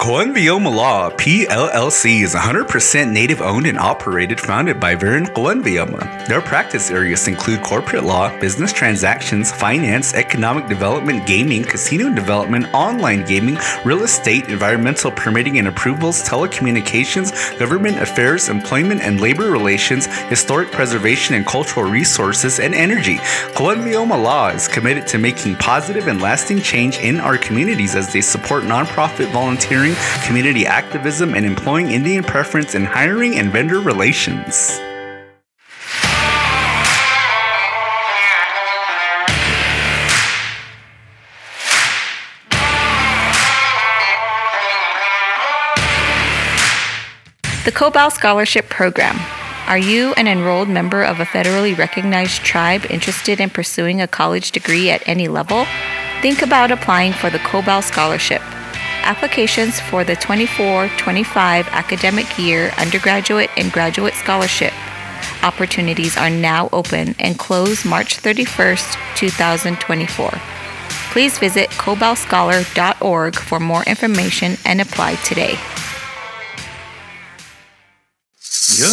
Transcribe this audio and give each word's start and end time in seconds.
Coenvioma 0.00 0.74
Law 0.74 1.10
PLLC 1.10 2.22
is 2.22 2.34
100% 2.34 3.12
native 3.12 3.42
owned 3.42 3.66
and 3.66 3.78
operated, 3.78 4.40
founded 4.40 4.80
by 4.80 4.94
Vern 4.94 5.26
Coenvioma. 5.26 6.26
Their 6.26 6.40
practice 6.40 6.90
areas 6.90 7.28
include 7.28 7.62
corporate 7.62 8.04
law, 8.04 8.30
business 8.40 8.72
transactions, 8.72 9.52
finance, 9.52 10.14
economic 10.14 10.68
development, 10.68 11.26
gaming, 11.26 11.64
casino 11.64 12.14
development, 12.14 12.72
online 12.72 13.26
gaming, 13.26 13.58
real 13.84 14.02
estate, 14.02 14.48
environmental 14.48 15.10
permitting 15.10 15.58
and 15.58 15.68
approvals, 15.68 16.26
telecommunications, 16.26 17.58
government 17.58 17.98
affairs, 17.98 18.48
employment 18.48 19.02
and 19.02 19.20
labor 19.20 19.50
relations, 19.50 20.06
historic 20.30 20.70
preservation 20.72 21.34
and 21.34 21.44
cultural 21.44 21.84
resources, 21.84 22.58
and 22.58 22.74
energy. 22.74 23.16
Coenvioma 23.52 24.20
Law 24.22 24.48
is 24.48 24.66
committed 24.66 25.06
to 25.08 25.18
making 25.18 25.56
positive 25.56 26.08
and 26.08 26.22
lasting 26.22 26.62
change 26.62 26.96
in 27.00 27.20
our 27.20 27.36
communities 27.36 27.94
as 27.94 28.10
they 28.14 28.22
support 28.22 28.64
nonprofit 28.64 29.30
volunteering, 29.30 29.89
community 30.26 30.66
activism, 30.66 31.34
and 31.34 31.46
employing 31.46 31.90
Indian 31.90 32.24
preference 32.24 32.74
in 32.74 32.84
hiring 32.84 33.36
and 33.36 33.50
vendor 33.50 33.80
relations. 33.80 34.80
The 47.64 47.72
Cobell 47.72 48.10
Scholarship 48.10 48.68
Program. 48.68 49.16
Are 49.66 49.78
you 49.78 50.12
an 50.14 50.26
enrolled 50.26 50.68
member 50.68 51.04
of 51.04 51.20
a 51.20 51.24
federally 51.24 51.78
recognized 51.78 52.42
tribe 52.42 52.84
interested 52.90 53.38
in 53.38 53.50
pursuing 53.50 54.00
a 54.00 54.08
college 54.08 54.50
degree 54.50 54.90
at 54.90 55.06
any 55.06 55.28
level? 55.28 55.66
Think 56.20 56.42
about 56.42 56.72
applying 56.72 57.12
for 57.12 57.30
the 57.30 57.38
Cobell 57.38 57.80
Scholarship. 57.80 58.42
Applications 59.02 59.80
for 59.80 60.04
the 60.04 60.16
24 60.16 60.88
25 60.96 61.68
academic 61.68 62.38
year 62.38 62.70
undergraduate 62.78 63.50
and 63.56 63.72
graduate 63.72 64.14
scholarship 64.14 64.72
opportunities 65.42 66.16
are 66.16 66.30
now 66.30 66.68
open 66.72 67.14
and 67.18 67.38
close 67.38 67.84
March 67.84 68.18
31st, 68.18 69.16
2024. 69.16 70.30
Please 71.12 71.38
visit 71.38 71.68
cobellscholar.org 71.70 73.34
for 73.36 73.60
more 73.60 73.82
information 73.84 74.56
and 74.64 74.80
apply 74.80 75.16
today. 75.16 75.56
You 78.78 78.86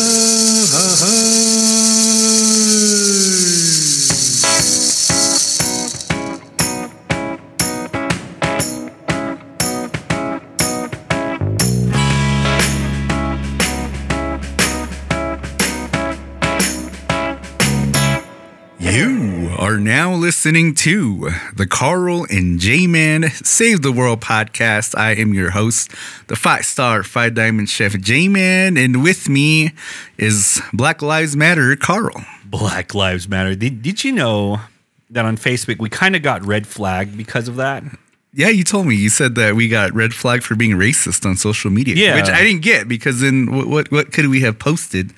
are 19.67 19.77
now 19.77 20.13
listening 20.13 20.73
to 20.73 21.29
the 21.53 21.67
Carl 21.67 22.25
and 22.29 22.57
J 22.57 22.87
Man 22.87 23.29
Save 23.29 23.81
the 23.81 23.91
World 23.91 24.21
podcast. 24.21 24.97
I 24.97 25.11
am 25.11 25.33
your 25.33 25.49
host, 25.49 25.91
the 26.27 26.37
five 26.37 26.63
star, 26.63 27.03
five 27.03 27.33
diamond 27.33 27.69
chef 27.69 27.99
J 27.99 28.29
Man, 28.29 28.77
and 28.77 29.03
with 29.03 29.27
me 29.27 29.73
is 30.17 30.61
Black 30.71 31.01
Lives 31.01 31.35
Matter 31.35 31.75
Carl. 31.75 32.13
Black 32.45 32.95
Lives 32.95 33.27
Matter. 33.27 33.55
Did, 33.55 33.81
did 33.81 34.05
you 34.05 34.13
know 34.13 34.61
that 35.09 35.25
on 35.25 35.35
Facebook 35.35 35.79
we 35.79 35.89
kind 35.89 36.15
of 36.15 36.21
got 36.21 36.45
red 36.45 36.65
flagged 36.65 37.17
because 37.17 37.49
of 37.49 37.57
that? 37.57 37.83
Yeah, 38.31 38.47
you 38.47 38.63
told 38.63 38.87
me. 38.87 38.95
You 38.95 39.09
said 39.09 39.35
that 39.35 39.55
we 39.55 39.67
got 39.67 39.93
red 39.93 40.13
flagged 40.13 40.45
for 40.45 40.55
being 40.55 40.77
racist 40.77 41.25
on 41.25 41.35
social 41.35 41.71
media. 41.71 41.95
Yeah. 41.95 42.15
Which 42.15 42.29
I 42.29 42.41
didn't 42.41 42.61
get 42.61 42.87
because 42.87 43.19
then 43.19 43.53
what, 43.53 43.67
what, 43.67 43.91
what 43.91 44.13
could 44.13 44.27
we 44.27 44.39
have 44.41 44.59
posted 44.59 45.11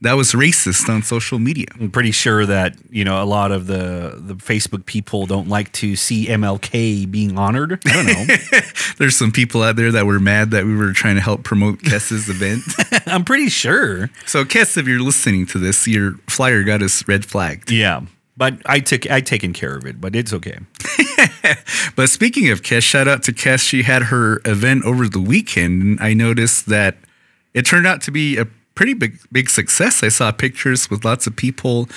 that 0.00 0.14
was 0.14 0.32
racist 0.32 0.88
on 0.88 1.02
social 1.02 1.38
media? 1.38 1.66
I'm 1.80 1.90
pretty 1.90 2.12
sure 2.12 2.46
that 2.46 2.76
you 2.90 3.04
know 3.04 3.22
a 3.22 3.24
lot 3.24 3.52
of 3.52 3.66
the 3.66 4.14
the 4.16 4.34
Facebook 4.34 4.86
people 4.86 5.26
don't 5.26 5.48
like 5.48 5.72
to 5.72 5.96
see 5.96 6.26
MLK 6.26 7.10
being 7.10 7.38
honored. 7.38 7.80
I 7.86 7.92
don't 7.92 8.06
know. 8.06 8.60
There's 8.98 9.16
some 9.16 9.32
people 9.32 9.62
out 9.62 9.76
there 9.76 9.92
that 9.92 10.06
were 10.06 10.20
mad 10.20 10.50
that 10.52 10.64
we 10.64 10.74
were 10.74 10.92
trying 10.92 11.16
to 11.16 11.22
help 11.22 11.42
promote 11.42 11.80
Kess's 11.80 12.28
event. 12.28 12.62
I'm 13.06 13.24
pretty 13.24 13.48
sure. 13.48 14.10
So, 14.26 14.44
Kess, 14.44 14.76
if 14.76 14.86
you're 14.86 15.00
listening 15.00 15.46
to 15.46 15.58
this, 15.58 15.86
your 15.86 16.12
flyer 16.28 16.62
got 16.62 16.82
us 16.82 17.06
red 17.08 17.24
flagged. 17.24 17.70
Yeah, 17.70 18.02
but 18.36 18.54
I 18.66 18.80
took 18.80 19.10
I 19.10 19.20
taken 19.20 19.52
care 19.52 19.74
of 19.76 19.84
it. 19.86 20.00
But 20.00 20.14
it's 20.14 20.32
okay. 20.32 20.58
But 21.96 22.10
speaking 22.10 22.48
of 22.50 22.62
Kess, 22.62 22.82
shout 22.82 23.08
out 23.08 23.24
to 23.24 23.32
Kess. 23.32 23.60
She 23.60 23.82
had 23.82 24.04
her 24.04 24.40
event 24.44 24.84
over 24.84 25.08
the 25.08 25.18
weekend. 25.18 25.82
And 25.82 26.00
I 26.00 26.14
noticed 26.14 26.66
that 26.66 26.96
it 27.54 27.66
turned 27.66 27.88
out 27.88 28.02
to 28.02 28.12
be 28.12 28.36
a 28.36 28.46
pretty 28.78 28.94
big 28.94 29.18
big 29.32 29.50
success. 29.50 30.02
I 30.04 30.08
saw 30.08 30.30
pictures 30.30 30.88
with 30.90 31.04
lots 31.04 31.26
of 31.26 31.34
people 31.34 31.88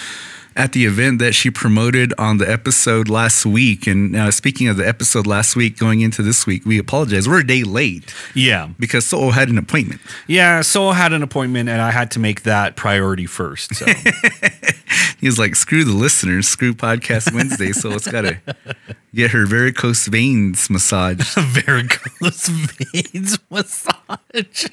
at 0.55 0.73
the 0.73 0.83
event 0.85 1.19
that 1.19 1.33
she 1.33 1.49
promoted 1.49 2.13
on 2.17 2.37
the 2.37 2.49
episode 2.51 3.07
last 3.07 3.45
week. 3.45 3.87
And 3.87 4.15
uh, 4.15 4.31
speaking 4.31 4.67
of 4.67 4.75
the 4.77 4.85
episode 4.85 5.25
last 5.25 5.55
week, 5.55 5.77
going 5.77 6.01
into 6.01 6.21
this 6.23 6.45
week, 6.45 6.65
we 6.65 6.77
apologize. 6.77 7.25
We're 7.29 7.39
a 7.39 7.47
day 7.47 7.63
late 7.63 8.13
Yeah, 8.35 8.69
because 8.77 9.05
Soul 9.05 9.31
had 9.31 9.47
an 9.47 9.57
appointment. 9.57 10.01
yeah. 10.27 10.61
So 10.61 10.89
I 10.89 10.95
had 10.95 11.13
an 11.13 11.23
appointment, 11.23 11.69
and 11.69 11.79
I 11.81 11.91
had 11.91 12.09
to 12.11 12.19
make 12.19 12.41
that 12.43 12.75
priority 12.75 13.27
first. 13.27 13.75
So 13.75 13.85
He 15.21 15.27
was 15.27 15.37
like, 15.39 15.55
screw 15.55 15.83
the 15.85 15.93
listeners, 15.93 16.47
screw 16.49 16.73
Podcast 16.73 17.31
Wednesday. 17.33 17.71
so 17.73 17.91
it's 17.91 18.09
got 18.11 18.23
to 18.23 18.39
get 19.15 19.31
her 19.31 19.45
varicose 19.45 20.07
veins 20.07 20.67
massaged. 20.69 21.33
varicose 21.37 22.47
veins 22.49 23.37
massage. 23.51 24.65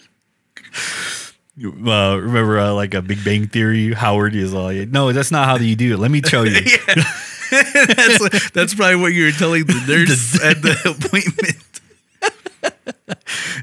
Uh, 1.64 2.16
remember, 2.20 2.58
uh, 2.58 2.72
like 2.72 2.94
a 2.94 3.02
Big 3.02 3.24
Bang 3.24 3.48
Theory, 3.48 3.92
Howard 3.92 4.34
is 4.34 4.54
all, 4.54 4.64
like, 4.72 4.88
no, 4.88 5.12
that's 5.12 5.30
not 5.32 5.46
how 5.46 5.56
you 5.56 5.74
do 5.74 5.94
it. 5.94 5.98
Let 5.98 6.10
me 6.10 6.22
show 6.22 6.42
you. 6.44 6.60
that's, 7.50 8.50
that's 8.50 8.74
probably 8.74 8.96
what 8.96 9.12
you 9.12 9.24
were 9.24 9.30
telling 9.32 9.64
the 9.64 9.72
nurse 9.88 10.42
at 10.44 10.62
the 10.62 10.72
appointment. 10.84 11.64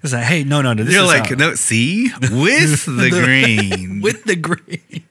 It's 0.03 0.13
like, 0.13 0.23
hey, 0.23 0.44
no, 0.44 0.61
no, 0.61 0.73
no. 0.73 0.83
This 0.83 0.94
You're 0.94 1.03
is 1.03 1.09
like, 1.09 1.29
how- 1.29 1.35
no, 1.35 1.56
see, 1.56 2.11
with 2.22 2.85
the 2.85 3.09
green, 3.11 4.01
with 4.01 4.23
the 4.23 4.35
green. 4.35 5.03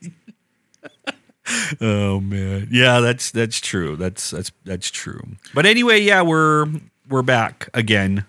oh 1.81 2.21
man, 2.21 2.69
yeah, 2.71 3.01
that's 3.01 3.31
that's 3.31 3.61
true. 3.61 3.97
That's 3.97 4.31
that's 4.31 4.53
that's 4.65 4.91
true. 4.91 5.21
But 5.55 5.66
anyway, 5.66 6.01
yeah, 6.01 6.22
we're 6.22 6.66
we're 7.09 7.22
back 7.22 7.69
again. 7.75 8.25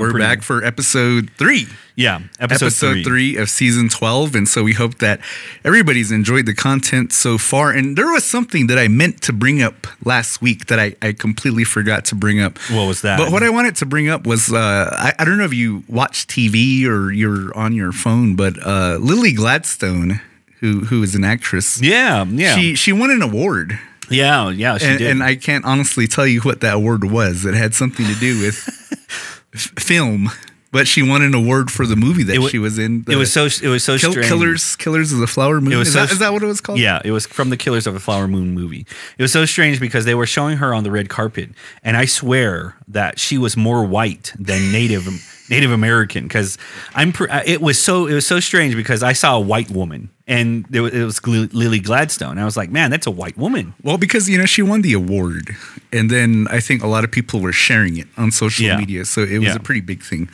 We're 0.00 0.10
pretty- 0.10 0.24
back 0.26 0.42
for 0.42 0.64
episode 0.64 1.30
three. 1.38 1.66
Yeah, 1.96 2.20
episode, 2.38 2.66
Episode, 2.66 2.92
three. 2.92 3.04
three. 3.04 3.36
of 3.36 3.50
season 3.50 3.90
12. 3.90 4.34
And 4.34 4.48
so 4.48 4.62
we 4.62 4.72
hope 4.72 4.98
that 5.00 5.20
everybody's 5.64 6.10
enjoyed 6.10 6.46
the 6.46 6.54
content 6.54 7.12
so 7.12 7.36
far. 7.36 7.70
And 7.72 7.94
there 7.96 8.10
was 8.10 8.24
something 8.24 8.68
that 8.68 8.78
I 8.78 8.88
meant 8.88 9.20
to 9.22 9.34
bring 9.34 9.60
up 9.62 9.86
last 10.02 10.40
week 10.40 10.66
that 10.68 10.78
I, 10.80 10.94
I 11.02 11.12
completely 11.12 11.64
forgot 11.64 12.06
to 12.06 12.14
bring 12.14 12.40
up. 12.40 12.56
What 12.70 12.86
was 12.86 13.02
that? 13.02 13.18
But 13.18 13.30
what 13.30 13.42
I 13.42 13.50
wanted 13.50 13.76
to 13.76 13.86
bring 13.86 14.08
up 14.08 14.26
was 14.26 14.50
uh, 14.50 14.56
I, 14.98 15.12
I 15.18 15.24
don't 15.26 15.36
know 15.36 15.44
if 15.44 15.52
you 15.52 15.84
watch 15.88 16.26
TV 16.26 16.86
or 16.86 17.12
you're 17.12 17.54
on 17.54 17.74
your 17.74 17.92
phone, 17.92 18.34
but 18.34 18.56
uh, 18.66 18.96
Lily 18.98 19.32
Gladstone, 19.34 20.22
who 20.60 20.80
who 20.86 21.02
is 21.02 21.14
an 21.14 21.24
actress, 21.24 21.82
Yeah, 21.82 22.24
yeah, 22.24 22.54
she 22.56 22.74
she 22.76 22.92
won 22.94 23.10
an 23.10 23.20
award. 23.20 23.78
yeah, 24.08 24.48
yeah. 24.48 24.78
She 24.78 24.86
and, 24.86 24.98
did. 24.98 25.10
and 25.10 25.22
I 25.22 25.36
can't 25.36 25.66
honestly 25.66 26.06
tell 26.06 26.26
you 26.26 26.40
what 26.40 26.62
that 26.62 26.74
award 26.76 27.04
was. 27.04 27.44
It 27.44 27.52
had 27.54 27.74
something 27.74 28.06
to 28.06 28.14
do 28.14 28.40
with 28.40 29.39
f- 29.54 29.72
film, 29.78 30.30
but 30.72 30.86
she 30.86 31.02
won 31.02 31.22
an 31.22 31.34
award 31.34 31.70
for 31.70 31.84
the 31.86 31.96
movie 31.96 32.22
that 32.22 32.36
It 32.36 32.38
wa- 32.38 32.48
she 32.48 32.58
was 32.58 32.78
in. 32.78 33.04
it 33.08 33.16
was 33.16 33.32
so 33.32 33.46
it 33.46 33.68
was 33.68 33.82
so 33.82 33.98
Kill, 33.98 34.12
strange. 34.12 34.28
Killers, 34.28 34.76
Killers 34.76 35.12
of 35.12 35.18
the 35.18 35.26
Flower 35.26 35.60
Moon. 35.60 35.72
It 35.72 35.76
was 35.76 35.88
is, 35.88 35.94
so 35.94 36.00
that, 36.00 36.12
is 36.12 36.18
that 36.20 36.32
what 36.32 36.42
it 36.42 36.46
was 36.46 36.60
called? 36.60 36.78
Yeah, 36.78 37.00
it 37.04 37.10
was 37.10 37.26
from 37.26 37.50
the 37.50 37.56
Killers 37.56 37.86
of 37.86 37.94
the 37.94 38.00
Flower 38.00 38.28
Moon 38.28 38.52
movie. 38.54 38.86
It 39.18 39.22
was 39.22 39.32
so 39.32 39.44
strange 39.46 39.80
because 39.80 40.04
they 40.04 40.14
were 40.14 40.26
showing 40.26 40.58
her 40.58 40.72
on 40.72 40.84
the 40.84 40.90
red 40.90 41.08
carpet, 41.08 41.50
and 41.82 41.96
I 41.96 42.04
swear 42.04 42.76
that 42.88 43.18
she 43.18 43.36
was 43.38 43.56
more 43.56 43.84
white 43.84 44.32
than 44.38 44.70
Native 44.70 45.08
Native 45.50 45.72
American. 45.72 46.24
Because 46.28 46.56
I'm, 46.94 47.12
it 47.44 47.60
was 47.60 47.82
so 47.82 48.06
it 48.06 48.14
was 48.14 48.26
so 48.26 48.38
strange 48.38 48.76
because 48.76 49.02
I 49.02 49.12
saw 49.12 49.36
a 49.36 49.40
white 49.40 49.70
woman, 49.70 50.10
and 50.30 50.64
there 50.70 50.82
was, 50.82 50.92
it 50.94 51.04
was 51.04 51.20
Lily 51.26 51.80
Gladstone. 51.80 52.38
I 52.38 52.44
was 52.46 52.56
like, 52.56 52.70
man, 52.70 52.90
that's 52.90 53.06
a 53.06 53.10
white 53.10 53.36
woman. 53.36 53.74
Well, 53.82 53.98
because 53.98 54.28
you 54.30 54.38
know 54.38 54.46
she 54.46 54.62
won 54.62 54.80
the 54.82 54.94
award, 54.94 55.54
and 55.92 56.08
then 56.08 56.46
I 56.50 56.60
think 56.60 56.82
a 56.82 56.86
lot 56.86 57.04
of 57.04 57.10
people 57.10 57.40
were 57.40 57.52
sharing 57.52 57.98
it 57.98 58.06
on 58.16 58.30
social 58.30 58.64
Yeah. 58.64 58.78
media, 58.78 59.04
so 59.04 59.20
it 59.22 59.38
was 59.38 59.48
Yeah. 59.48 59.56
a 59.56 59.60
pretty 59.60 59.82
big 59.82 60.02
thing. 60.02 60.28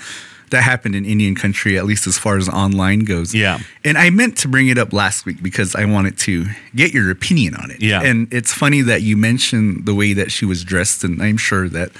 That 0.50 0.62
happened 0.62 0.94
in 0.94 1.04
Indian 1.04 1.34
country, 1.34 1.76
at 1.76 1.84
least 1.87 2.06
as 2.06 2.19
far 2.19 2.37
as 2.37 2.48
online 2.48 3.00
goes. 3.00 3.34
Yeah. 3.34 3.58
And 3.84 3.98
I 3.98 4.10
meant 4.10 4.37
to 4.38 4.48
bring 4.48 4.69
it 4.69 4.78
up 4.78 4.93
last 4.93 5.26
week 5.26 5.43
because 5.43 5.75
I 5.75 5.84
wanted 5.87 6.16
to 6.19 6.46
get 6.76 6.94
your 6.94 7.10
opinion 7.10 7.56
on 7.56 7.72
it. 7.72 7.82
Yeah. 7.82 8.00
And 8.08 8.28
it's 8.32 8.52
funny 8.52 8.81
that 8.82 9.02
you 9.02 9.16
mentioned 9.16 9.87
the 9.87 9.94
way 9.94 10.12
that 10.12 10.31
she 10.31 10.44
was 10.44 10.62
dressed, 10.62 11.02
and 11.02 11.20
I'm 11.20 11.37
sure 11.37 11.69
that 11.70 11.90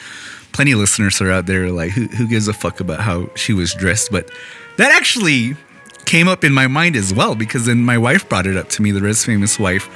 plenty 0.53 0.71
of 0.73 0.79
listeners 0.79 1.21
are 1.21 1.31
out 1.33 1.47
there 1.47 1.71
like, 1.71 1.91
who, 1.91 2.07
who 2.07 2.29
gives 2.29 2.47
a 2.47 2.53
fuck 2.53 2.79
about 2.79 3.01
how 3.01 3.31
she 3.35 3.53
was 3.53 3.75
dressed? 3.75 4.13
But 4.13 4.31
that 4.77 4.93
actually 4.93 5.57
came 6.07 6.29
up 6.29 6.45
in 6.45 6.53
my 6.53 6.67
mind 6.67 6.97
as 6.97 7.13
well 7.13 7.35
because 7.35 7.67
then 7.67 7.79
my 7.85 7.99
wife 7.99 8.29
brought 8.29 8.47
it 8.47 8.57
up 8.57 8.69
to 8.71 8.83
me, 8.83 8.91
the 8.93 9.01
Res 9.03 9.25
Famous 9.25 9.59
wife 9.59 9.89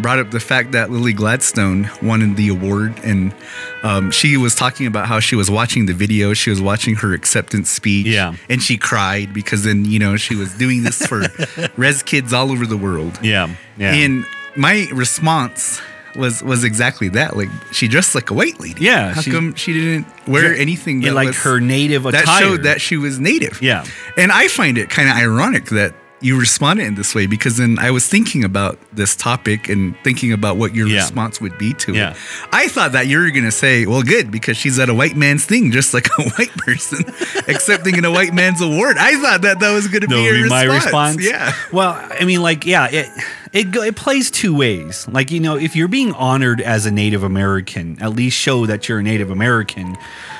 brought 0.00 0.20
up 0.20 0.30
the 0.30 0.38
fact 0.38 0.70
that 0.70 0.92
Lily 0.92 1.12
Gladstone 1.12 1.90
won 2.00 2.36
the 2.36 2.48
award, 2.48 2.96
and 3.02 3.34
um, 3.82 4.12
she 4.12 4.36
was 4.36 4.54
talking 4.54 4.86
about 4.86 5.06
how 5.08 5.18
she 5.18 5.34
was 5.34 5.50
watching 5.50 5.86
the 5.86 5.92
video, 5.92 6.34
she 6.34 6.50
was 6.50 6.60
watching 6.62 6.94
her 6.94 7.12
acceptance 7.14 7.68
speech, 7.68 8.06
Yeah. 8.06 8.34
and 8.48 8.62
she 8.62 8.76
cried 8.78 9.34
because 9.34 9.64
then 9.64 9.84
you 9.84 9.98
know 9.98 10.16
she 10.16 10.36
was 10.36 10.54
doing 10.54 10.84
this 10.84 11.04
for 11.04 11.24
res 11.76 12.04
kids 12.04 12.32
all 12.32 12.52
over 12.52 12.64
the 12.64 12.76
world. 12.76 13.18
Yeah. 13.22 13.52
Yeah. 13.76 13.92
And 13.92 14.24
my 14.56 14.86
response 14.92 15.80
was 16.18 16.42
was 16.42 16.64
exactly 16.64 17.08
that. 17.10 17.36
Like 17.36 17.48
she 17.72 17.88
dressed 17.88 18.14
like 18.14 18.30
a 18.30 18.34
white 18.34 18.60
lady. 18.60 18.84
Yeah, 18.84 19.14
How 19.14 19.20
she- 19.22 19.30
come 19.30 19.54
she 19.54 19.72
didn't 19.72 20.06
wear 20.26 20.54
anything 20.54 20.96
in 21.02 21.08
that 21.08 21.14
like 21.14 21.28
was- 21.28 21.36
her 21.44 21.60
native 21.60 22.04
attire. 22.04 22.24
that 22.24 22.38
showed 22.40 22.62
that 22.64 22.80
she 22.80 22.96
was 22.98 23.18
native? 23.18 23.62
Yeah. 23.62 23.84
And 24.16 24.30
I 24.32 24.48
find 24.48 24.76
it 24.76 24.90
kind 24.90 25.08
of 25.08 25.16
ironic 25.16 25.66
that 25.66 25.94
you 26.20 26.38
responded 26.38 26.84
in 26.84 26.94
this 26.96 27.14
way 27.14 27.26
because 27.26 27.58
then 27.58 27.78
I 27.78 27.90
was 27.92 28.08
thinking 28.08 28.42
about 28.42 28.76
this 28.92 29.14
topic 29.14 29.68
and 29.68 29.94
thinking 30.02 30.32
about 30.32 30.56
what 30.56 30.74
your 30.74 30.88
Yeah. 30.88 30.96
response 31.02 31.40
would 31.40 31.56
be 31.58 31.74
to 31.74 31.92
Yeah. 31.94 32.10
it. 32.10 32.16
I 32.52 32.66
thought 32.66 32.90
that 32.92 33.06
you 33.06 33.18
were 33.18 33.30
going 33.30 33.44
to 33.44 33.52
say, 33.52 33.86
well, 33.86 34.02
good, 34.02 34.30
because 34.32 34.56
she's 34.56 34.78
at 34.80 34.88
a 34.88 34.94
white 34.94 35.16
man's 35.16 35.44
thing, 35.44 35.70
just 35.70 35.94
like 35.94 36.08
a 36.18 36.22
white 36.30 36.50
person 36.56 37.04
accepting 37.48 37.96
in 37.96 38.04
a 38.04 38.10
white 38.10 38.34
man's 38.34 38.60
award. 38.60 38.96
I 38.98 39.20
thought 39.22 39.42
that 39.42 39.60
that 39.60 39.72
was 39.72 39.86
going 39.86 40.00
to 40.02 40.08
be 40.08 40.20
your 40.22 40.42
be 40.42 40.48
my 40.48 40.64
response. 40.64 41.16
response. 41.18 41.24
Yeah. 41.24 41.52
Well, 41.72 41.94
I 42.20 42.24
mean, 42.24 42.42
like, 42.42 42.66
yeah, 42.66 42.88
it 42.90 43.06
it 43.52 43.74
it 43.76 43.96
plays 43.96 44.30
two 44.30 44.54
ways. 44.56 45.06
Like, 45.10 45.30
you 45.30 45.38
know, 45.40 45.56
if 45.56 45.76
you're 45.76 45.88
being 45.88 46.12
honored 46.12 46.60
as 46.60 46.84
a 46.84 46.90
Native 46.90 47.22
American, 47.22 47.96
at 48.02 48.10
least 48.14 48.36
show 48.36 48.66
that 48.66 48.88
you're 48.88 48.98
a 48.98 49.02
Native 49.04 49.30
American. 49.30 49.96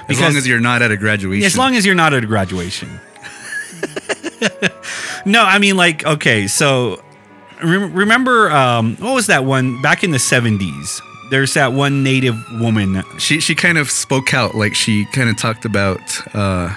As 0.08 0.20
long 0.20 0.36
as 0.36 0.46
you're 0.46 0.58
not 0.60 0.82
at 0.82 0.90
a 0.90 0.96
graduation. 0.96 1.46
as 1.46 1.56
long 1.56 1.76
as 1.76 1.86
you're 1.86 1.94
not 1.94 2.14
at 2.14 2.24
a 2.24 2.26
graduation. 2.26 2.88
No, 5.26 5.42
I 5.44 5.58
mean, 5.58 5.76
like, 5.76 6.04
okay, 6.06 6.46
so 6.46 7.02
rem- 7.62 7.92
remember, 7.92 8.50
um, 8.50 8.96
what 8.96 9.14
was 9.14 9.26
that 9.28 9.44
one 9.44 9.80
back 9.82 10.04
in 10.04 10.10
the 10.10 10.18
'70s? 10.18 11.00
There's 11.30 11.54
that 11.54 11.72
one 11.72 12.02
Native 12.02 12.36
woman. 12.60 13.02
she 13.18 13.40
she 13.40 13.54
kind 13.54 13.76
of 13.78 13.90
spoke 13.90 14.32
out 14.32 14.54
like 14.54 14.74
she 14.74 15.04
kind 15.06 15.28
of 15.28 15.36
talked 15.36 15.64
about 15.66 16.00
uh 16.34 16.74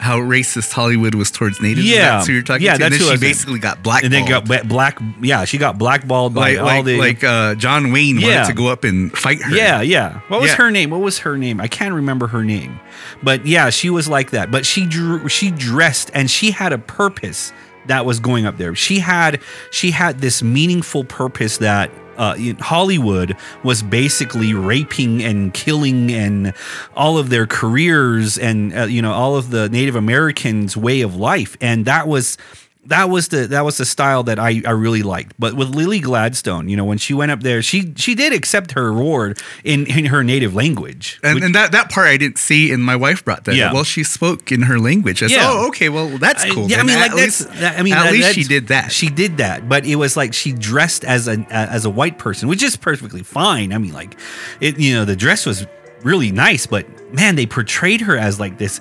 how 0.00 0.18
racist 0.18 0.72
Hollywood 0.72 1.14
was 1.14 1.30
towards 1.30 1.60
natives. 1.60 1.86
Yeah. 1.88 2.16
that's 2.16 2.26
who 2.26 2.32
you're 2.32 2.42
talking 2.42 2.64
Yeah, 2.64 2.76
to. 2.78 2.84
And 2.84 2.92
then 2.94 3.00
who 3.00 3.06
she 3.06 3.16
basically 3.18 3.58
got 3.58 3.82
blackballed. 3.82 4.12
And 4.12 4.26
then 4.26 4.28
got 4.46 4.66
black, 4.68 4.98
yeah, 5.20 5.44
she 5.44 5.58
got 5.58 5.78
blackballed 5.78 6.34
by 6.34 6.54
like 6.54 6.58
all 6.58 6.66
like, 6.66 6.84
the 6.86 6.98
like 6.98 7.24
uh, 7.24 7.54
John 7.56 7.92
Wayne 7.92 8.18
Yeah. 8.18 8.38
wanted 8.38 8.48
to 8.48 8.54
go 8.54 8.68
up 8.68 8.84
and 8.84 9.12
fight 9.16 9.42
her. 9.42 9.54
Yeah, 9.54 9.82
yeah. 9.82 10.20
What 10.28 10.40
was 10.40 10.50
Yeah. 10.50 10.56
her 10.56 10.70
name? 10.70 10.90
What 10.90 11.00
was 11.00 11.18
her 11.20 11.36
name? 11.36 11.60
I 11.60 11.68
can't 11.68 11.94
remember 11.94 12.26
her 12.28 12.42
name. 12.42 12.80
But 13.22 13.46
yeah, 13.46 13.70
she 13.70 13.90
was 13.90 14.08
like 14.08 14.30
that. 14.30 14.50
But 14.50 14.64
she 14.64 14.86
drew 14.86 15.28
she 15.28 15.50
dressed 15.50 16.10
and 16.14 16.30
she 16.30 16.50
had 16.50 16.72
a 16.72 16.78
purpose 16.78 17.52
that 17.86 18.06
was 18.06 18.20
going 18.20 18.46
up 18.46 18.56
there. 18.56 18.74
She 18.74 19.00
had 19.00 19.40
she 19.70 19.90
had 19.90 20.20
this 20.20 20.42
meaningful 20.42 21.04
purpose 21.04 21.58
that 21.58 21.90
uh, 22.20 22.36
Hollywood 22.60 23.34
was 23.64 23.82
basically 23.82 24.52
raping 24.52 25.22
and 25.22 25.54
killing 25.54 26.12
and 26.12 26.52
all 26.94 27.16
of 27.16 27.30
their 27.30 27.46
careers 27.46 28.36
and 28.36 28.76
uh, 28.76 28.82
you 28.82 29.00
know 29.00 29.12
all 29.12 29.36
of 29.36 29.48
the 29.50 29.70
Native 29.70 29.96
Americans' 29.96 30.76
way 30.76 31.00
of 31.00 31.16
life, 31.16 31.56
and 31.62 31.86
that 31.86 32.06
was 32.06 32.36
that 32.86 33.10
was 33.10 33.28
the 33.28 33.46
that 33.48 33.64
was 33.64 33.76
the 33.76 33.84
style 33.84 34.22
that 34.24 34.38
I, 34.38 34.62
I 34.66 34.70
really 34.70 35.02
liked. 35.02 35.34
But 35.38 35.54
with 35.54 35.74
Lily 35.74 36.00
Gladstone, 36.00 36.68
you 36.68 36.76
know, 36.76 36.84
when 36.84 36.96
she 36.98 37.12
went 37.12 37.30
up 37.30 37.40
there, 37.42 37.60
she 37.62 37.92
she 37.96 38.14
did 38.14 38.32
accept 38.32 38.72
her 38.72 38.88
award 38.88 39.38
in, 39.64 39.86
in 39.86 40.06
her 40.06 40.24
native 40.24 40.54
language. 40.54 41.20
And, 41.22 41.34
Which- 41.36 41.44
and 41.44 41.54
that, 41.54 41.72
that 41.72 41.90
part 41.90 42.08
I 42.08 42.16
didn't 42.16 42.38
see, 42.38 42.72
and 42.72 42.82
my 42.82 42.96
wife 42.96 43.22
brought 43.24 43.44
that. 43.44 43.54
Yeah. 43.54 43.72
Well, 43.72 43.84
she 43.84 44.02
spoke 44.02 44.50
in 44.50 44.62
her 44.62 44.78
language. 44.78 45.22
I 45.22 45.26
said, 45.26 45.36
Yeah. 45.36 45.50
oh, 45.50 45.68
okay, 45.68 45.90
well, 45.90 46.08
that's 46.18 46.42
cool. 46.50 46.64
I, 46.64 46.68
yeah, 46.68 46.80
I 46.80 46.82
mean, 46.84 46.96
At 46.96 47.00
like 47.02 47.10
that's. 47.16 47.40
least- 47.46 47.60
that- 47.60 47.78
I 47.78 47.82
mean, 47.82 47.92
at 47.92 48.04
that- 48.04 48.12
least 48.12 48.34
she 48.34 48.44
did 48.44 48.68
that. 48.68 48.90
She 48.92 49.10
did 49.10 49.36
that, 49.36 49.68
but 49.68 49.84
it 49.84 49.96
was 49.96 50.16
like 50.16 50.32
she 50.32 50.52
dressed 50.52 51.04
as 51.04 51.28
a 51.28 51.46
as 51.50 51.84
a 51.84 51.90
white 51.90 52.18
person, 52.18 52.48
which 52.48 52.62
is 52.62 52.76
perfectly 52.76 53.22
fine. 53.22 53.72
I 53.74 53.78
mean, 53.78 53.92
like 53.92 54.16
it. 54.60 54.78
You 54.78 54.94
know, 54.94 55.04
the 55.04 55.16
dress 55.16 55.44
was 55.44 55.66
really 56.02 56.32
nice, 56.32 56.66
but 56.66 56.86
man, 57.12 57.36
they 57.36 57.44
portrayed 57.44 58.00
her 58.00 58.16
as 58.16 58.40
like 58.40 58.56
this, 58.56 58.80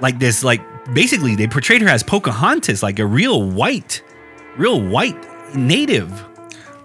like 0.00 0.18
this, 0.18 0.42
like 0.42 0.62
basically 0.92 1.34
they 1.36 1.46
portrayed 1.46 1.82
her 1.82 1.88
as 1.88 2.02
Pocahontas, 2.02 2.82
like 2.82 2.98
a 2.98 3.06
real 3.06 3.42
white, 3.42 4.02
real 4.56 4.80
white 4.80 5.16
native. 5.54 6.10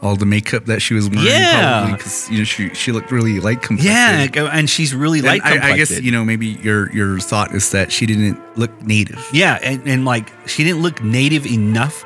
all 0.02 0.18
the 0.18 0.26
makeup 0.26 0.66
that 0.66 0.82
she 0.82 0.94
was 0.94 1.10
wearing, 1.10 1.26
Yeah. 1.28 1.92
because 1.96 2.30
you 2.30 2.40
know 2.40 2.44
she 2.44 2.70
she 2.74 2.92
looked 2.92 3.10
really 3.12 3.40
light 3.40 3.62
complected. 3.62 4.36
Yeah, 4.36 4.44
uh, 4.44 4.50
and 4.52 4.70
she's 4.70 4.94
really 4.94 5.22
light 5.22 5.40
I, 5.46 5.72
I 5.72 5.78
guess 5.78 5.92
you 6.02 6.12
know 6.12 6.26
maybe 6.26 6.48
your 6.62 6.92
your 6.94 7.20
thought 7.20 7.54
is 7.56 7.72
that 7.72 7.90
she 7.92 8.06
didn't 8.06 8.38
look 8.58 8.72
native. 8.82 9.26
Yeah, 9.32 9.60
and, 9.64 9.82
and 9.88 10.04
like 10.04 10.28
she 10.48 10.64
didn't 10.66 10.82
look 10.82 11.02
native 11.02 11.46
enough, 11.46 12.04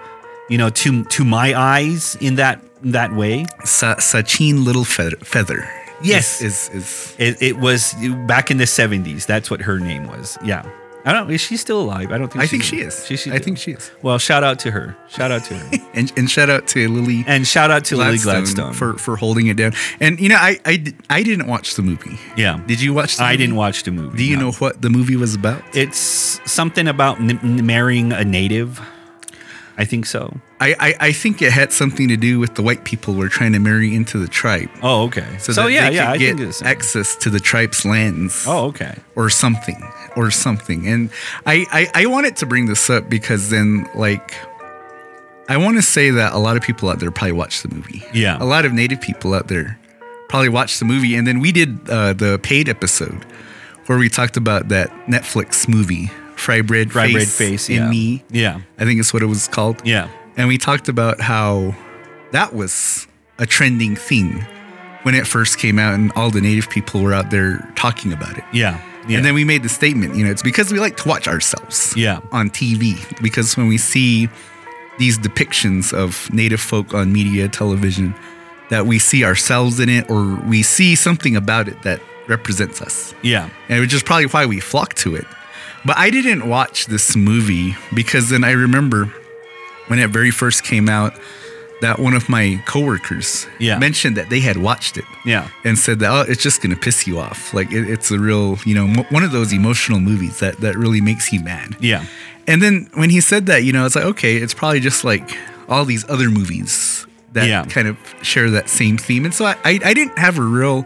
you 0.47 0.57
know, 0.59 0.69
to 0.69 1.03
to 1.05 1.23
my 1.25 1.55
eyes 1.59 2.15
in 2.21 2.35
that 2.35 2.61
that 2.83 3.13
way. 3.15 3.45
Sa- 3.65 3.95
Sacheen 3.95 4.63
Littlefeather. 4.63 5.17
feather 5.25 5.67
Yes. 6.03 6.41
is 6.43 6.69
is, 6.69 6.75
is 6.75 7.15
It, 7.17 7.41
it 7.41 7.57
was 7.57 7.95
back 8.27 8.51
in 8.51 8.57
the 8.57 8.67
seventies. 8.67 9.25
That's 9.25 9.49
what 9.49 9.61
her 9.61 9.79
name 9.79 10.05
was. 10.05 10.37
Yeah, 10.45 10.61
I 11.07 11.13
don't. 11.13 11.27
Know, 11.27 11.33
is 11.33 11.41
she 11.41 11.57
still 11.57 11.81
alive? 11.81 12.11
I 12.11 12.17
don't 12.17 12.31
think. 12.31 12.43
I 12.43 12.47
think 12.47 12.63
she's- 12.63 12.81
she 12.81 12.87
is. 12.87 13.05
She, 13.07 13.15
she, 13.17 13.31
I 13.31 13.39
think 13.39 13.57
she 13.57 13.71
is. 13.71 13.89
Well, 14.03 14.17
shout 14.19 14.43
out 14.43 14.59
to 14.59 14.71
her. 14.71 14.95
Shout 15.09 15.31
out 15.31 15.43
to 15.45 15.55
her, 15.55 15.77
And 15.93 16.11
and 16.17 16.29
shout 16.29 16.49
out 16.49 16.67
to 16.67 16.87
Lily 16.89 17.23
and 17.27 17.47
shout 17.47 17.71
out 17.71 17.85
to 17.85 17.95
Lily 17.97 18.17
Gladstone. 18.19 18.73
for 18.73 18.93
for 18.97 19.15
holding 19.15 19.47
it 19.47 19.57
down. 19.57 19.71
And 19.99 20.19
you 20.19 20.29
know 20.29 20.35
I 20.35 20.59
I, 20.65 20.93
I 21.09 21.23
didn't 21.23 21.47
watch 21.47 21.75
the 21.75 21.81
movie. 21.81 22.19
yeah, 22.35 22.59
Did 22.67 22.81
you 22.81 22.93
watch? 22.93 23.15
the 23.17 23.23
I 23.23 23.27
movie? 23.31 23.37
didn't 23.37 23.55
watch 23.55 23.83
the 23.83 23.91
movie. 23.91 24.17
Do 24.17 24.23
you 24.23 24.35
no. 24.35 24.43
know 24.47 24.51
what 24.53 24.81
the 24.81 24.89
movie 24.89 25.15
was 25.15 25.33
about? 25.33 25.63
It's 25.73 25.97
something 26.51 26.87
about 26.87 27.19
n- 27.21 27.65
marrying 27.65 28.11
a 28.11 28.23
native. 28.25 28.79
I 29.77 29.85
think 29.85 30.05
so. 30.05 30.37
I, 30.59 30.75
I 30.79 30.95
I 31.09 31.11
think 31.11 31.41
it 31.41 31.51
had 31.51 31.71
something 31.71 32.07
to 32.07 32.17
do 32.17 32.39
with 32.39 32.55
the 32.55 32.63
white 32.63 32.83
people 32.83 33.13
were 33.13 33.29
trying 33.29 33.53
to 33.53 33.59
marry 33.59 33.93
into 33.93 34.17
the 34.17 34.27
tribe. 34.27 34.69
Oh, 34.81 35.03
okay. 35.03 35.37
So, 35.39 35.53
that 35.53 35.71
yeah, 35.71 35.89
yeah, 35.89 36.11
I 36.11 36.17
get 36.17 36.61
access 36.63 37.15
to 37.17 37.29
the 37.29 37.39
tribe's 37.39 37.85
lands. 37.85 38.45
oh, 38.47 38.65
okay. 38.69 38.95
or 39.15 39.29
something 39.29 39.81
or 40.15 40.31
something 40.31 40.87
and 40.87 41.11
I, 41.45 41.65
I 41.71 42.01
i 42.01 42.05
wanted 42.07 42.37
to 42.37 42.47
bring 42.47 42.65
this 42.65 42.89
up 42.89 43.07
because 43.07 43.51
then 43.51 43.87
like 43.93 44.33
i 45.47 45.57
want 45.57 45.77
to 45.77 45.83
say 45.83 46.09
that 46.09 46.33
a 46.33 46.39
lot 46.39 46.57
of 46.57 46.63
people 46.63 46.89
out 46.89 46.99
there 46.99 47.11
probably 47.11 47.33
watched 47.33 47.61
the 47.61 47.69
movie 47.69 48.03
Yeah. 48.13 48.41
a 48.41 48.45
lot 48.45 48.65
of 48.65 48.73
native 48.73 48.99
people 48.99 49.35
out 49.35 49.47
there 49.47 49.77
probably 50.27 50.49
watched 50.49 50.79
the 50.79 50.85
movie 50.85 51.13
and 51.15 51.27
then 51.27 51.39
we 51.39 51.51
did 51.51 51.87
uh, 51.87 52.13
the 52.13 52.39
paid 52.41 52.67
episode 52.67 53.25
where 53.85 53.99
we 53.99 54.09
talked 54.09 54.37
about 54.37 54.69
that 54.69 54.89
netflix 55.05 55.67
movie 55.67 56.07
fry 56.35 56.61
bread 56.61 56.91
Fry 56.91 57.07
face, 57.13 57.13
bread 57.37 57.49
face. 57.49 57.69
in 57.69 57.75
Yeah. 57.75 57.89
me 57.89 58.23
Yeah. 58.31 58.61
i 58.79 58.85
think 58.85 58.99
it's 58.99 59.13
what 59.13 59.21
it 59.21 59.27
was 59.27 59.47
called 59.47 59.81
Yeah. 59.85 60.09
And 60.37 60.47
we 60.47 60.57
talked 60.57 60.87
about 60.87 61.19
how 61.19 61.75
that 62.31 62.53
was 62.53 63.07
a 63.39 63.45
trending 63.45 63.95
thing 63.95 64.45
when 65.03 65.15
it 65.15 65.25
first 65.27 65.57
came 65.59 65.79
out 65.79 65.93
and 65.93 66.11
all 66.15 66.29
the 66.31 66.41
native 66.41 66.69
people 66.69 67.01
were 67.01 67.13
out 67.13 67.31
there 67.31 67.59
talking 67.75 68.11
about 68.13 68.37
it 68.37 68.43
Yeah. 68.53 68.79
Yeah. 69.07 69.17
and 69.17 69.25
then 69.25 69.33
we 69.33 69.43
made 69.45 69.63
the 69.63 69.69
statement, 69.69 70.15
you 70.15 70.25
know, 70.25 70.31
it's 70.31 70.41
because 70.43 70.71
we 70.71 70.79
like 70.79 70.97
to 70.97 71.07
watch 71.07 71.27
ourselves 71.27 71.93
Yeah. 71.95 72.19
on 72.31 72.49
TV. 72.49 72.97
Because 73.21 73.55
when 73.55 73.67
we 73.67 73.77
see 73.77 74.27
these 74.99 75.17
depictions 75.17 75.93
of 75.93 76.31
native 76.33 76.59
folk 76.59 76.93
on 76.93 77.13
media, 77.13 77.47
television, 77.47 78.13
that 78.69 78.85
we 78.85 78.99
see 78.99 79.23
ourselves 79.23 79.79
in 79.79 79.87
it 79.87 80.09
or 80.09 80.35
we 80.47 80.61
see 80.61 80.93
something 80.95 81.37
about 81.37 81.69
it 81.69 81.81
that 81.83 82.01
represents 82.27 82.81
us. 82.81 83.13
yeah. 83.21 83.47
And 83.69 83.79
which 83.79 83.93
is 83.93 84.03
probably 84.03 84.25
why 84.25 84.45
we 84.45 84.59
flock 84.59 84.93
to 84.95 85.15
it. 85.15 85.25
But 85.85 85.97
I 85.97 86.09
didn't 86.09 86.49
watch 86.49 86.87
this 86.87 87.15
movie 87.15 87.77
because 87.93 88.27
then 88.29 88.43
I 88.43 88.51
remember 88.51 89.09
when 89.87 89.99
it 89.99 90.09
very 90.09 90.31
first 90.31 90.63
came 90.63 90.87
out 90.89 91.13
that 91.81 91.99
one 91.99 92.15
of 92.15 92.27
my 92.27 92.59
coworkers 92.65 93.45
Yeah. 93.59 93.77
mentioned 93.77 94.17
that 94.17 94.29
they 94.31 94.39
had 94.39 94.57
watched 94.57 94.97
it 94.97 95.05
Yeah. 95.25 95.47
and 95.63 95.77
said 95.77 95.99
that 95.99 96.09
oh, 96.11 96.21
it's 96.31 96.41
just 96.41 96.61
gonna 96.61 96.75
piss 96.75 97.05
you 97.05 97.19
off. 97.19 97.53
Like 97.53 97.71
it, 97.71 97.87
it's 97.89 98.09
a 98.11 98.17
real, 98.19 98.57
you 98.65 98.73
know, 98.73 98.87
one 99.11 99.23
of 99.23 99.31
those 99.31 99.53
emotional 99.53 99.99
movies 99.99 100.39
that 100.39 100.57
that 100.61 100.75
really 100.75 101.01
makes 101.01 101.31
you 101.31 101.39
mad. 101.41 101.75
Yeah. 101.79 102.03
And 102.47 102.61
then 102.63 102.89
when 102.95 103.09
he 103.11 103.21
said 103.21 103.45
that, 103.45 103.63
you 103.63 103.73
know, 103.73 103.85
it's 103.85 103.95
like 103.95 104.05
okay, 104.05 104.37
it's 104.37 104.53
probably 104.55 104.79
just 104.79 105.03
like 105.03 105.37
all 105.69 105.85
these 105.85 106.03
other 106.09 106.29
movies 106.31 107.05
that 107.33 107.47
Yeah. 107.47 107.65
kind 107.65 107.87
of 107.87 107.97
share 108.23 108.49
that 108.49 108.69
same 108.69 108.97
theme. 108.97 109.23
And 109.25 109.33
so 109.33 109.45
I, 109.45 109.55
I, 109.63 109.79
I 109.85 109.93
didn't 109.93 110.17
have 110.17 110.39
a 110.39 110.41
real 110.43 110.85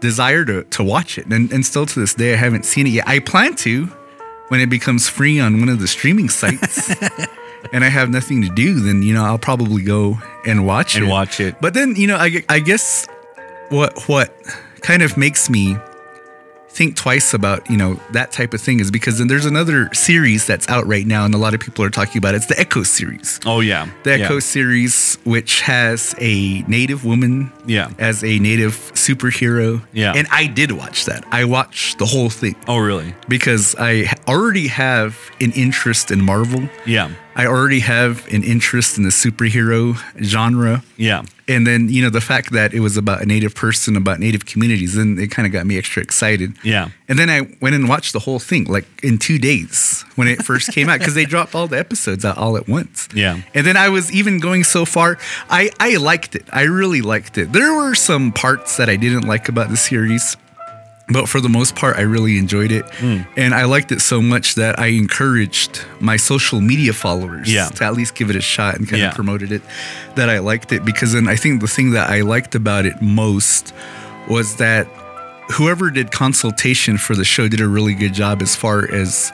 desire 0.00 0.44
to 0.44 0.64
to 0.64 0.82
watch 0.84 1.16
it, 1.18 1.26
and 1.26 1.50
and 1.52 1.64
still 1.64 1.86
to 1.86 1.98
this 2.00 2.12
day 2.14 2.34
I 2.34 2.36
haven't 2.36 2.64
seen 2.66 2.86
it 2.86 2.90
yet. 2.90 3.08
I 3.08 3.20
plan 3.20 3.54
to 3.66 3.86
when 4.48 4.60
it 4.60 4.68
becomes 4.68 5.08
free 5.08 5.40
on 5.40 5.60
one 5.60 5.68
of 5.70 5.78
the 5.80 5.88
streaming 5.88 6.28
sites. 6.28 6.94
And 7.72 7.84
I 7.84 7.88
have 7.88 8.08
nothing 8.10 8.42
to 8.42 8.48
do, 8.48 8.80
then 8.80 9.02
you 9.02 9.14
know 9.14 9.24
I'll 9.24 9.38
probably 9.38 9.82
go 9.82 10.18
and 10.46 10.66
watch 10.66 10.96
And 10.96 11.06
it. 11.06 11.08
watch 11.08 11.40
it. 11.40 11.60
But 11.60 11.74
then 11.74 11.94
you 11.96 12.06
know, 12.06 12.16
I, 12.16 12.42
I 12.48 12.58
guess 12.60 13.06
what 13.68 14.02
what 14.08 14.34
kind 14.82 15.02
of 15.02 15.16
makes 15.16 15.48
me 15.50 15.76
think 16.72 16.94
twice 16.94 17.34
about 17.34 17.68
you 17.68 17.76
know 17.76 17.98
that 18.12 18.30
type 18.30 18.54
of 18.54 18.60
thing 18.60 18.78
is 18.78 18.92
because 18.92 19.18
then 19.18 19.26
there's 19.26 19.44
another 19.44 19.90
series 19.92 20.46
that's 20.46 20.68
out 20.68 20.86
right 20.86 21.06
now, 21.06 21.24
and 21.24 21.34
a 21.34 21.38
lot 21.38 21.52
of 21.52 21.60
people 21.60 21.84
are 21.84 21.90
talking 21.90 22.16
about 22.18 22.34
it. 22.34 22.38
It's 22.38 22.46
the 22.46 22.58
Echo 22.58 22.82
series. 22.82 23.40
Oh 23.44 23.60
yeah. 23.60 23.88
The 24.04 24.18
yeah. 24.18 24.24
Echo 24.24 24.38
series, 24.38 25.16
which 25.24 25.60
has 25.62 26.14
a 26.20 26.62
native 26.62 27.04
woman 27.04 27.52
Yeah. 27.66 27.90
as 27.98 28.22
a 28.24 28.38
native 28.38 28.74
superhero. 28.94 29.82
Yeah. 29.92 30.12
And 30.16 30.26
I 30.30 30.46
did 30.46 30.72
watch 30.72 31.04
that. 31.06 31.24
I 31.32 31.44
watched 31.44 31.98
the 31.98 32.06
whole 32.06 32.30
thing 32.30 32.54
Oh 32.68 32.78
really? 32.78 33.14
because 33.28 33.74
I 33.78 34.12
already 34.28 34.68
have 34.68 35.18
an 35.40 35.50
interest 35.52 36.10
in 36.10 36.24
Marvel. 36.24 36.68
Yeah. 36.86 37.10
I 37.40 37.46
already 37.46 37.80
have 37.80 38.30
an 38.30 38.44
interest 38.44 38.98
in 38.98 39.04
the 39.04 39.08
superhero 39.08 39.98
genre. 40.22 40.84
Yeah. 40.98 41.22
And 41.48 41.66
then, 41.66 41.88
you 41.88 42.02
know, 42.02 42.10
the 42.10 42.20
fact 42.20 42.52
that 42.52 42.74
it 42.74 42.80
was 42.80 42.98
about 42.98 43.22
a 43.22 43.24
native 43.24 43.54
person, 43.54 43.96
about 43.96 44.20
native 44.20 44.44
communities, 44.44 44.94
then 44.94 45.18
it 45.18 45.30
kind 45.30 45.46
of 45.46 45.52
got 45.52 45.64
me 45.64 45.78
extra 45.78 46.02
excited. 46.02 46.52
Yeah. 46.62 46.90
And 47.08 47.18
then 47.18 47.30
I 47.30 47.56
went 47.62 47.74
and 47.74 47.88
watched 47.88 48.12
the 48.12 48.18
whole 48.18 48.40
thing 48.40 48.64
like 48.64 48.84
in 49.02 49.16
two 49.16 49.38
days 49.38 50.04
when 50.16 50.28
it 50.28 50.44
first 50.44 50.70
came 50.72 50.90
out 50.90 50.98
because 50.98 51.14
they 51.14 51.24
dropped 51.24 51.54
all 51.54 51.66
the 51.66 51.78
episodes 51.78 52.26
out 52.26 52.36
all 52.36 52.58
at 52.58 52.68
once. 52.68 53.08
Yeah. 53.14 53.40
And 53.54 53.66
then 53.66 53.78
I 53.78 53.88
was 53.88 54.12
even 54.12 54.38
going 54.38 54.62
so 54.62 54.84
far, 54.84 55.16
I, 55.48 55.70
I 55.80 55.96
liked 55.96 56.36
it. 56.36 56.44
I 56.52 56.64
really 56.64 57.00
liked 57.00 57.38
it. 57.38 57.54
There 57.54 57.72
were 57.72 57.94
some 57.94 58.32
parts 58.32 58.76
that 58.76 58.90
I 58.90 58.96
didn't 58.96 59.26
like 59.26 59.48
about 59.48 59.70
the 59.70 59.78
series. 59.78 60.36
But 61.12 61.28
for 61.28 61.40
the 61.40 61.48
most 61.48 61.74
part, 61.74 61.96
I 61.96 62.02
really 62.02 62.38
enjoyed 62.38 62.70
it. 62.72 62.84
Hmm. 62.94 63.22
And 63.36 63.54
I 63.54 63.64
liked 63.64 63.90
it 63.92 64.00
so 64.00 64.22
much 64.22 64.54
that 64.54 64.78
I 64.78 64.86
encouraged 64.88 65.84
my 66.00 66.16
social 66.16 66.60
media 66.60 66.92
followers 66.92 67.52
Yeah. 67.52 67.66
to 67.68 67.84
at 67.84 67.94
least 67.94 68.14
give 68.14 68.30
it 68.30 68.36
a 68.36 68.40
shot 68.40 68.76
and 68.76 68.88
kind 68.88 69.00
Yeah. 69.02 69.08
of 69.08 69.14
promoted 69.14 69.50
it 69.52 69.62
that 70.14 70.28
I 70.30 70.38
liked 70.38 70.72
it. 70.72 70.84
Because 70.84 71.12
then 71.12 71.28
I 71.28 71.36
think 71.36 71.60
the 71.60 71.68
thing 71.68 71.90
that 71.92 72.10
I 72.10 72.20
liked 72.20 72.54
about 72.54 72.86
it 72.86 73.00
most 73.02 73.72
was 74.28 74.56
that 74.56 74.86
whoever 75.52 75.90
did 75.90 76.12
consultation 76.12 76.96
for 76.96 77.16
the 77.16 77.24
show 77.24 77.48
did 77.48 77.60
a 77.60 77.66
really 77.66 77.94
good 77.94 78.14
job 78.14 78.40
as 78.40 78.54
far 78.54 78.88
as 78.92 79.32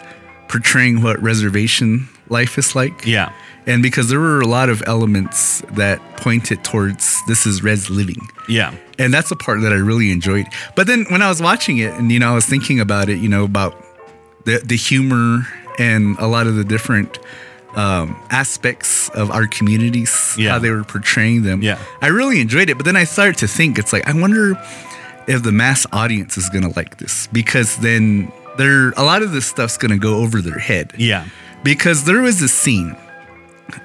portraying 0.49 1.03
what 1.03 1.23
reservation 1.23 2.09
life 2.29 2.57
is 2.57 2.75
like. 2.75 3.05
Yeah. 3.05 3.31
And 3.67 3.83
because 3.83 4.09
there 4.09 4.21
were 4.21 4.41
a 4.41 4.47
lot 4.47 4.69
of 4.69 4.83
elements 4.87 5.61
that 5.73 6.01
pointed 6.19 6.63
towards 6.63 7.21
this 7.27 7.47
is 7.47 7.63
res 7.63 7.91
living. 7.91 8.29
Yeah. 8.49 8.75
And 8.99 9.13
that's 9.13 9.29
the 9.29 9.37
part 9.37 9.61
that 9.63 9.73
I 9.73 9.77
really 9.77 10.11
enjoyed. 10.13 10.47
But 10.77 10.87
then 10.87 11.05
when 11.09 11.21
I 11.21 11.29
was 11.29 11.43
watching 11.43 11.79
it 11.79 11.93
and, 11.95 12.11
you 12.13 12.19
know, 12.21 12.31
I 12.31 12.35
was 12.35 12.47
thinking 12.47 12.79
about 12.81 13.09
it, 13.09 13.19
you 13.19 13.29
know, 13.29 13.45
about 13.45 13.75
the, 14.45 14.61
the 14.65 14.77
humor 14.77 15.41
and 15.79 16.17
a 16.19 16.27
lot 16.29 16.47
of 16.47 16.55
the 16.55 16.65
different 16.65 17.19
um, 17.75 18.17
aspects 18.31 19.09
of 19.11 19.31
our 19.33 19.47
communities, 19.49 20.35
Yeah. 20.39 20.53
how 20.53 20.59
they 20.61 20.71
were 20.71 20.85
portraying 20.85 21.43
them. 21.43 21.61
Yeah. 21.61 21.79
I 22.01 22.07
really 22.07 22.41
enjoyed 22.41 22.71
it. 22.71 22.77
But 22.77 22.87
then 22.87 22.97
I 22.97 23.05
started 23.05 23.37
to 23.39 23.49
think, 23.49 23.79
it's 23.79 23.93
like, 23.93 24.07
I 24.09 24.13
wonder 24.19 24.55
if 25.27 25.43
the 25.43 25.53
mass 25.53 25.87
audience 25.93 26.39
is 26.39 26.49
going 26.51 26.63
to 26.63 26.73
like 26.77 26.99
this 26.99 27.27
because 27.33 27.77
then 27.79 28.31
there, 28.59 28.91
a 28.93 29.03
lot 29.03 29.23
of 29.23 29.33
this 29.33 29.45
stuff's 29.45 29.77
going 29.77 29.91
to 29.91 29.99
go 29.99 30.19
over 30.19 30.41
their 30.41 30.59
head 30.61 30.93
Yeah. 30.97 31.27
because 31.65 32.05
there 32.05 32.23
was 32.23 32.41
a 32.41 32.49
scene 32.49 32.97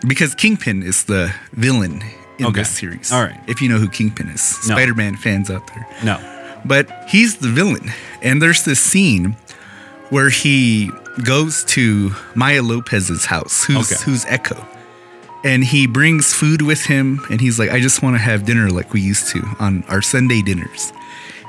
because 0.07 0.35
Kingpin 0.35 0.83
is 0.83 1.03
the 1.05 1.33
villain 1.53 2.03
in 2.39 2.45
Okay. 2.47 2.61
this 2.61 2.69
series. 2.69 3.11
All 3.11 3.23
right. 3.23 3.39
If 3.47 3.61
you 3.61 3.69
know 3.69 3.77
who 3.77 3.87
Kingpin 3.89 4.29
is, 4.29 4.57
No. 4.67 4.75
Spider-Man 4.75 5.15
fans 5.17 5.49
out 5.49 5.65
there. 5.67 5.87
No. 6.03 6.19
But 6.65 6.89
he's 7.07 7.37
the 7.37 7.49
villain. 7.49 7.91
And 8.21 8.41
there's 8.41 8.63
this 8.63 8.79
scene 8.79 9.35
where 10.09 10.29
he 10.29 10.91
goes 11.23 11.63
to 11.65 12.13
Maya 12.35 12.61
Lopez's 12.61 13.25
house, 13.25 13.63
who's 13.63 13.91
Okay. 13.91 14.01
who's 14.03 14.25
Echo. 14.27 14.65
And 15.43 15.63
he 15.63 15.87
brings 15.87 16.33
food 16.33 16.61
with 16.61 16.81
him 16.85 17.19
and 17.31 17.41
he's 17.41 17.57
like, 17.57 17.71
I 17.71 17.79
just 17.79 18.03
want 18.03 18.15
to 18.15 18.21
have 18.21 18.45
dinner 18.45 18.69
like 18.69 18.93
we 18.93 19.01
used 19.01 19.27
to 19.29 19.41
on 19.59 19.83
our 19.89 20.01
Sunday 20.01 20.41
dinners. 20.43 20.93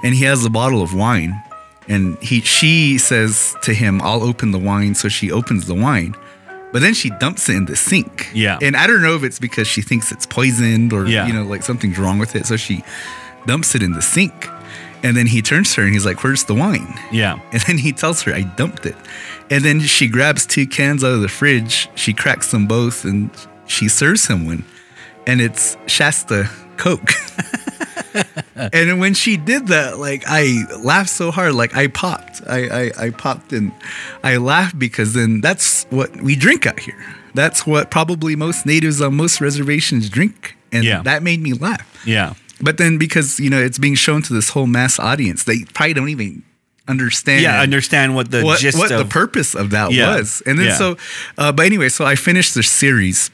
And 0.02 0.14
he 0.14 0.24
has 0.24 0.44
a 0.44 0.50
bottle 0.50 0.82
of 0.82 0.94
wine. 0.94 1.40
And 1.88 2.16
he 2.22 2.40
she 2.40 2.96
says 2.96 3.54
to 3.64 3.74
him, 3.74 4.00
I'll 4.02 4.22
open 4.22 4.50
the 4.50 4.58
wine. 4.58 4.94
So 4.94 5.08
she 5.08 5.30
opens 5.30 5.66
the 5.66 5.74
wine. 5.74 6.14
But 6.72 6.80
then 6.82 6.94
she 6.94 7.10
dumps 7.10 7.48
it 7.48 7.56
in 7.56 7.66
the 7.66 7.76
sink. 7.76 8.28
Yeah. 8.32 8.58
And 8.62 8.76
I 8.76 8.86
don't 8.86 9.02
know 9.02 9.14
if 9.14 9.22
it's 9.24 9.38
because 9.38 9.68
she 9.68 9.82
thinks 9.82 10.10
it's 10.10 10.26
poisoned 10.26 10.92
or 10.92 11.06
Yeah. 11.06 11.26
you 11.26 11.32
know, 11.32 11.42
like 11.44 11.62
something's 11.62 11.98
wrong 11.98 12.18
with 12.18 12.34
it. 12.34 12.46
So 12.46 12.56
she 12.56 12.82
dumps 13.46 13.74
it 13.74 13.82
in 13.82 13.92
the 13.92 14.02
sink. 14.02 14.48
And 15.04 15.16
then 15.16 15.26
he 15.26 15.42
turns 15.42 15.74
to 15.74 15.80
her 15.80 15.84
and 15.86 15.92
he's 15.92 16.06
like, 16.06 16.22
Where's 16.24 16.44
the 16.44 16.54
wine? 16.54 16.94
Yeah. 17.10 17.38
And 17.52 17.60
then 17.62 17.76
he 17.78 17.92
tells 17.92 18.22
her, 18.22 18.32
I 18.32 18.42
dumped 18.42 18.86
it. 18.86 18.96
And 19.50 19.64
then 19.64 19.80
she 19.80 20.08
grabs 20.08 20.46
two 20.46 20.66
cans 20.66 21.02
out 21.04 21.12
of 21.12 21.20
the 21.20 21.28
fridge. 21.28 21.90
She 21.94 22.12
cracks 22.14 22.50
them 22.52 22.66
both 22.66 23.04
and 23.04 23.30
she 23.66 23.88
serves 23.88 24.26
him 24.28 24.46
one. 24.46 24.64
And 25.26 25.40
it's 25.40 25.76
Shasta 25.86 26.48
Coke. 26.78 27.10
and 28.72 29.00
when 29.00 29.14
she 29.14 29.36
did 29.36 29.68
that, 29.68 29.98
like 29.98 30.24
I 30.26 30.64
laughed 30.82 31.10
so 31.10 31.30
hard, 31.30 31.54
like 31.54 31.74
I 31.76 31.86
popped. 31.88 32.40
I, 32.48 32.86
I, 32.86 32.90
I 33.06 33.10
popped 33.10 33.52
and 33.52 33.72
I 34.22 34.36
laughed 34.36 34.78
because 34.78 35.14
then 35.14 35.40
that's 35.40 35.84
what 35.90 36.14
we 36.22 36.36
drink 36.36 36.66
out 36.66 36.80
here. 36.80 37.02
That's 37.34 37.66
what 37.66 37.90
probably 37.90 38.36
most 38.36 38.66
natives 38.66 39.00
on 39.00 39.14
most 39.14 39.40
reservations 39.40 40.08
drink. 40.08 40.56
And 40.70 40.84
Yeah. 40.84 41.02
that 41.02 41.22
made 41.22 41.40
me 41.40 41.52
laugh. 41.52 42.02
Yeah. 42.06 42.34
But 42.60 42.78
then 42.78 42.98
because, 42.98 43.40
you 43.40 43.50
know, 43.50 43.60
it's 43.60 43.78
being 43.78 43.94
shown 43.94 44.22
to 44.22 44.32
this 44.32 44.50
whole 44.50 44.66
mass 44.66 44.98
audience, 44.98 45.44
they 45.44 45.64
probably 45.74 45.94
don't 45.94 46.08
even 46.08 46.42
understand 46.88 47.42
Yeah. 47.42 47.60
Understand 47.60 48.14
what 48.14 48.30
the 48.30 48.42
what, 48.42 48.60
gist 48.60 48.78
what 48.78 48.88
the 48.90 49.04
purpose 49.04 49.54
of 49.54 49.70
that 49.70 49.92
Yeah. 49.92 50.16
was. 50.16 50.42
And 50.46 50.58
then 50.58 50.66
Yeah. 50.66 50.76
so, 50.76 50.96
uh, 51.38 51.52
but 51.52 51.66
anyway, 51.66 51.88
so 51.88 52.04
I 52.04 52.14
finished 52.16 52.54
the 52.54 52.62
series, 52.62 53.30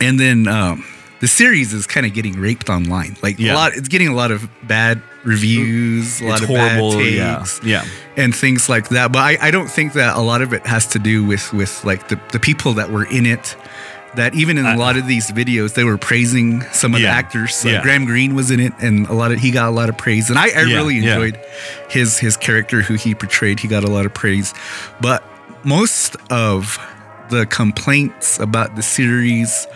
and 0.00 0.18
then 0.20 0.48
um, 0.48 0.84
the 1.24 1.28
series 1.28 1.72
is 1.72 1.86
kind 1.86 2.04
of 2.04 2.12
getting 2.12 2.34
raped 2.38 2.68
online. 2.68 3.16
Like 3.22 3.38
Yeah. 3.38 3.54
a 3.54 3.60
lot, 3.60 3.72
it's 3.78 3.88
getting 3.88 4.08
a 4.08 4.14
lot 4.14 4.30
of 4.30 4.46
bad 4.68 5.00
reviews, 5.24 6.20
a 6.20 6.24
lot 6.24 6.32
It's 6.34 6.42
of 6.42 6.48
horrible, 6.48 6.90
bad 6.98 7.38
takes, 7.38 7.60
Yeah. 7.64 7.84
and 8.18 8.34
things 8.36 8.68
like 8.68 8.88
that. 8.90 9.10
But 9.10 9.20
I, 9.20 9.38
I 9.40 9.50
don't 9.50 9.70
think 9.70 9.94
that 9.94 10.16
a 10.16 10.20
lot 10.20 10.42
of 10.42 10.52
it 10.52 10.66
has 10.66 10.86
to 10.88 10.98
do 10.98 11.24
with 11.24 11.50
with 11.54 11.72
like 11.82 12.08
the 12.08 12.18
the 12.32 12.38
people 12.38 12.74
that 12.74 12.90
were 12.90 13.06
in 13.06 13.24
it. 13.24 13.56
That 14.16 14.34
even 14.34 14.58
in 14.58 14.66
a 14.66 14.76
lot 14.76 14.96
of 14.96 15.08
these 15.08 15.30
videos, 15.32 15.72
they 15.74 15.82
were 15.90 15.96
praising 15.98 16.60
some 16.72 16.94
of 16.94 17.00
Yeah. 17.00 17.10
the 17.10 17.16
actors. 17.22 17.64
Yeah. 17.64 17.82
Graham 17.82 18.04
Greene 18.04 18.34
was 18.36 18.50
in 18.50 18.60
it, 18.60 18.74
and 18.78 19.06
a 19.08 19.14
lot 19.14 19.32
of 19.32 19.38
he 19.40 19.50
got 19.50 19.66
a 19.68 19.74
lot 19.80 19.88
of 19.88 19.96
praise, 19.96 20.28
and 20.30 20.38
I, 20.38 20.48
I 20.50 20.62
Yeah, 20.64 20.76
really 20.76 20.96
yeah. 20.96 21.14
enjoyed 21.14 21.36
his 21.88 22.18
his 22.18 22.36
character 22.36 22.82
who 22.82 22.94
he 22.94 23.14
portrayed. 23.14 23.60
He 23.60 23.66
got 23.76 23.82
a 23.82 23.90
lot 23.96 24.04
of 24.06 24.12
praise, 24.12 24.52
but 25.00 25.20
most 25.64 26.16
of 26.30 26.78
the 27.30 27.46
complaints 27.46 28.38
about 28.38 28.76
the 28.76 28.82
series 28.82 29.66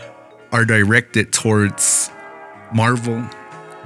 are 0.53 0.65
directed 0.65 1.33
towards 1.33 2.11
Marvel, 2.73 3.23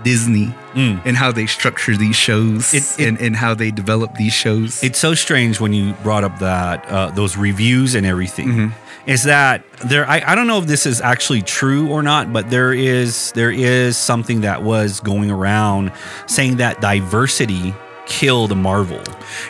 Disney, 0.03 0.53
and 0.75 1.17
how 1.17 1.31
they 1.33 1.47
structure 1.47 1.97
these 1.97 2.17
shows 2.17 2.73
Mm. 2.73 2.75
It- 2.75 3.01
it- 3.03 3.09
and, 3.09 3.21
and 3.21 3.37
how 3.37 3.55
they 3.55 3.71
develop 3.71 4.15
these 4.17 4.33
shows. 4.33 4.83
It's 4.83 4.99
so 4.99 5.15
strange 5.15 5.61
when 5.61 5.73
you 5.73 5.93
brought 6.03 6.25
up 6.25 6.39
that 6.41 6.85
uh, 6.89 7.11
those 7.11 7.37
reviews 7.37 7.95
and 7.95 8.07
everything. 8.07 8.49
Mm-hmm. 8.49 8.69
Is 9.11 9.25
that 9.25 9.65
there? 9.85 10.09
I, 10.09 10.23
I 10.25 10.35
don't 10.37 10.47
know 10.47 10.59
if 10.59 10.67
this 10.67 10.87
is 10.87 11.01
actually 11.01 11.43
true 11.43 11.89
or 11.91 12.03
not, 12.05 12.33
but 12.33 12.51
there 12.51 12.73
is 12.73 13.33
there 13.33 13.51
is 13.51 13.97
something 13.97 14.43
that 14.43 14.63
was 14.63 15.01
going 15.01 15.31
around 15.31 15.91
saying 16.27 16.59
that 16.59 16.81
diversity 16.81 17.75
killed 18.07 18.57
Marvel. 18.57 19.03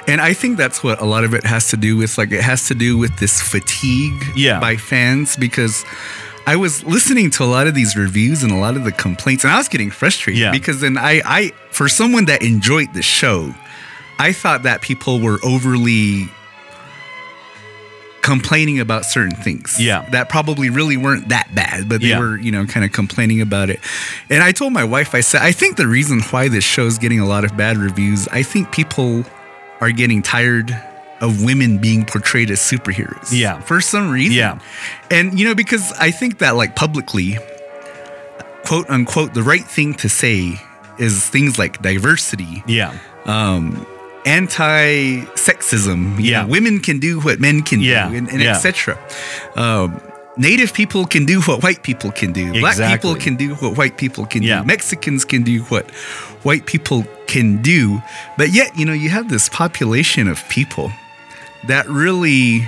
And 0.09 0.21
I 0.23 0.33
think 0.33 0.57
that's 0.57 0.83
what 0.83 1.01
a 1.03 1.05
lot 1.05 1.25
of 1.25 1.35
it 1.35 1.45
has 1.45 1.69
to 1.69 1.77
do 1.77 1.97
with. 1.99 2.17
Like, 2.17 2.33
it 2.33 2.41
has 2.43 2.67
to 2.69 2.75
do 2.75 2.97
with 2.97 3.17
this 3.19 3.41
fatigue 3.43 4.23
Yeah. 4.35 4.59
by 4.61 4.77
fans 4.77 5.37
because 5.37 5.85
I 6.47 6.57
was 6.57 6.83
listening 6.85 7.31
to 7.33 7.45
a 7.45 7.47
lot 7.47 7.67
of 7.67 7.75
these 7.75 7.97
reviews 7.97 8.43
and 8.43 8.51
a 8.53 8.57
lot 8.57 8.77
of 8.77 8.85
the 8.85 8.93
complaints, 8.93 9.45
and 9.45 9.53
I 9.53 9.59
was 9.59 9.69
getting 9.69 9.91
frustrated 9.91 10.41
Yeah. 10.41 10.51
because 10.51 10.81
then 10.81 10.99
I, 10.99 11.23
I, 11.25 11.53
for 11.71 11.89
someone 11.89 12.25
that 12.27 12.43
enjoyed 12.43 12.93
the 12.95 13.03
show, 13.03 13.55
I 14.19 14.33
thought 14.33 14.65
that 14.65 14.83
people 14.83 15.21
were 15.21 15.39
overly 15.45 16.29
complaining 18.23 18.79
about 18.81 19.05
certain 19.05 19.35
things. 19.37 19.77
Yeah. 19.81 20.09
That 20.11 20.29
probably 20.29 20.71
really 20.71 20.97
weren't 20.97 21.29
that 21.31 21.53
bad, 21.55 21.89
but 21.89 22.01
they 22.01 22.09
Yeah. 22.09 22.21
were, 22.21 22.37
you 22.37 22.53
know, 22.53 22.67
kind 22.67 22.85
of 22.85 22.93
complaining 22.93 23.41
about 23.41 23.69
it. 23.71 23.81
And 24.31 24.43
I 24.45 24.53
told 24.53 24.73
my 24.73 24.85
wife, 24.85 25.15
I 25.15 25.21
said, 25.21 25.43
I 25.43 25.51
think 25.53 25.77
the 25.77 25.89
reason 25.89 26.21
why 26.31 26.49
this 26.49 26.63
show's 26.65 26.99
getting 26.99 27.19
a 27.19 27.27
lot 27.27 27.45
of 27.45 27.57
bad 27.57 27.77
reviews, 27.79 28.29
I 28.29 28.43
think 28.45 28.71
people 28.71 29.25
are 29.81 29.91
getting 29.91 30.23
tired 30.23 30.77
of 31.23 31.43
women 31.43 31.79
being 31.79 32.05
portrayed 32.05 32.51
as 32.51 32.59
superheroes. 32.61 33.31
Yeah. 33.33 33.61
For 33.61 33.81
some 33.81 34.11
reason. 34.11 34.33
Yeah. 34.37 34.59
And, 35.11 35.39
you 35.39 35.47
know, 35.47 35.55
because 35.55 35.93
I 35.93 36.11
think 36.11 36.39
that, 36.39 36.57
like, 36.57 36.77
publicly, 36.77 37.39
quote 38.65 38.91
unquote, 38.91 39.33
the 39.33 39.43
right 39.43 39.65
thing 39.65 39.95
to 39.95 40.09
say 40.09 40.61
is 40.99 41.27
things 41.29 41.59
like 41.59 41.81
diversity, 41.81 42.63
Yeah. 42.67 42.93
Um, 43.25 43.87
anti-sexism. 44.27 46.17
Yeah. 46.21 46.43
know, 46.43 46.49
women 46.49 46.81
can 46.81 46.99
do 46.99 47.21
what 47.21 47.41
men 47.41 47.63
can 47.63 47.81
Yeah. 47.81 48.09
do, 48.09 48.17
and, 48.17 48.29
and 48.29 48.41
Yeah. 48.43 48.57
etc. 48.57 48.99
Um, 49.57 50.01
Native 50.39 50.73
people 50.73 51.05
can 51.05 51.27
do 51.27 51.43
what 51.43 51.63
white 51.63 51.83
people 51.83 52.11
can 52.11 52.33
do. 52.33 52.59
Black 52.59 52.79
people 52.79 53.15
can 53.17 53.37
do 53.37 53.55
what 53.57 53.77
white 53.77 53.99
people 53.99 54.25
can 54.25 54.43
Yeah. 54.43 54.61
do. 54.61 54.65
Mexicans 54.65 55.27
can 55.27 55.43
do 55.43 55.61
what 55.65 55.91
white 56.43 56.65
people 56.65 57.05
can 57.27 57.61
do. 57.61 58.01
But 58.39 58.51
yet, 58.51 58.75
you 58.75 58.87
know, 58.87 58.95
you 58.95 59.11
have 59.11 59.29
this 59.29 59.51
population 59.51 60.29
of 60.29 60.43
people 60.49 60.91
that 61.69 61.89
really 61.89 62.67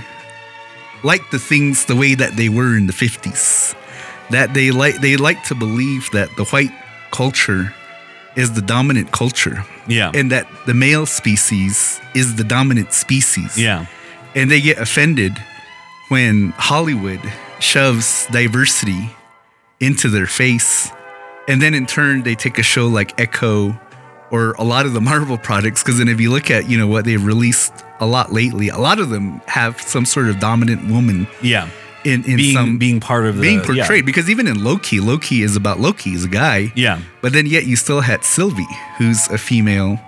like 1.02 1.30
the 1.30 1.38
things 1.38 1.84
the 1.86 1.96
way 1.96 2.14
that 2.14 2.36
they 2.36 2.48
were 2.48 2.76
in 2.76 2.86
the 2.86 2.92
50s. 2.92 3.74
That 4.30 4.54
they 4.54 4.70
like 4.70 5.00
they 5.00 5.16
like 5.16 5.42
to 5.44 5.54
believe 5.54 6.10
that 6.12 6.28
the 6.36 6.44
white 6.46 6.72
culture 7.10 7.74
is 8.36 8.52
the 8.52 8.62
dominant 8.62 9.12
culture 9.12 9.64
Yeah. 9.86 10.10
and 10.14 10.32
that 10.32 10.46
the 10.66 10.74
male 10.74 11.06
species 11.06 12.00
is 12.14 12.34
the 12.36 12.44
dominant 12.44 12.92
species. 12.92 13.56
yeah. 13.58 13.86
And 14.34 14.50
they 14.50 14.60
get 14.60 14.78
offended 14.78 15.36
when 16.08 16.50
Hollywood 16.56 17.20
shoves 17.60 18.26
diversity 18.32 19.10
into 19.78 20.08
their 20.08 20.26
face. 20.26 20.90
And 21.46 21.60
then 21.62 21.74
in 21.74 21.86
turn, 21.86 22.22
they 22.24 22.34
take 22.34 22.58
a 22.58 22.62
show 22.62 22.88
like 22.88 23.20
Echo 23.20 23.78
or 24.34 24.52
a 24.58 24.64
lot 24.64 24.84
of 24.86 24.92
the 24.92 25.00
Marvel 25.00 25.38
products. 25.38 25.82
Because 25.82 25.98
then 25.98 26.08
if 26.08 26.20
you 26.20 26.30
look 26.30 26.50
at, 26.50 26.68
you 26.68 26.76
know, 26.76 26.88
what 26.88 27.04
they've 27.04 27.24
released 27.24 27.72
a 28.00 28.06
lot 28.06 28.32
lately, 28.32 28.68
a 28.68 28.78
lot 28.78 28.98
of 28.98 29.08
them 29.10 29.40
have 29.46 29.80
some 29.80 30.04
sort 30.04 30.26
of 30.28 30.40
dominant 30.40 30.90
woman 30.90 31.26
Yeah. 31.40 31.68
in 32.04 32.24
in 32.24 32.36
being 32.36 32.54
some 32.56 32.78
being 32.78 33.00
part 33.00 33.24
of 33.26 33.36
the 33.36 33.42
being 33.42 33.60
yeah. 33.60 33.66
portrayed 33.86 34.04
because 34.04 34.28
even 34.28 34.46
in 34.46 34.62
Loki, 34.64 34.98
Loki 35.00 35.42
is 35.42 35.54
about 35.56 35.78
Loki, 35.80 36.10
he's 36.10 36.24
a 36.24 36.28
guy. 36.28 36.72
Yeah. 36.74 36.98
But 37.22 37.32
then 37.32 37.46
yet 37.46 37.64
you 37.66 37.76
still 37.76 38.00
had 38.10 38.24
Sylvie, 38.24 38.66
who's 38.98 39.28
a 39.28 39.38
female, 39.38 39.98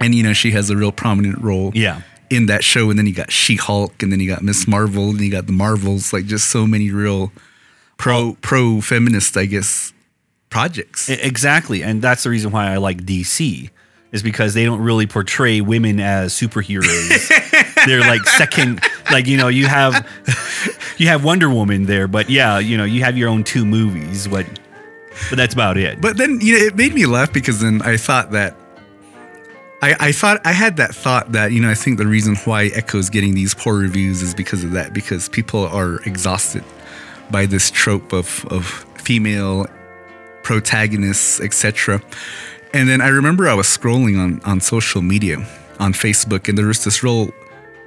and 0.00 0.14
you 0.14 0.22
know 0.22 0.32
she 0.32 0.50
has 0.52 0.70
a 0.70 0.76
real 0.76 0.92
prominent 0.92 1.38
role. 1.42 1.72
Yeah. 1.74 2.02
In 2.30 2.46
that 2.46 2.62
show, 2.62 2.90
and 2.90 2.98
then 2.98 3.06
you 3.06 3.14
got 3.14 3.30
She 3.32 3.56
Hulk, 3.56 4.02
and 4.02 4.12
then 4.12 4.20
you 4.20 4.28
got 4.34 4.42
Miss 4.42 4.68
Marvel, 4.68 5.10
and 5.10 5.20
you 5.20 5.30
got 5.38 5.46
the 5.46 5.52
Marvels, 5.64 6.12
like 6.12 6.26
just 6.26 6.48
so 6.48 6.66
many 6.66 6.90
real 6.90 7.32
pro 7.96 8.36
pro 8.48 8.82
feminist, 8.82 9.34
I 9.36 9.46
guess, 9.46 9.92
projects. 10.50 11.08
Exactly, 11.08 11.82
and 11.82 12.02
that's 12.02 12.22
the 12.22 12.30
reason 12.30 12.50
why 12.50 12.72
I 12.72 12.76
like 12.76 13.02
DC 13.02 13.70
is 14.10 14.22
because 14.22 14.54
they 14.54 14.64
don't 14.64 14.80
really 14.80 15.06
portray 15.06 15.60
women 15.60 16.00
as 16.00 16.32
superheroes. 16.32 17.28
They're 17.86 18.00
like 18.00 18.24
second, 18.24 18.80
like 19.10 19.26
you 19.26 19.36
know, 19.36 19.48
you 19.48 19.66
have 19.66 20.06
you 20.96 21.08
have 21.08 21.24
Wonder 21.24 21.50
Woman 21.50 21.84
there, 21.84 22.08
but 22.08 22.30
yeah, 22.30 22.58
you 22.58 22.76
know, 22.76 22.84
you 22.84 23.04
have 23.04 23.16
your 23.16 23.28
own 23.28 23.44
two 23.44 23.64
movies, 23.64 24.26
but 24.26 24.46
but 25.30 25.36
that's 25.36 25.54
about 25.54 25.76
it. 25.76 26.00
But 26.00 26.16
then 26.16 26.40
you 26.40 26.58
know 26.58 26.64
it 26.64 26.76
made 26.76 26.94
me 26.94 27.06
laugh 27.06 27.32
because 27.32 27.60
then 27.60 27.82
I 27.82 27.96
thought 27.96 28.30
that 28.32 28.56
I, 29.82 29.94
I 30.00 30.12
thought 30.12 30.40
I 30.44 30.52
had 30.52 30.76
that 30.78 30.94
thought 30.94 31.32
that 31.32 31.52
you 31.52 31.60
know 31.60 31.70
I 31.70 31.74
think 31.74 31.98
the 31.98 32.06
reason 32.06 32.36
why 32.36 32.66
Echo's 32.66 33.10
getting 33.10 33.34
these 33.34 33.54
poor 33.54 33.78
reviews 33.78 34.22
is 34.22 34.34
because 34.34 34.64
of 34.64 34.72
that 34.72 34.92
because 34.92 35.28
people 35.28 35.66
are 35.66 36.00
exhausted 36.02 36.64
by 37.30 37.46
this 37.46 37.70
trope 37.70 38.12
of 38.12 38.46
of 38.50 38.66
female 38.96 39.66
protagonists 40.42 41.40
etc. 41.40 42.00
And 42.74 42.88
then 42.88 43.00
I 43.00 43.08
remember 43.08 43.48
I 43.48 43.54
was 43.54 43.66
scrolling 43.66 44.18
on 44.18 44.40
on 44.44 44.60
social 44.60 45.02
media 45.02 45.38
on 45.80 45.92
Facebook 45.92 46.48
and 46.48 46.56
there 46.58 46.66
was 46.66 46.84
this 46.84 47.02
real 47.02 47.30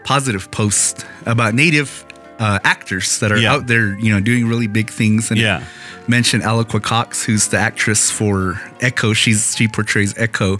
positive 0.03 0.49
post 0.51 1.05
about 1.25 1.53
native 1.53 2.05
uh, 2.39 2.57
actors 2.63 3.19
that 3.19 3.31
are 3.31 3.37
Yeah. 3.37 3.53
out 3.53 3.67
there 3.67 3.97
you 3.99 4.11
know 4.11 4.19
doing 4.19 4.47
really 4.47 4.67
big 4.67 4.89
things 4.89 5.29
and 5.31 5.39
Yeah. 5.39 5.63
mentioned 6.07 6.43
Alaqua 6.43 6.81
Cox, 6.81 7.23
who's 7.23 7.47
the 7.49 7.57
actress 7.59 8.09
for 8.09 8.59
Echo. 8.81 9.13
She's 9.13 9.55
she 9.55 9.67
portrays 9.67 10.13
Echo. 10.17 10.59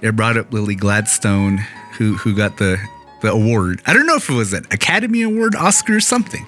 They 0.00 0.10
brought 0.10 0.36
up 0.36 0.52
Lily 0.52 0.74
Gladstone, 0.74 1.58
who 1.96 2.16
who 2.18 2.34
got 2.34 2.58
the 2.58 2.78
the 3.22 3.30
award. 3.30 3.80
I 3.86 3.94
don't 3.94 4.06
know 4.06 4.16
if 4.16 4.28
it 4.28 4.34
was 4.34 4.52
an 4.52 4.66
Academy 4.70 5.22
Award, 5.22 5.54
Oscar, 5.54 5.96
or 5.96 6.00
something. 6.00 6.44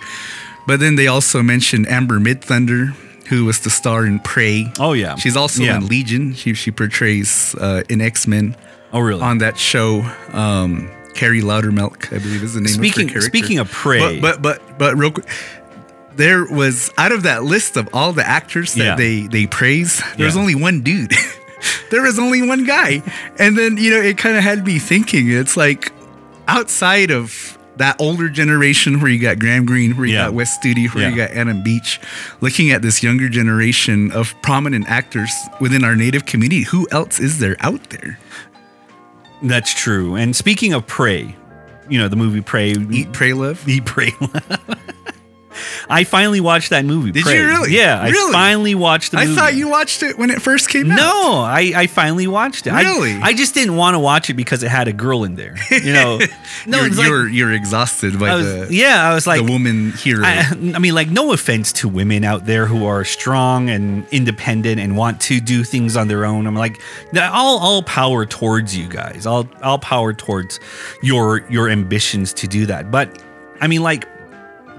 But 0.67 0.81
then 0.81 0.97
they 0.97 1.07
also 1.07 1.41
mentioned 1.43 1.87
Amber 1.89 2.19
Midthunder, 2.19 2.95
who 3.29 3.45
was 3.47 3.61
the 3.61 3.71
star 3.71 4.05
in 4.07 4.19
Prey. 4.21 4.71
Oh, 4.79 4.93
yeah. 4.93 5.17
she's 5.17 5.37
also 5.37 5.63
Yeah. 5.63 5.77
in 5.79 5.87
Legion. 5.89 6.35
She 6.35 6.55
she 6.55 6.71
portrays 6.71 7.55
uh, 7.57 7.83
in 7.89 8.01
X 8.01 8.27
Men 8.27 8.57
oh 8.93 9.01
really? 9.01 9.23
on 9.23 9.39
that 9.39 9.59
show. 9.59 10.03
Um, 10.33 10.91
Kerry 11.15 11.43
Loudermilk, 11.43 12.13
I 12.13 12.19
believe, 12.19 12.43
is 12.43 12.55
the 12.55 12.61
name 12.61 12.69
Speaking- 12.75 13.05
of 13.05 13.15
her 13.15 13.21
character. 13.21 13.39
speaking 13.39 13.59
of 13.61 13.71
Prey- 13.71 14.19
but 14.21 14.43
but 14.43 14.61
but, 14.61 14.79
but 14.79 14.97
real 14.99 15.13
quick, 15.13 15.27
there 16.17 16.45
was 16.45 16.91
out 16.99 17.13
of 17.13 17.23
that 17.23 17.45
list 17.45 17.77
of 17.77 17.89
all 17.93 18.13
the 18.13 18.27
actors 18.27 18.75
that 18.75 18.85
Yeah. 18.85 18.95
they 18.97 19.21
they 19.29 19.47
praise, 19.47 20.03
there 20.17 20.27
was 20.27 20.35
Yeah. 20.35 20.41
only 20.41 20.55
one 20.57 20.81
dude. 20.83 21.13
there 21.91 22.03
was 22.03 22.19
only 22.19 22.43
one 22.43 22.65
guy, 22.65 23.01
and 23.39 23.57
then 23.57 23.77
you 23.79 23.91
know 23.91 24.01
it 24.01 24.19
kind 24.19 24.37
of 24.37 24.43
had 24.43 24.67
me 24.67 24.79
thinking. 24.81 25.31
It's 25.31 25.57
like 25.57 25.93
outside 26.49 27.11
of 27.11 27.57
that 27.77 27.97
older 28.01 28.29
generation 28.29 29.01
where 29.01 29.11
you 29.11 29.19
got 29.19 29.39
Graham 29.39 29.67
Greene, 29.67 29.97
where 29.97 30.07
you 30.07 30.15
Yeah. 30.15 30.25
got 30.27 30.35
Wes 30.35 30.57
Studi, 30.59 30.93
where 30.95 31.09
you 31.11 31.17
got 31.17 31.31
Adam 31.33 31.63
Beach, 31.63 32.01
looking 32.41 32.71
at 32.71 32.83
this 32.83 33.03
younger 33.03 33.29
generation 33.29 34.13
of 34.13 34.35
prominent 34.43 34.89
actors 34.89 35.31
within 35.61 35.83
our 35.85 35.97
native 35.97 36.25
community. 36.27 36.63
Who 36.65 36.87
else 36.91 37.19
is 37.19 37.39
there 37.39 37.57
out 37.61 37.91
there? 37.91 38.19
that's 39.43 39.75
true. 39.75 40.15
And 40.15 40.35
speaking 40.35 40.73
of 40.73 40.87
Prey, 40.87 41.37
you 41.89 41.99
know 41.99 42.09
the 42.09 42.17
movie 42.17 42.41
Prey, 42.41 42.71
Eat, 42.91 43.13
pray, 43.13 43.33
love. 43.35 43.69
Eat, 43.69 43.85
Pray. 43.85 44.11
I 45.89 46.05
finally 46.05 46.41
watched 46.41 46.71
that 46.71 46.85
movie. 46.85 47.13
Did 47.13 47.25
Prey. 47.25 47.39
you 47.39 47.47
really? 47.47 47.75
Yeah, 47.77 48.01
I 48.01 48.09
Really? 48.11 48.33
finally 48.33 48.75
watched 48.75 49.11
the 49.13 49.19
movie. 49.19 49.33
I 49.33 49.35
thought 49.35 49.55
you 49.55 49.69
watched 49.69 50.03
it 50.03 50.19
when 50.19 50.31
it 50.31 50.41
first 50.43 50.69
came 50.69 50.91
out. 50.91 50.97
No, 50.97 51.41
I, 51.41 51.73
I 51.75 51.87
finally 51.87 52.27
watched 52.27 52.67
it. 52.67 52.73
I- 52.73 52.83
Really? 52.83 53.15
I, 53.21 53.33
just 53.35 53.55
didn't 53.55 53.77
want 53.77 53.95
to 53.95 53.99
watch 53.99 54.31
it 54.31 54.35
because 54.35 54.63
it 54.63 54.69
had 54.69 54.89
a 54.89 54.93
girl 54.93 55.25
in 55.25 55.35
there. 55.35 55.57
You 55.71 55.93
know, 55.93 56.19
no, 56.67 56.81
you're, 56.81 56.91
like, 56.95 57.07
you're, 57.09 57.29
you're 57.29 57.53
exhausted 57.53 58.19
by 58.19 58.35
was, 58.35 58.69
the, 58.69 58.75
yeah, 58.75 59.09
I 59.09 59.15
was 59.15 59.27
like, 59.27 59.45
the 59.45 59.51
woman 59.53 59.93
hero. 59.93 60.23
I, 60.25 60.45
I 60.51 60.79
mean, 60.79 60.95
like, 60.95 61.11
no 61.11 61.33
offense 61.33 61.73
to 61.75 61.89
women 61.89 62.25
out 62.25 62.47
there 62.47 62.67
who 62.67 62.87
are 62.87 63.05
strong 63.05 63.69
and 63.71 64.07
independent 64.11 64.81
and 64.81 64.97
want 64.97 65.21
to 65.23 65.41
do 65.41 65.65
things 65.65 65.97
on 65.97 66.09
their 66.09 66.25
own. 66.25 66.47
I'm 66.47 66.55
like, 66.55 66.81
all 67.17 67.59
all 67.59 67.83
power 67.83 68.25
towards 68.27 68.77
you 68.77 68.89
guys. 68.89 69.27
All 69.27 69.49
all 69.63 69.79
power 69.79 70.13
towards 70.13 70.61
your 71.03 71.45
your 71.51 71.69
ambitions 71.69 72.33
to 72.35 72.47
do 72.47 72.67
that. 72.67 72.91
But 72.91 73.23
I 73.61 73.67
mean, 73.67 73.83
like. 73.83 74.07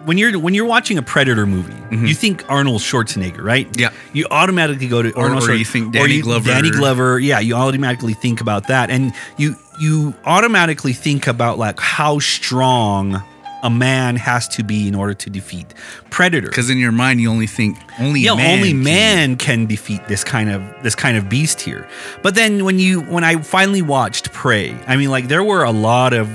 When 0.06 0.18
you're 0.18 0.38
when 0.39 0.54
you're 0.54 0.65
watching 0.65 0.98
a 0.98 1.02
Predator 1.02 1.46
movie, 1.46 1.74
you 2.08 2.13
think 2.13 2.44
Arnold 2.50 2.82
Schwarzenegger, 2.82 3.41
right? 3.44 3.68
Mm-hmm. 3.70 3.80
Yeah. 3.82 3.89
You 4.13 4.28
automatically 4.32 4.88
go 4.88 5.02
to 5.02 5.12
Or- 5.13 5.26
Arnold 5.26 5.50
or 5.50 5.56
you 5.56 5.65
think 5.65 5.94
Danny 5.94 6.22
Glover. 6.22 6.50
Danny 6.50 6.70
Glover, 6.70 7.20
yeah. 7.20 7.39
You 7.39 7.56
automatically 7.56 8.13
think 8.13 8.39
about 8.41 8.68
that, 8.68 8.89
and 8.89 9.13
you 9.38 9.56
you 9.80 10.13
automatically 10.26 10.94
think 10.94 11.28
about 11.28 11.58
like 11.58 11.80
how 11.80 12.20
strong 12.20 13.22
a 13.63 13.70
man 13.70 14.15
has 14.15 14.48
to 14.48 14.63
be 14.63 14.88
in 14.88 14.94
order 14.94 15.15
to 15.15 15.30
defeat 15.30 15.74
Predator. 16.12 16.50
Because 16.50 16.70
in 16.70 16.78
your 16.78 16.91
mind, 16.91 17.20
you 17.20 17.32
only 17.32 17.48
think 17.48 17.78
only 18.00 18.20
Yeah, 18.22 18.36
man 18.36 18.58
only 18.60 18.70
can- 18.72 18.84
man 18.84 19.36
can 19.38 19.65
defeat 19.65 20.08
this 20.08 20.24
kind 20.24 20.52
of 20.52 20.62
this 20.84 20.94
kind 20.94 21.18
of 21.18 21.30
beast 21.30 21.62
here. 21.62 21.88
But 22.22 22.36
then 22.36 22.63
when 22.63 22.78
you 22.78 23.02
when 23.02 23.24
I 23.24 23.41
finally 23.41 23.82
watched 23.82 24.32
Prey, 24.34 24.78
I 24.88 24.98
mean 24.98 25.10
like 25.10 25.30
there 25.30 25.44
were 25.44 25.63
a 25.63 25.72
lot 25.72 26.13
of 26.13 26.30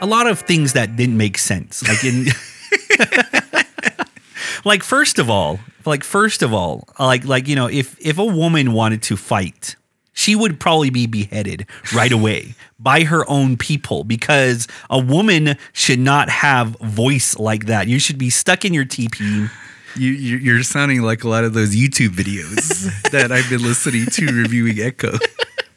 a 0.00 0.06
lot 0.06 0.26
of 0.26 0.40
things 0.40 0.72
that 0.72 0.96
didn't 0.96 1.18
make 1.18 1.36
sense. 1.36 1.86
Like 1.86 2.02
in 2.04 2.26
like 4.64 4.82
first 4.82 5.18
of 5.18 5.30
all, 5.30 5.60
like 5.84 6.04
first 6.04 6.42
of 6.42 6.52
all, 6.52 6.88
like 6.98 7.24
like 7.24 7.48
you 7.48 7.56
know, 7.56 7.68
if 7.68 7.96
if 8.00 8.18
a 8.18 8.24
woman 8.24 8.72
wanted 8.72 9.02
to 9.02 9.16
fight, 9.16 9.76
she 10.12 10.34
would 10.34 10.60
probably 10.60 10.90
be 10.90 11.06
beheaded 11.06 11.66
right 11.94 12.12
away 12.12 12.54
by 12.78 13.04
her 13.04 13.28
own 13.30 13.56
people 13.56 14.04
because 14.04 14.66
a 14.90 14.98
woman 14.98 15.56
should 15.72 15.98
not 15.98 16.28
have 16.28 16.76
voice 16.80 17.38
like 17.38 17.66
that. 17.66 17.88
You 17.88 17.98
should 17.98 18.18
be 18.18 18.30
stuck 18.30 18.64
in 18.64 18.74
your 18.74 18.84
teepee. 18.84 19.48
You, 19.94 20.10
you, 20.10 20.36
you're 20.38 20.62
sounding 20.62 21.02
like 21.02 21.22
a 21.22 21.28
lot 21.28 21.44
of 21.44 21.52
those 21.52 21.76
YouTube 21.76 22.10
videos 22.10 23.10
that 23.10 23.30
I've 23.30 23.48
been 23.50 23.62
listening 23.62 24.06
to 24.06 24.26
reviewing 24.26 24.80
Echo. 24.80 25.12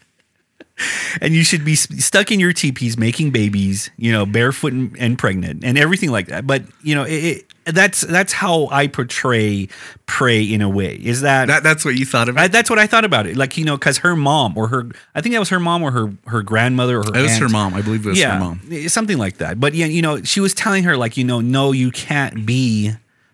and 1.22 1.34
you 1.34 1.44
should 1.44 1.64
be 1.64 1.76
stuck 1.76 2.32
in 2.32 2.40
your 2.40 2.54
teepees 2.54 2.98
making 2.98 3.32
babies, 3.32 3.90
you 3.98 4.12
know, 4.12 4.26
barefoot 4.26 4.74
and, 4.74 4.96
and 5.00 5.18
pregnant 5.18 5.64
and 5.64 5.78
everything 5.78 6.12
like 6.12 6.28
that. 6.28 6.46
But 6.46 6.64
you 6.84 6.96
know, 6.96 7.04
it, 7.04 7.12
it, 7.12 7.46
that's 7.66 8.02
that's 8.02 8.34
how 8.34 8.68
I 8.72 8.88
portray 8.88 9.70
prey 10.06 10.44
in 10.44 10.62
a 10.62 10.70
way. 10.70 10.96
Is 10.96 11.22
that, 11.22 11.48
That, 11.48 11.64
that's 11.64 11.84
what 11.86 11.96
you 11.96 12.06
thought 12.06 12.30
about? 12.30 12.44
I, 12.44 12.48
that's 12.48 12.70
what 12.70 12.78
I 12.78 12.88
thought 12.88 13.06
about 13.06 13.26
it. 13.26 13.38
Like 13.38 13.58
you 13.58 13.66
know, 13.66 13.78
because 13.78 14.00
her 14.00 14.16
mom 14.16 14.58
or 14.58 14.68
her, 14.68 14.90
I 15.16 15.22
think 15.22 15.34
that 15.34 15.40
was 15.40 15.50
her 15.50 15.60
mom 15.60 15.82
or 15.82 15.92
her 15.92 16.14
her 16.28 16.42
grandmother 16.44 17.00
or 17.00 17.04
her. 17.04 17.18
it 17.20 17.22
was 17.24 17.38
her 17.38 17.50
mom. 17.50 17.74
I 17.74 17.82
believe 17.82 18.06
it 18.06 18.10
was 18.10 18.20
yeah, 18.20 18.34
her 18.34 18.40
mom. 18.40 18.62
eh, 18.72 18.88
something 18.88 19.18
like 19.18 19.38
that. 19.38 19.60
But 19.60 19.74
yeah, 19.74 19.86
you 19.86 20.02
know, 20.02 20.22
she 20.24 20.40
was 20.40 20.54
telling 20.54 20.84
her 20.84 20.98
like, 20.98 21.18
you 21.18 21.24
know, 21.24 21.42
no, 21.42 21.72
you 21.72 21.92
can't 21.92 22.46
be 22.46 22.92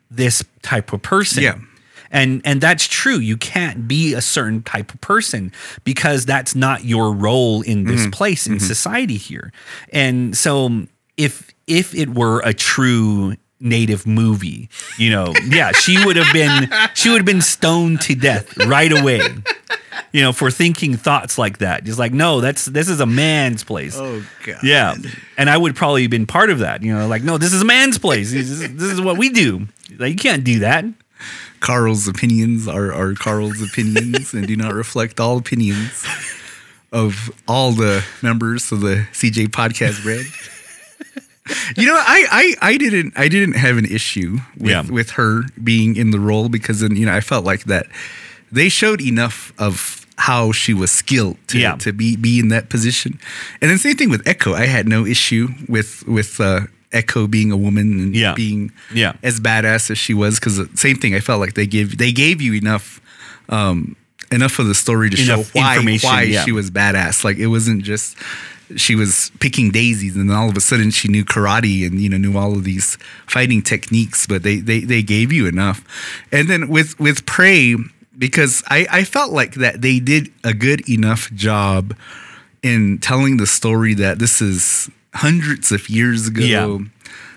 this 0.09 0.43
type 0.61 0.93
of 0.93 1.01
person. 1.01 1.43
Yeah. 1.43 1.59
And 2.11 2.41
and 2.43 2.59
that's 2.61 2.87
true. 2.87 3.17
You 3.17 3.37
can't 3.37 3.87
be 3.87 4.13
a 4.13 4.21
certain 4.21 4.61
type 4.63 4.93
of 4.93 4.99
person 5.01 5.51
because 5.85 6.25
that's 6.25 6.53
not 6.55 6.83
your 6.83 7.13
role 7.13 7.61
in 7.61 7.85
this 7.85 8.01
Mm-hmm. 8.01 8.09
place 8.11 8.47
in 8.47 8.59
society 8.59 9.17
here. 9.17 9.51
And 9.93 10.35
so 10.35 10.65
um, 10.65 10.89
if 11.17 11.49
if 11.67 11.95
it 11.95 12.09
were 12.09 12.41
a 12.43 12.53
true 12.53 13.35
native 13.59 14.05
movie, 14.05 14.69
you 14.97 15.09
know, 15.11 15.33
yeah, 15.47 15.71
she 15.71 16.03
would 16.05 16.17
have 16.17 16.33
been 16.33 16.69
she 16.95 17.09
would 17.09 17.19
have 17.19 17.25
been 17.25 17.41
stoned 17.41 18.01
to 18.01 18.15
death 18.15 18.57
right 18.67 18.91
away. 18.91 19.21
You 20.13 20.21
know, 20.23 20.33
for 20.33 20.51
thinking 20.51 20.97
thoughts 20.97 21.37
like 21.37 21.59
that. 21.59 21.85
Just 21.85 21.97
like, 21.97 22.11
no, 22.11 22.41
that's 22.41 22.65
this 22.65 22.89
is 22.89 22.99
a 22.99 23.05
man's 23.05 23.63
place. 23.63 23.95
Oh, 23.97 24.25
God. 24.45 24.57
Yeah. 24.61 24.95
And 25.37 25.49
I 25.49 25.55
would 25.57 25.73
probably 25.75 26.01
have 26.01 26.11
been 26.11 26.25
part 26.27 26.49
of 26.49 26.59
that. 26.59 26.83
You 26.83 26.93
know, 26.93 27.07
like, 27.07 27.23
no, 27.23 27.37
this 27.37 27.53
is 27.53 27.61
a 27.61 27.65
man's 27.65 27.97
place. 27.97 28.31
This 28.31 28.49
is, 28.49 28.59
this 28.59 28.91
is 28.91 28.99
what 28.99 29.17
we 29.17 29.29
do. 29.29 29.67
Like, 29.97 30.11
you 30.11 30.17
can't 30.17 30.43
do 30.43 30.59
that. 30.59 30.83
Carl's 31.61 32.07
opinions 32.07 32.67
are, 32.67 32.91
are 32.93 33.13
Carl's 33.13 33.61
opinions 33.61 34.33
and 34.33 34.45
do 34.47 34.55
not 34.57 34.73
reflect 34.73 35.19
all 35.19 35.37
opinions 35.37 36.03
of 36.91 37.31
all 37.47 37.71
the 37.71 38.03
members 38.21 38.71
of 38.73 38.81
the 38.81 39.07
CJ 39.13 39.47
podcast 39.47 40.03
brand. 40.03 40.27
You 41.75 41.85
know, 41.87 41.95
I, 41.95 42.25
I 42.61 42.71
I 42.73 42.77
didn't 42.77 43.13
I 43.17 43.27
didn't 43.27 43.55
have 43.55 43.77
an 43.77 43.85
issue 43.85 44.37
with, 44.57 44.69
Yeah. 44.69 44.83
with 44.83 45.11
her 45.11 45.43
being 45.63 45.95
in 45.95 46.11
the 46.11 46.19
role 46.19 46.49
because 46.49 46.81
then 46.81 46.95
you 46.95 47.05
know 47.05 47.13
I 47.13 47.21
felt 47.21 47.45
like 47.45 47.63
that 47.65 47.87
they 48.51 48.69
showed 48.69 49.01
enough 49.01 49.51
of 49.57 50.05
how 50.17 50.51
she 50.51 50.73
was 50.73 50.91
skilled 50.91 51.37
to, 51.47 51.57
Yeah. 51.57 51.75
to 51.77 51.91
be 51.93 52.15
be 52.15 52.39
in 52.39 52.49
that 52.49 52.69
position. 52.69 53.19
And 53.59 53.71
then 53.71 53.77
same 53.79 53.95
thing 53.97 54.09
with 54.11 54.25
Echo. 54.27 54.53
I 54.53 54.65
had 54.67 54.87
no 54.87 55.05
issue 55.05 55.49
with 55.67 56.05
with 56.07 56.39
uh, 56.39 56.61
Echo 56.91 57.27
being 57.27 57.51
a 57.51 57.57
woman 57.57 57.99
and 57.99 58.15
Yeah. 58.15 58.33
being 58.33 58.71
Yeah. 58.93 59.13
as 59.23 59.39
badass 59.39 59.89
as 59.91 59.97
she 59.97 60.13
was 60.13 60.39
because 60.39 60.57
the 60.57 60.69
same 60.75 60.97
thing. 60.97 61.15
I 61.15 61.19
felt 61.19 61.39
like 61.39 61.53
they 61.53 61.67
gave 61.67 61.97
they 61.97 62.11
gave 62.11 62.41
you 62.41 62.53
enough 62.53 62.99
um, 63.49 63.95
enough 64.31 64.59
of 64.59 64.67
the 64.67 64.75
story 64.75 65.09
to 65.09 65.21
Enough 65.21 65.45
show 65.47 65.59
why 65.59 65.97
why 66.01 66.21
yeah. 66.23 66.43
she 66.43 66.51
was 66.51 66.71
badass. 66.71 67.23
Like 67.23 67.37
it 67.37 67.47
wasn't 67.47 67.83
just 67.83 68.15
she 68.77 68.95
was 68.95 69.31
picking 69.41 69.69
daisies 69.71 70.15
and 70.15 70.29
then 70.29 70.37
all 70.37 70.49
of 70.49 70.55
a 70.55 70.61
sudden 70.61 70.91
she 70.91 71.09
knew 71.09 71.25
karate 71.25 71.85
and 71.85 71.99
you 71.99 72.07
know 72.09 72.17
knew 72.17 72.37
all 72.37 72.53
of 72.53 72.63
these 72.63 72.97
fighting 73.27 73.61
techniques, 73.61 74.25
but 74.27 74.43
they 74.43 74.57
they, 74.57 74.79
they 74.81 75.01
gave 75.03 75.31
you 75.33 75.47
enough. 75.47 75.83
And 76.31 76.49
then 76.49 76.69
with 76.69 76.97
with 76.99 77.25
Prey, 77.25 77.75
because 78.17 78.63
I, 78.69 78.87
I 78.89 79.03
felt 79.03 79.31
like 79.33 79.55
that 79.55 79.81
they 79.81 79.99
did 79.99 80.31
a 80.43 80.53
good 80.53 80.87
enough 80.89 81.31
job 81.33 81.95
in 82.63 82.99
telling 82.99 83.37
the 83.37 83.47
story 83.47 83.93
that 83.95 84.19
this 84.19 84.41
is 84.41 84.89
hundreds 85.13 85.71
of 85.71 85.89
years 85.89 86.27
ago. 86.27 86.43
Yeah. 86.43 86.77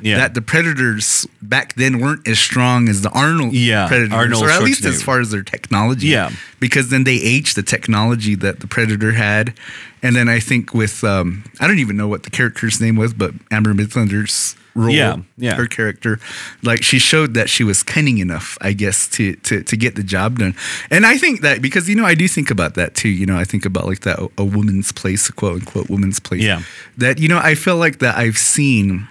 Yeah. 0.01 0.19
That 0.19 0.35
the 0.35 0.43
predators 0.43 1.27
back 1.41 1.75
then 1.75 1.99
weren't 2.01 2.27
as 2.29 2.39
strong 2.39 2.89
as 2.89 3.03
the 3.03 3.11
Arnold 3.11 3.55
Yeah, 3.55 3.89
predators, 3.89 4.13
Arnold 4.13 4.43
or 4.45 4.51
at 4.51 4.63
least 4.63 4.85
as 4.85 5.03
far 5.03 5.21
as 5.21 5.31
their 5.31 5.43
technology. 5.43 6.09
Yeah. 6.09 6.31
because 6.61 6.91
then 6.91 7.05
they 7.05 7.15
aged 7.15 7.57
the 7.57 7.63
technology 7.63 8.35
that 8.35 8.61
the 8.61 8.67
predator 8.67 9.13
had, 9.13 9.55
and 10.03 10.15
then 10.15 10.29
I 10.29 10.41
think 10.41 10.75
with 10.75 11.03
um, 11.05 11.45
I 11.61 11.67
don't 11.67 11.79
even 11.79 11.97
know 11.97 12.09
what 12.09 12.25
the 12.25 12.31
character's 12.31 12.81
name 12.81 12.97
was, 12.97 13.15
but 13.15 13.33
Amber 13.51 13.73
Midthunder's 13.73 14.57
role, 14.75 14.91
Yeah, 14.91 15.17
yeah. 15.39 15.55
her 15.55 15.67
character, 15.67 16.19
like 16.63 16.83
she 16.83 16.99
showed 16.99 17.35
that 17.35 17.49
she 17.49 17.63
was 17.65 17.83
cunning 17.83 18.19
enough, 18.19 18.59
I 18.61 18.73
guess, 18.73 19.09
to 19.11 19.35
to 19.37 19.63
to 19.63 19.77
get 19.77 19.95
the 19.95 20.03
job 20.03 20.39
done. 20.39 20.55
And 20.91 21.07
I 21.07 21.17
think 21.17 21.41
that 21.43 21.63
because 21.63 21.89
you 21.89 21.95
know 21.95 22.05
I 22.05 22.15
do 22.15 22.27
think 22.29 22.51
about 22.51 22.75
that 22.75 22.95
too. 22.95 23.09
You 23.09 23.27
know, 23.27 23.37
I 23.39 23.45
think 23.45 23.65
about 23.65 23.87
like 23.87 24.01
that 24.01 24.19
a 24.39 24.45
woman's 24.45 24.93
place, 24.93 25.29
a 25.29 25.33
quote 25.33 25.61
unquote 25.61 25.89
woman's 25.89 26.19
place. 26.21 26.43
Yeah. 26.43 26.63
that 26.99 27.19
you 27.19 27.29
know 27.29 27.39
I 27.39 27.55
feel 27.55 27.77
like 27.77 27.99
that 28.01 28.17
I've 28.17 28.39
seen 28.39 29.07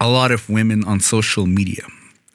a 0.00 0.08
lot 0.08 0.30
of 0.30 0.48
women 0.50 0.84
on 0.84 1.00
social 1.00 1.46
media 1.46 1.82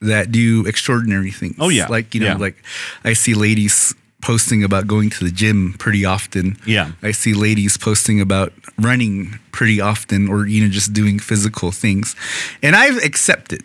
that 0.01 0.31
do 0.31 0.65
extraordinary 0.65 1.29
things. 1.31 1.55
Oh, 1.59 1.69
yeah. 1.69 1.85
like 1.87 2.15
you 2.15 2.21
know, 2.21 2.27
Yeah. 2.27 2.37
like 2.37 2.55
I 3.03 3.13
see 3.13 3.33
ladies 3.35 3.93
posting 4.21 4.63
about 4.63 4.87
going 4.87 5.09
to 5.11 5.23
the 5.23 5.31
gym 5.31 5.75
pretty 5.79 6.05
often. 6.05 6.57
Yeah. 6.65 6.91
I 7.01 7.11
see 7.11 7.33
ladies 7.33 7.77
posting 7.77 8.21
about 8.21 8.53
running 8.77 9.39
pretty 9.51 9.81
often, 9.81 10.27
or 10.29 10.45
you 10.47 10.63
know, 10.63 10.69
just 10.69 10.93
doing 10.93 11.19
physical 11.19 11.71
things, 11.71 12.15
and 12.63 12.75
I've 12.75 12.97
accepted 13.03 13.63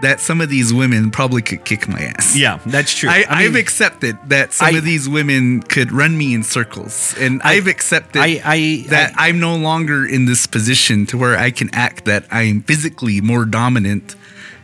that 0.00 0.20
some 0.20 0.40
of 0.40 0.48
these 0.48 0.72
women 0.72 1.10
probably 1.10 1.42
could 1.42 1.64
kick 1.64 1.88
my 1.88 2.00
ass. 2.00 2.36
Yeah, 2.36 2.60
that's 2.66 2.94
true. 2.96 3.10
I, 3.10 3.24
I 3.28 3.44
I've 3.44 3.56
accepted 3.56 4.16
that 4.28 4.52
some 4.52 4.74
I- 4.74 4.78
of 4.78 4.84
these 4.84 5.08
women 5.08 5.60
could 5.62 5.90
run 5.90 6.16
me 6.16 6.34
in 6.34 6.44
circles, 6.44 7.14
and 7.18 7.42
I, 7.42 7.54
have 7.54 7.66
accepted 7.66 8.20
I- 8.22 8.40
I- 8.44 8.84
that 8.90 9.14
I, 9.18 9.28
am 9.28 9.40
no 9.40 9.56
longer 9.56 10.06
in 10.06 10.26
this 10.26 10.46
position 10.46 11.04
to 11.06 11.18
where 11.18 11.36
I 11.36 11.50
can 11.50 11.68
act 11.74 12.04
that 12.04 12.26
I'm 12.30 12.62
physically 12.62 13.20
more 13.20 13.44
dominant 13.44 14.14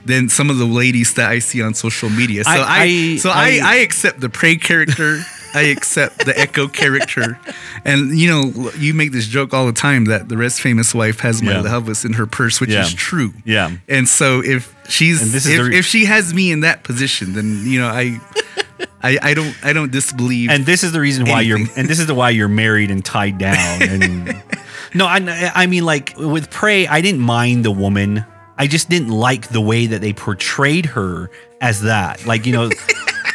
than 0.05 0.29
some 0.29 0.51
of 0.51 0.59
the 0.59 0.67
ladies 0.67 1.15
that 1.15 1.31
I 1.31 1.39
see 1.39 1.63
on 1.63 1.75
social 1.75 2.11
media. 2.11 2.45
So 2.45 2.51
I- 2.51 2.65
I, 2.83 3.17
so 3.17 3.31
I, 3.31 3.35
I- 3.35 3.61
I 3.65 3.75
accept 3.77 4.21
the 4.21 4.29
prey 4.29 4.57
character. 4.57 5.21
I 5.57 5.67
accept 5.71 6.25
the 6.27 6.37
Echo 6.37 6.67
character, 6.67 7.39
and 7.85 8.19
you 8.19 8.29
know 8.29 8.73
you 8.77 8.93
make 8.93 9.13
this 9.13 9.29
joke 9.29 9.55
all 9.55 9.67
the 9.67 9.73
time 9.73 10.07
that 10.07 10.29
the 10.29 10.37
rest 10.37 10.61
famous 10.61 10.93
wife 10.93 11.21
has 11.21 11.43
my 11.43 11.53
Yeah. 11.53 11.81
In 12.05 12.15
her 12.15 12.27
purse, 12.27 12.61
which 12.61 12.71
Yeah. 12.71 12.83
is 12.83 12.93
true. 12.93 13.33
Yeah. 13.45 13.71
And 13.89 14.09
so 14.09 14.43
if 14.43 14.75
she's 14.89 15.33
if, 15.47 15.47
re- 15.61 15.79
if 15.79 15.87
she 15.87 16.07
has 16.07 16.35
me 16.35 16.51
in 16.51 16.61
that 16.63 16.83
position, 16.83 17.35
then 17.35 17.63
you 17.65 17.79
know 17.79 17.87
I, 17.87 18.19
I 19.01 19.19
I 19.23 19.35
don't 19.35 19.55
I 19.63 19.73
don't 19.73 19.93
disbelieve. 19.93 20.51
and 20.51 20.67
this 20.67 20.83
is 20.83 20.91
the 20.91 21.01
reason 21.01 21.25
why 21.25 21.43
you're 21.43 21.59
and 21.77 21.89
this 21.89 22.01
is 22.01 22.09
the 22.09 22.15
why 22.15 22.31
you're 22.31 22.49
married 22.49 22.91
and 22.91 23.05
tied 23.05 23.39
down 23.39 23.81
and 23.81 24.27
no 24.95 25.07
I, 25.07 25.53
I 25.55 25.67
mean 25.67 25.85
like 25.85 26.15
with 26.19 26.51
prey 26.51 26.89
i 26.89 27.01
didn't 27.01 27.21
mind 27.21 27.65
the 27.65 27.71
woman 27.71 28.25
i 28.59 28.67
just 28.67 28.89
didn't 28.89 29.09
like 29.11 29.49
the 29.49 29.61
way 29.61 29.87
that 29.87 30.01
they 30.01 30.13
portrayed 30.13 30.87
her 30.87 31.31
as 31.61 31.83
that 31.83 32.25
like 32.27 32.47
you 32.47 32.53
know 32.53 32.71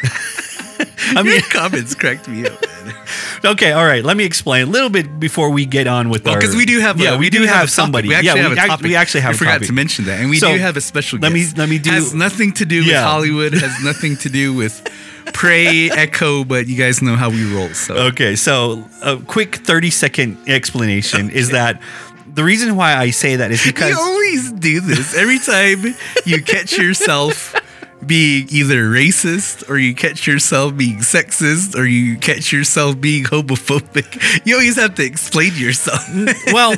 i 1.16 1.22
mean 1.22 1.34
your 1.34 1.42
comments 1.50 1.94
cracked 1.94 2.28
me 2.28 2.46
up. 2.46 2.60
man. 2.84 2.94
okay 3.44 3.72
all 3.72 3.84
right 3.84 4.04
let 4.04 4.16
me 4.16 4.24
explain 4.24 4.66
a 4.68 4.70
little 4.70 4.88
bit 4.90 5.18
before 5.20 5.50
we 5.50 5.66
get 5.66 5.86
on 5.86 6.08
with 6.08 6.24
Well, 6.24 6.34
our 6.34 6.40
because 6.40 6.56
we 6.56 6.64
do 6.66 6.80
have 6.80 6.98
yeah 7.00 7.14
a, 7.14 7.18
we, 7.18 7.28
do, 7.30 7.42
have, 7.42 7.54
topic. 7.54 7.68
somebody 7.70 8.08
We 8.08 8.14
actually 8.14 8.28
yeah 8.28 8.42
have 8.42 8.50
we, 8.52 8.56
a 8.56 8.60
act- 8.60 8.70
topic. 8.70 8.84
we 8.86 8.96
actually 8.96 9.20
have 9.22 9.34
I 9.34 9.38
forgot 9.38 9.52
topic. 9.54 9.66
to 9.68 9.72
mention 9.72 10.04
that, 10.06 10.20
and 10.20 10.30
we 10.30 10.38
So, 10.38 10.52
do 10.52 10.58
have 10.58 10.76
a 10.76 10.80
special. 10.80 11.18
let 11.18 11.32
me- 11.32 11.46
let 11.56 11.68
me 11.68 11.78
do- 11.78 11.90
has 11.90 12.14
nothing 12.14 12.52
to 12.54 12.64
do 12.64 12.78
with 12.80 12.88
Yeah. 12.88 13.02
Hollywood. 13.02 13.52
Has 13.54 13.82
nothing 13.84 14.16
to 14.18 14.28
do 14.30 14.54
with 14.54 14.82
Prey 15.34 15.90
Echo, 15.90 16.44
but 16.44 16.66
you 16.66 16.76
guys 16.76 17.02
know 17.02 17.16
how 17.16 17.28
we 17.30 17.44
roll. 17.54 17.68
So 17.74 17.94
Okay, 18.10 18.36
so 18.36 18.88
a 19.02 19.16
quick 19.18 19.56
30 19.56 19.90
second 19.90 20.38
explanation 20.48 21.30
is 21.30 21.50
that 21.50 21.80
the 22.34 22.44
reason 22.44 22.76
why 22.76 22.96
I 22.96 23.10
say 23.10 23.36
that 23.36 23.50
is 23.50 23.64
because 23.64 23.90
you 23.90 23.98
always 23.98 24.52
do 24.52 24.80
this 24.80 25.16
every 25.16 25.38
time 25.38 25.94
you 26.26 26.42
catch 26.42 26.76
yourself 26.76 27.54
being 28.04 28.46
either 28.50 28.84
racist 28.84 29.68
or 29.68 29.78
you 29.78 29.94
catch 29.94 30.26
yourself 30.26 30.76
being 30.76 30.98
sexist 30.98 31.76
or 31.76 31.84
you 31.84 32.16
catch 32.18 32.52
yourself 32.52 33.00
being 33.00 33.24
homophobic. 33.24 34.46
You 34.46 34.54
always 34.54 34.76
have 34.76 34.94
to 34.96 35.04
explain 35.04 35.54
yourself. 35.54 36.08
well, 36.52 36.74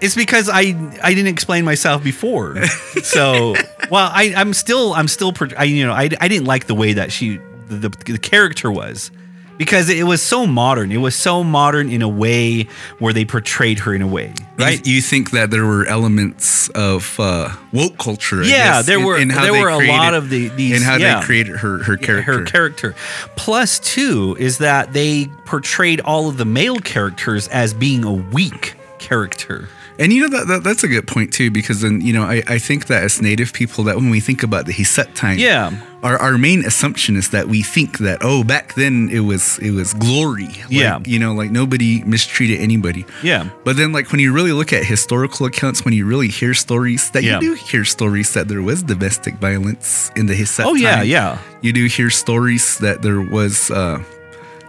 it's 0.00 0.14
because 0.14 0.50
I 0.52 0.74
I 1.02 1.14
didn't 1.14 1.28
explain 1.28 1.64
myself 1.64 2.02
before. 2.02 2.56
So, 3.02 3.54
well, 3.90 4.10
I 4.12 4.34
I'm 4.36 4.52
still 4.54 4.94
I'm 4.94 5.08
still 5.08 5.32
I 5.56 5.64
you 5.64 5.86
know 5.86 5.92
I, 5.92 6.08
I 6.20 6.28
didn't 6.28 6.46
like 6.46 6.66
the 6.66 6.74
way 6.74 6.94
that 6.94 7.12
she 7.12 7.38
the, 7.68 7.88
the 8.06 8.18
character 8.18 8.70
was 8.70 9.10
because 9.58 9.88
it 9.88 10.04
was 10.06 10.20
so 10.22 10.46
modern. 10.46 10.90
It 10.92 10.96
was 10.98 11.14
so 11.14 11.44
modern 11.44 11.88
in 11.90 12.02
a 12.02 12.08
way 12.08 12.68
where 12.98 13.12
they 13.12 13.24
portrayed 13.24 13.78
her 13.80 13.94
in 13.94 14.02
a 14.02 14.06
way, 14.06 14.28
right? 14.56 14.58
Right? 14.58 14.86
You, 14.86 15.00
think 15.00 15.30
that 15.32 15.50
there 15.50 15.64
were 15.64 15.86
elements 15.86 16.68
of 16.70 17.18
uh, 17.20 17.50
woke 17.72 17.98
culture? 17.98 18.42
I 18.42 18.46
Yeah, 18.46 18.56
guess, 18.78 18.86
there 18.86 18.98
in- 18.98 19.04
were- 19.04 19.18
in 19.18 19.30
how 19.30 19.42
there 19.42 19.52
were 19.52 19.68
a 19.68 19.86
lot 19.88 20.14
of 20.14 20.30
the- 20.30 20.48
these- 20.48 20.76
and 20.76 20.84
how 20.84 20.96
yeah. 20.96 21.20
they 21.20 21.26
created 21.26 21.56
her 21.56 21.82
her 21.84 21.96
character. 21.96 22.32
her 22.40 22.44
character. 22.44 22.94
Plus, 23.36 23.78
two 23.78 24.36
is 24.38 24.58
that 24.58 24.92
they 24.92 25.26
portrayed 25.44 26.00
all 26.00 26.28
of 26.28 26.36
the 26.36 26.44
male 26.44 26.78
characters 26.78 27.48
as 27.48 27.72
being 27.74 28.04
a 28.04 28.12
weak 28.12 28.74
character. 28.98 29.68
And 29.96 30.12
you 30.12 30.22
know 30.22 30.28
that, 30.38 30.48
that 30.48 30.64
that's 30.64 30.82
a 30.82 30.88
good 30.88 31.06
point 31.06 31.32
too, 31.32 31.50
because 31.52 31.80
then 31.80 32.00
you 32.00 32.12
know 32.12 32.22
I, 32.24 32.42
I 32.48 32.58
think 32.58 32.86
that 32.88 33.04
as 33.04 33.22
Native 33.22 33.52
people, 33.52 33.84
that 33.84 33.94
when 33.96 34.10
we 34.10 34.18
think 34.20 34.42
about 34.42 34.66
the 34.66 34.72
Hisat 34.72 35.14
time, 35.14 35.38
Yeah. 35.38 35.70
our, 36.02 36.18
our 36.18 36.36
main 36.36 36.64
assumption 36.64 37.14
is 37.16 37.30
that 37.30 37.46
we 37.46 37.62
think 37.62 37.98
that 37.98 38.18
oh 38.22 38.42
back 38.42 38.74
then 38.74 39.08
it 39.12 39.20
was 39.20 39.58
it 39.60 39.70
was 39.70 39.94
glory, 39.94 40.46
Like, 40.46 40.70
Yeah. 40.70 40.98
you 41.06 41.20
know 41.20 41.32
like 41.32 41.52
nobody 41.52 42.02
mistreated 42.04 42.58
anybody, 42.60 43.04
Yeah. 43.22 43.50
But 43.64 43.76
then 43.76 43.92
like 43.92 44.10
when 44.10 44.20
you 44.20 44.32
really 44.32 44.50
look 44.52 44.72
at 44.72 44.84
historical 44.84 45.46
accounts, 45.46 45.84
when 45.84 45.94
you 45.94 46.06
really 46.06 46.28
hear 46.28 46.54
stories, 46.54 47.10
that 47.10 47.22
Yeah. 47.22 47.38
you 47.40 47.50
do 47.50 47.54
hear 47.54 47.84
stories 47.84 48.32
that 48.34 48.48
there 48.48 48.62
was 48.62 48.82
domestic 48.82 49.34
violence 49.36 50.10
in 50.16 50.26
the 50.26 50.34
Hisat. 50.34 50.64
Oh, 50.66 50.74
yeah, 50.74 50.96
time. 50.96 51.06
yeah. 51.06 51.38
You 51.62 51.72
do 51.72 51.86
hear 51.86 52.10
stories 52.10 52.78
that 52.78 53.02
there 53.02 53.20
was, 53.20 53.70
uh, 53.70 54.02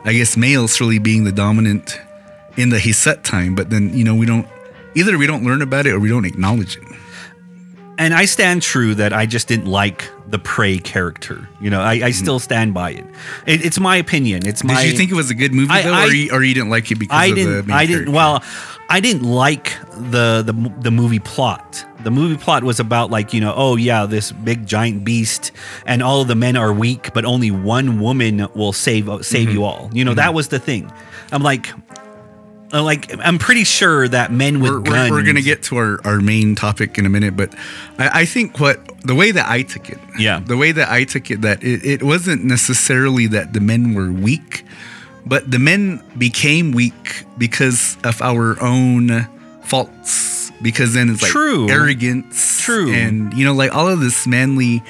I 0.05 0.13
guess, 0.13 0.37
males 0.37 0.79
really 0.79 0.99
being 0.99 1.23
the 1.23 1.31
dominant 1.33 1.99
in 2.57 2.69
the 2.69 2.77
Hisat 2.77 3.23
time, 3.23 3.55
but 3.55 3.69
then 3.71 3.89
you 3.97 4.03
know 4.05 4.13
we 4.15 4.25
don't 4.27 4.47
either 4.95 5.17
we 5.17 5.27
don't 5.27 5.43
learn 5.43 5.61
about 5.61 5.85
it 5.85 5.91
or 5.93 5.99
we 5.99 6.09
don't 6.09 6.25
acknowledge 6.25 6.77
it. 6.77 6.83
And 7.97 8.13
I 8.13 8.25
stand 8.25 8.61
true 8.61 8.93
that 8.95 9.13
I 9.13 9.25
just 9.25 9.47
didn't 9.47 9.67
like 9.67 10.09
the 10.27 10.37
prey 10.37 10.79
character. 10.79 11.47
You 11.61 11.69
know, 11.69 11.79
I, 11.79 11.93
I 11.93 12.11
still 12.11 12.39
stand 12.39 12.73
by 12.73 12.91
it. 12.91 13.05
it. 13.47 13.63
It's 13.65 13.79
my 13.79 13.95
opinion. 13.95 14.45
It's 14.45 14.65
my. 14.65 14.73
Mm-hmm. 14.73 14.81
Did 14.83 14.91
you 14.91 14.97
think 14.97 15.11
it 15.11 15.15
was 15.15 15.29
a 15.29 15.33
good 15.35 15.53
movie 15.53 15.71
I- 15.71 15.81
though, 15.83 15.93
I- 15.93 16.05
or, 16.07 16.11
you, 16.13 16.31
or 16.33 16.43
you 16.43 16.53
didn't 16.53 16.69
like 16.71 16.91
it 16.91 16.95
because 16.99 17.15
I 17.17 17.27
of 17.27 17.35
the 17.35 17.43
didn't. 17.45 17.67
main 17.67 17.77
I 17.77 17.85
didn't. 17.85 17.95
character? 18.11 18.11
Well, 18.11 18.43
I 18.89 18.99
didn't 18.99 19.23
like 19.23 19.71
the 20.11 20.43
the 20.45 20.73
the 20.81 20.91
movie 20.91 21.19
plot. 21.19 21.85
The 22.03 22.11
movie 22.11 22.35
plot 22.35 22.65
was 22.65 22.81
about 22.81 23.11
like 23.11 23.33
you 23.33 23.39
know, 23.39 23.53
oh 23.55 23.77
yeah, 23.77 24.05
this 24.05 24.33
big 24.33 24.65
giant 24.67 25.05
beast, 25.05 25.53
and 25.85 26.03
all 26.03 26.19
of 26.21 26.27
the 26.27 26.35
men 26.35 26.57
are 26.57 26.73
weak, 26.73 27.13
but 27.13 27.23
only 27.23 27.49
one 27.49 28.01
woman 28.01 28.45
will 28.55 28.73
save 28.73 29.05
save 29.25 29.47
Mm-hmm. 29.47 29.55
you 29.57 29.63
all. 29.63 29.89
You 29.93 30.03
know, 30.03 30.13
that 30.15 30.33
was 30.33 30.49
the 30.49 30.59
thing. 30.59 30.91
I'm 31.31 31.41
like, 31.43 31.69
Uh, 32.73 32.81
like 32.83 33.11
I'm 33.19 33.37
pretty 33.37 33.63
sure 33.63 34.07
that 34.07 34.31
men 34.31 34.59
with 34.59 34.71
we're, 34.71 34.79
guns. 34.81 35.11
we're, 35.11 35.17
we're 35.17 35.23
gonna 35.25 35.41
get 35.41 35.63
to 35.63 35.77
our, 35.77 35.99
our 36.03 36.19
main 36.19 36.55
topic 36.55 36.97
in 36.97 37.05
a 37.05 37.09
minute, 37.09 37.37
but 37.37 37.53
I, 37.99 38.21
I 38.21 38.25
think 38.25 38.59
what 38.59 38.79
the 39.03 39.15
way 39.15 39.31
that 39.31 39.47
I 39.47 39.61
took 39.61 39.89
it, 39.89 39.99
Yeah. 40.17 40.39
the 40.39 40.57
way 40.57 40.71
that 40.71 40.89
I 40.89 41.03
took 41.03 41.29
it, 41.31 41.41
that 41.41 41.63
it, 41.63 41.85
it 41.85 42.03
wasn't 42.03 42.43
necessarily 42.43 43.27
that 43.27 43.53
the 43.53 43.61
men 43.61 43.93
were 43.93 44.11
weak, 44.11 44.65
but 45.25 45.49
the 45.49 45.59
men 45.59 46.01
became 46.17 46.71
weak 46.71 47.25
because 47.37 47.97
of 48.03 48.21
our 48.21 48.61
own 48.61 49.27
faults. 49.63 50.34
Because 50.61 50.93
then 50.93 51.09
it's 51.09 51.21
like 51.21 51.31
True. 51.31 51.69
arrogance, 51.69 52.61
True. 52.63 52.91
and 52.93 53.33
you 53.33 53.43
know, 53.45 53.53
like 53.53 53.75
all 53.75 53.87
of 53.87 53.99
this 53.99 54.25
manly 54.25 54.81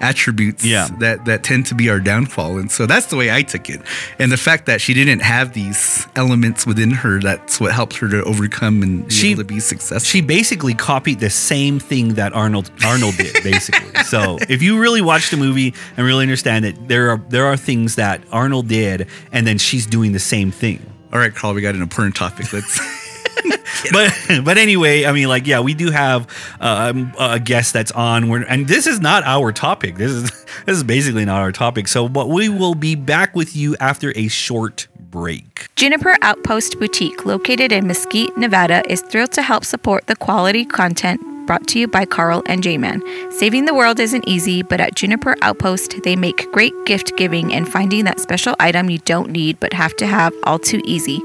attributes 0.00 0.62
Yeah. 0.64 0.88
that 0.98 1.24
that 1.24 1.42
tend 1.42 1.64
to 1.66 1.74
be 1.74 1.88
our 1.88 1.98
downfall. 1.98 2.58
And 2.58 2.70
so 2.70 2.84
that's 2.84 3.06
the 3.06 3.16
way 3.16 3.32
I 3.32 3.42
took 3.42 3.70
it. 3.70 3.80
And 4.18 4.30
the 4.30 4.36
fact 4.36 4.66
that 4.66 4.80
she 4.82 4.92
didn't 4.92 5.20
have 5.20 5.54
these 5.54 6.06
elements 6.14 6.66
within 6.66 6.90
her, 6.90 7.20
that's 7.20 7.58
what 7.58 7.72
helped 7.72 7.96
her 7.96 8.08
to 8.10 8.22
overcome 8.24 8.82
and 8.82 9.08
be 9.08 9.14
She- 9.14 9.30
able 9.30 9.42
to 9.42 9.44
be 9.46 9.60
successful. 9.60 10.00
she 10.06 10.20
basically 10.20 10.74
copied 10.74 11.20
the 11.20 11.30
same 11.30 11.80
thing 11.80 12.14
that 12.14 12.34
Arnold 12.34 12.70
Arnold 12.84 13.16
did, 13.16 13.32
basically. 13.42 14.04
so 14.04 14.38
if 14.48 14.60
you 14.62 14.78
really 14.78 15.00
watch 15.00 15.30
the 15.30 15.36
movie 15.38 15.72
and 15.96 16.06
really 16.06 16.22
understand 16.22 16.66
it, 16.66 16.88
there 16.88 17.10
are 17.10 17.20
there 17.30 17.46
are 17.46 17.56
things 17.56 17.94
that 17.94 18.20
Arnold 18.30 18.68
did, 18.68 19.06
and 19.32 19.46
then 19.46 19.56
she's 19.58 19.86
doing 19.86 20.12
the 20.12 20.18
same 20.20 20.50
thing. 20.50 20.80
All 21.14 21.18
right, 21.18 21.34
Carl, 21.34 21.54
we 21.54 21.62
got 21.62 21.74
an 21.74 21.82
important 21.82 22.14
topic. 22.16 22.52
Let's 22.52 22.78
but 23.92 24.12
but 24.44 24.58
anyway, 24.58 25.04
I 25.04 25.12
mean, 25.12 25.28
like, 25.28 25.46
yeah, 25.46 25.60
we 25.60 25.74
do 25.74 25.90
have 25.90 26.28
um, 26.60 27.12
a 27.18 27.38
guest 27.40 27.72
that's 27.72 27.92
on. 27.92 28.28
We're, 28.28 28.42
and 28.42 28.68
this 28.68 28.86
is 28.86 29.00
not 29.00 29.24
our 29.24 29.52
topic. 29.52 29.96
This 29.96 30.10
is 30.10 30.30
this 30.66 30.76
is 30.76 30.84
basically 30.84 31.24
not 31.24 31.40
our 31.40 31.52
topic. 31.52 31.88
So, 31.88 32.08
but 32.08 32.28
we 32.28 32.48
will 32.48 32.74
be 32.74 32.94
back 32.94 33.34
with 33.34 33.54
you 33.56 33.76
after 33.80 34.12
a 34.16 34.28
short 34.28 34.88
break. 34.98 35.68
Juniper 35.76 36.16
Outpost 36.22 36.78
Boutique, 36.78 37.24
located 37.24 37.72
in 37.72 37.86
Mesquite, 37.86 38.36
Nevada, 38.36 38.82
is 38.90 39.00
thrilled 39.02 39.32
to 39.32 39.42
help 39.42 39.64
support 39.64 40.06
the 40.06 40.16
quality 40.16 40.64
content 40.64 41.20
brought 41.46 41.66
to 41.68 41.78
you 41.78 41.86
by 41.86 42.04
Carl 42.04 42.42
and 42.46 42.62
J-Man. 42.62 43.02
Saving 43.30 43.64
the 43.64 43.74
world 43.74 44.00
isn't 44.00 44.28
easy, 44.28 44.62
but 44.62 44.80
at 44.80 44.94
Juniper 44.94 45.36
Outpost, 45.42 46.02
they 46.02 46.16
make 46.16 46.50
great 46.52 46.74
gift 46.86 47.16
giving 47.16 47.52
and 47.52 47.68
finding 47.68 48.04
that 48.04 48.20
special 48.20 48.54
item 48.58 48.90
you 48.90 48.98
don't 48.98 49.30
need 49.30 49.58
but 49.60 49.72
have 49.72 49.96
to 49.96 50.06
have 50.06 50.32
all 50.44 50.58
too 50.58 50.80
easy. 50.84 51.20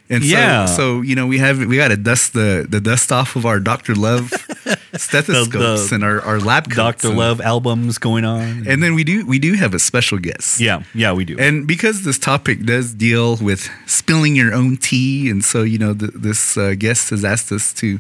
And 0.10 0.24
so, 0.24 0.30
Yeah. 0.30 0.66
so 0.66 1.02
you 1.02 1.16
know, 1.16 1.28
we 1.28 1.38
have 1.40 1.60
we 1.60 1.76
got 1.78 1.90
to 1.90 1.98
dust 1.98 2.34
the 2.34 2.66
the 2.68 2.80
dust 2.80 3.12
off 3.12 3.36
of 3.36 3.46
our 3.46 3.60
Dr. 3.60 3.94
Love 3.96 4.32
stethoscopes 4.96 5.90
the 5.90 5.96
and 5.96 6.04
our, 6.04 6.22
our 6.22 6.40
lab 6.40 6.66
coats 6.72 7.02
Dr. 7.04 7.10
Love 7.16 7.42
albums 7.42 7.98
going 7.98 8.26
on. 8.26 8.66
And 8.68 8.82
then 8.82 8.96
we 8.96 9.04
do 9.04 9.26
we 9.26 9.40
do 9.40 9.54
have 9.56 9.74
a 9.74 9.80
special 9.80 10.18
guest. 10.18 10.60
yeah, 10.60 10.84
yeah, 10.94 11.12
we 11.14 11.26
do. 11.26 11.38
And 11.40 11.68
because 11.68 12.04
this 12.04 12.18
topic 12.20 12.64
does 12.64 12.94
deal 12.94 13.38
with 13.38 13.70
spilling 13.86 14.36
your 14.36 14.54
own 14.54 14.78
tea, 14.78 15.30
and 15.30 15.44
so 15.44 15.64
you 15.64 15.78
know 15.78 15.94
th- 15.94 16.12
this 16.14 16.58
uh, 16.58 16.74
guest 16.78 17.10
has 17.10 17.24
asked 17.26 17.52
us 17.52 17.74
to 17.74 18.00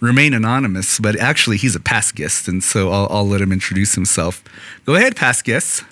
remain 0.00 0.32
anonymous, 0.34 0.98
but 0.98 1.18
actually 1.18 1.56
he's 1.56 1.74
a 1.76 1.80
past 1.80 2.14
guest, 2.14 2.48
and 2.48 2.62
so 2.62 2.90
I'll, 2.90 3.06
I'll 3.10 3.26
let 3.28 3.40
him 3.40 3.52
introduce 3.52 3.94
himself. 3.94 4.42
Go 4.86 4.94
ahead, 4.94 5.16
past 5.16 5.44
guest. 5.44 5.84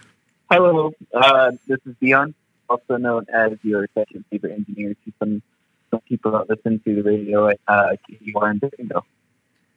Hello, 0.51 0.93
uh, 1.13 1.51
this 1.67 1.79
is 1.85 1.95
Dion, 2.01 2.35
also 2.69 2.97
known 2.97 3.27
as 3.33 3.53
your 3.63 3.87
session 3.95 4.25
fever 4.31 4.49
engineer 4.49 4.95
to 5.05 5.13
some 5.19 5.43
some 5.91 6.01
people 6.01 6.33
that 6.33 6.49
listen 6.51 6.81
to 6.85 6.95
the 6.97 7.03
radio 7.03 7.49
at 7.49 7.59
uh, 7.67 7.97
KUR 8.35 8.51
in 8.51 8.59
Bingo. 8.77 9.05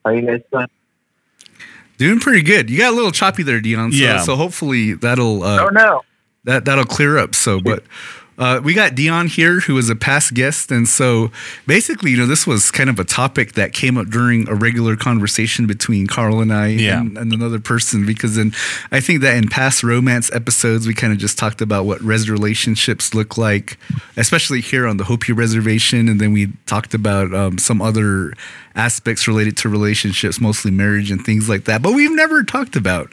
How 0.04 0.10
are 0.10 0.14
you 0.14 0.26
guys 0.26 0.42
doing? 0.52 0.66
Doing 1.98 2.20
pretty 2.20 2.42
good. 2.42 2.68
You 2.68 2.78
got 2.78 2.92
a 2.92 2.96
little 2.96 3.12
choppy 3.12 3.42
there, 3.42 3.60
Dion. 3.60 3.92
So, 3.92 3.98
Yeah. 3.98 4.22
so 4.22 4.36
hopefully 4.36 4.92
that'll 4.94 5.42
uh, 5.42 5.66
oh 5.66 5.68
no, 5.68 6.02
that 6.44 6.64
that'll 6.64 6.84
clear 6.84 7.18
up. 7.18 7.34
So, 7.34 7.60
but 7.60 7.84
uh, 8.38 8.60
we 8.64 8.72
got 8.74 8.94
Dion 8.94 9.26
here, 9.26 9.60
who 9.60 9.76
is 9.78 9.90
a 9.90 9.94
past 9.96 10.34
guest, 10.34 10.70
and 10.70 10.88
so 10.88 11.30
basically, 11.66 12.10
you 12.12 12.16
know, 12.16 12.26
this 12.26 12.46
was 12.46 12.70
kind 12.70 12.88
of 12.88 12.98
a 12.98 13.04
topic 13.04 13.52
that 13.52 13.72
came 13.72 13.96
up 13.98 14.08
during 14.08 14.48
a 14.48 14.54
regular 14.54 14.96
conversation 14.96 15.66
between 15.66 16.06
Carl 16.06 16.40
and 16.40 16.52
I 16.52 16.68
Yeah. 16.68 17.00
and, 17.00 17.16
and 17.18 17.32
another 17.32 17.60
person. 17.60 18.06
Because 18.06 18.36
then 18.36 18.52
I 18.90 19.00
think 19.00 19.20
that 19.20 19.36
in 19.36 19.48
past 19.48 19.82
romance 19.82 20.30
episodes, 20.32 20.86
we 20.86 20.94
kind 20.94 21.12
of 21.12 21.18
just 21.18 21.38
talked 21.38 21.60
about 21.60 21.84
what 21.84 22.00
res 22.00 22.28
relationships 22.30 23.14
look 23.14 23.36
like, 23.36 23.76
especially 24.16 24.60
here 24.60 24.86
on 24.86 24.96
the 24.96 25.04
Hopi 25.04 25.32
Reservation, 25.32 26.08
and 26.08 26.20
then 26.20 26.32
we 26.32 26.48
talked 26.66 26.94
about 26.94 27.34
um, 27.34 27.58
some 27.58 27.82
other 27.82 28.32
aspects 28.74 29.28
related 29.28 29.56
to 29.58 29.68
relationships, 29.68 30.40
mostly 30.40 30.70
marriage 30.70 31.10
and 31.10 31.24
things 31.24 31.48
like 31.48 31.64
that. 31.64 31.82
But 31.82 31.92
we've 31.92 32.10
never 32.14 32.42
talked 32.42 32.76
about 32.76 33.12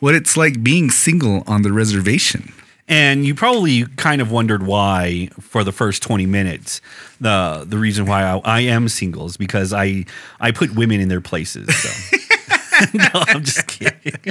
what 0.00 0.14
it's 0.14 0.36
like 0.36 0.62
being 0.62 0.90
single 0.90 1.42
on 1.46 1.62
the 1.62 1.72
reservation. 1.72 2.52
And 2.88 3.26
you 3.26 3.34
probably 3.34 3.84
kind 3.96 4.20
of 4.22 4.30
wondered 4.30 4.62
why, 4.64 5.28
for 5.40 5.62
the 5.62 5.72
first 5.72 6.02
twenty 6.02 6.26
minutes, 6.26 6.80
the 7.20 7.64
the 7.66 7.76
reason 7.78 8.06
why 8.06 8.22
I, 8.24 8.38
I 8.44 8.60
am 8.60 8.88
single 8.88 9.26
is 9.26 9.36
because 9.36 9.72
I 9.72 10.06
I 10.40 10.52
put 10.52 10.74
women 10.74 11.00
in 11.00 11.08
their 11.08 11.20
places. 11.20 11.68
So. 11.76 12.16
no, 12.94 13.08
I'm 13.12 13.42
just 13.42 13.66
kidding. 13.66 14.30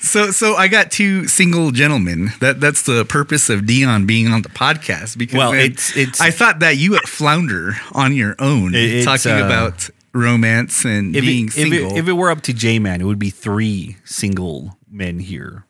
So, 0.00 0.30
so 0.30 0.54
I 0.54 0.66
got 0.66 0.90
two 0.90 1.28
single 1.28 1.72
gentlemen. 1.72 2.30
That 2.40 2.58
that's 2.58 2.82
the 2.82 3.04
purpose 3.04 3.50
of 3.50 3.66
Dion 3.66 4.06
being 4.06 4.28
on 4.28 4.40
the 4.40 4.48
podcast. 4.48 5.18
Because 5.18 5.36
Well, 5.36 5.52
man, 5.52 5.66
it's- 5.66 5.94
it's- 5.94 6.20
I 6.22 6.30
thought 6.30 6.60
that 6.60 6.78
you 6.78 6.92
would 6.92 7.02
flounder 7.06 7.76
on 7.92 8.14
your 8.16 8.34
own 8.38 8.74
It- 8.74 9.04
talking 9.04 9.32
uh, 9.32 9.44
about 9.44 9.90
romance 10.14 10.86
and 10.86 11.14
If 11.14 11.22
being 11.22 11.44
it, 11.44 11.48
if, 11.48 11.52
single. 11.54 11.92
it, 11.92 11.98
if 11.98 12.08
it 12.08 12.12
were 12.14 12.30
up 12.30 12.40
to 12.42 12.54
J 12.54 12.78
Man, 12.78 13.02
it 13.02 13.04
would 13.04 13.18
be 13.18 13.28
three 13.30 13.96
single 14.06 14.78
men 14.90 15.18
here. 15.18 15.65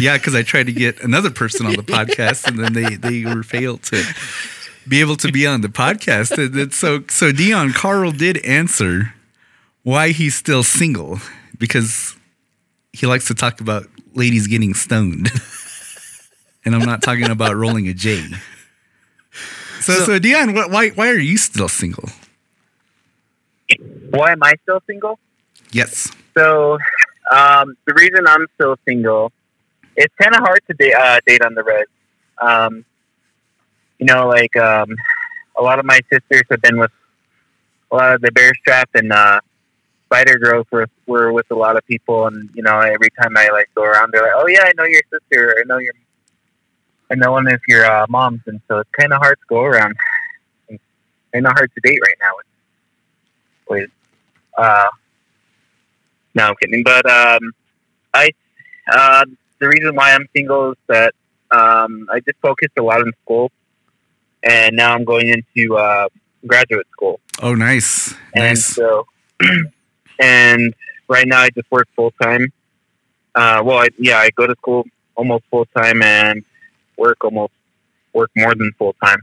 Yeah, 0.00 0.16
because 0.16 0.34
I 0.34 0.42
tried 0.42 0.66
to 0.66 0.72
get 0.72 1.02
another 1.02 1.30
person 1.30 1.66
on 1.66 1.74
the 1.74 1.82
podcast, 1.96 2.46
and 2.46 2.58
then 2.58 2.72
they 2.72 2.96
they 2.96 3.24
were 3.24 3.42
failed 3.42 3.82
to 3.84 4.02
be 4.88 5.00
able 5.00 5.16
to 5.16 5.30
be 5.30 5.46
on 5.46 5.60
the 5.60 5.68
podcast. 5.68 6.36
And 6.36 6.72
so 6.72 7.04
so 7.08 7.32
Dion 7.32 7.72
Carl 7.72 8.12
did 8.12 8.44
answer 8.44 9.14
why 9.82 10.10
he's 10.10 10.34
still 10.34 10.62
single 10.62 11.18
because 11.58 12.16
he 12.92 13.06
likes 13.06 13.26
to 13.28 13.34
talk 13.34 13.60
about 13.60 13.86
ladies 14.14 14.46
getting 14.46 14.74
stoned. 14.74 15.30
and 16.64 16.74
I'm 16.74 16.84
not 16.84 17.02
talking 17.02 17.28
about 17.28 17.54
rolling 17.56 17.88
a 17.88 17.94
J. 17.94 18.26
So, 19.80 19.94
so, 20.04 20.18
Dion, 20.18 20.54
why 20.54 20.90
why 20.90 21.08
are 21.08 21.18
you 21.18 21.36
still 21.38 21.68
single? 21.68 22.08
why 24.10 24.32
am 24.32 24.42
I 24.42 24.54
still 24.62 24.82
single? 24.86 25.18
Yes. 25.72 26.10
So, 26.36 26.78
um, 27.30 27.76
the 27.86 27.94
reason 27.94 28.26
I'm 28.26 28.46
still 28.54 28.76
single, 28.86 29.32
it's 30.00 30.14
kind 30.20 30.34
of 30.34 30.40
hard 30.40 30.60
to 30.66 30.74
date, 30.74 30.94
uh, 30.94 31.20
date 31.26 31.42
on 31.42 31.54
the 31.54 31.62
res. 31.62 31.86
Um, 32.40 32.84
you 33.98 34.06
know, 34.06 34.26
like 34.28 34.56
um, 34.56 34.96
a 35.58 35.62
lot 35.62 35.78
of 35.78 35.84
my 35.84 36.00
sisters 36.10 36.42
have 36.50 36.62
been 36.62 36.78
with 36.78 36.90
a 37.92 37.96
lot 37.96 38.14
of 38.14 38.22
the 38.22 38.32
Bear 38.32 38.52
Strap 38.60 38.88
and 38.94 39.12
uh, 39.12 39.40
Spider 40.06 40.38
Girls 40.38 40.66
were, 40.70 40.88
were 41.06 41.32
with 41.32 41.46
a 41.50 41.54
lot 41.54 41.76
of 41.76 41.86
people, 41.86 42.26
and 42.26 42.48
you 42.54 42.62
know, 42.62 42.80
every 42.80 43.10
time 43.20 43.36
I 43.36 43.48
like 43.52 43.68
go 43.74 43.84
around, 43.84 44.10
they're 44.12 44.22
like, 44.22 44.32
"Oh 44.34 44.46
yeah, 44.48 44.64
I 44.64 44.72
know 44.76 44.84
your 44.84 45.02
sister. 45.12 45.56
I 45.60 45.64
know 45.66 45.78
your, 45.78 45.92
I 47.10 47.14
know 47.16 47.32
one 47.32 47.46
of 47.46 47.60
your 47.68 47.84
uh, 47.84 48.06
moms," 48.08 48.40
and 48.46 48.60
so 48.68 48.78
it's 48.78 48.90
kind 48.98 49.12
of 49.12 49.20
hard 49.20 49.38
to 49.38 49.46
go 49.48 49.62
around. 49.62 49.94
It's 50.68 50.82
kind 51.32 51.46
of 51.46 51.52
hard 51.52 51.70
to 51.74 51.80
date 51.82 52.00
right 52.02 52.16
now 52.20 52.30
with, 52.38 52.46
with 53.68 53.90
uh, 54.56 54.88
no, 56.34 56.44
I'm 56.46 56.54
kidding. 56.56 56.82
But 56.82 57.08
um, 57.10 57.52
I, 58.14 58.30
uh, 58.90 59.26
the 59.60 59.68
reason 59.68 59.94
why 59.94 60.12
I'm 60.12 60.26
single 60.34 60.72
is 60.72 60.78
that 60.88 61.14
um, 61.50 62.08
I 62.12 62.20
just 62.20 62.38
focused 62.42 62.72
a 62.78 62.82
lot 62.82 63.00
in 63.00 63.12
school, 63.22 63.52
and 64.42 64.76
now 64.76 64.94
I'm 64.94 65.04
going 65.04 65.28
into 65.28 65.76
uh, 65.76 66.08
graduate 66.46 66.86
school. 66.92 67.20
Oh, 67.42 67.54
nice. 67.54 68.14
And 68.34 68.44
Nice. 68.44 68.64
so, 68.64 69.06
and 70.20 70.74
right 71.08 71.26
now 71.26 71.40
I 71.40 71.50
just 71.50 71.70
work 71.70 71.88
full 71.96 72.12
time. 72.22 72.52
Uh, 73.34 73.62
well, 73.64 73.78
I, 73.78 73.88
yeah, 73.98 74.18
I 74.18 74.30
go 74.30 74.46
to 74.46 74.54
school 74.56 74.84
almost 75.14 75.44
full 75.50 75.66
time 75.76 76.02
and 76.02 76.44
work 76.96 77.24
almost 77.24 77.52
work 78.12 78.30
more 78.36 78.54
than 78.54 78.72
full 78.78 78.94
time. 79.04 79.20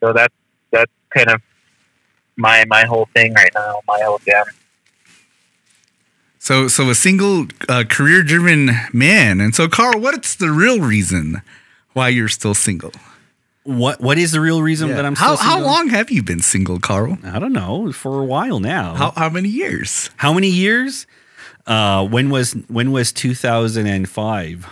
So 0.00 0.12
that's 0.12 0.34
that's 0.70 0.92
kind 1.10 1.30
of 1.30 1.40
my 2.36 2.64
my 2.68 2.84
whole 2.84 3.08
thing 3.14 3.32
right 3.34 3.50
now. 3.54 3.80
My 3.86 4.00
whole 4.02 4.20
jam. 4.26 4.44
So, 6.38 6.68
so 6.68 6.90
a 6.90 6.94
single, 6.94 7.46
uh, 7.68 7.84
career-driven 7.88 8.70
man. 8.92 9.40
And 9.40 9.54
so, 9.54 9.68
Carl, 9.68 10.00
what's 10.00 10.34
the 10.36 10.50
real 10.50 10.80
reason 10.80 11.42
why 11.92 12.08
you're 12.10 12.28
still 12.28 12.54
single? 12.54 12.92
What 13.64 14.00
What 14.00 14.16
is 14.16 14.30
the 14.30 14.40
real 14.40 14.62
reason 14.62 14.90
that 14.90 15.04
I'm 15.04 15.16
how 15.16 15.34
still 15.34 15.48
how 15.48 15.60
long 15.60 15.88
have 15.88 16.08
you 16.08 16.22
been 16.22 16.40
single, 16.40 16.78
Carl? 16.78 17.18
I 17.24 17.40
don't 17.40 17.52
know. 17.52 17.90
For 17.90 18.22
a 18.22 18.24
while 18.24 18.60
now. 18.60 18.94
How 18.94 19.10
how 19.16 19.28
many 19.28 19.48
years? 19.48 20.08
How 20.16 20.32
many 20.32 20.48
years? 20.48 21.06
Uh, 21.66 22.06
when 22.06 22.30
was 22.30 22.52
when 22.68 22.92
was 22.92 23.12
2005? 23.12 24.66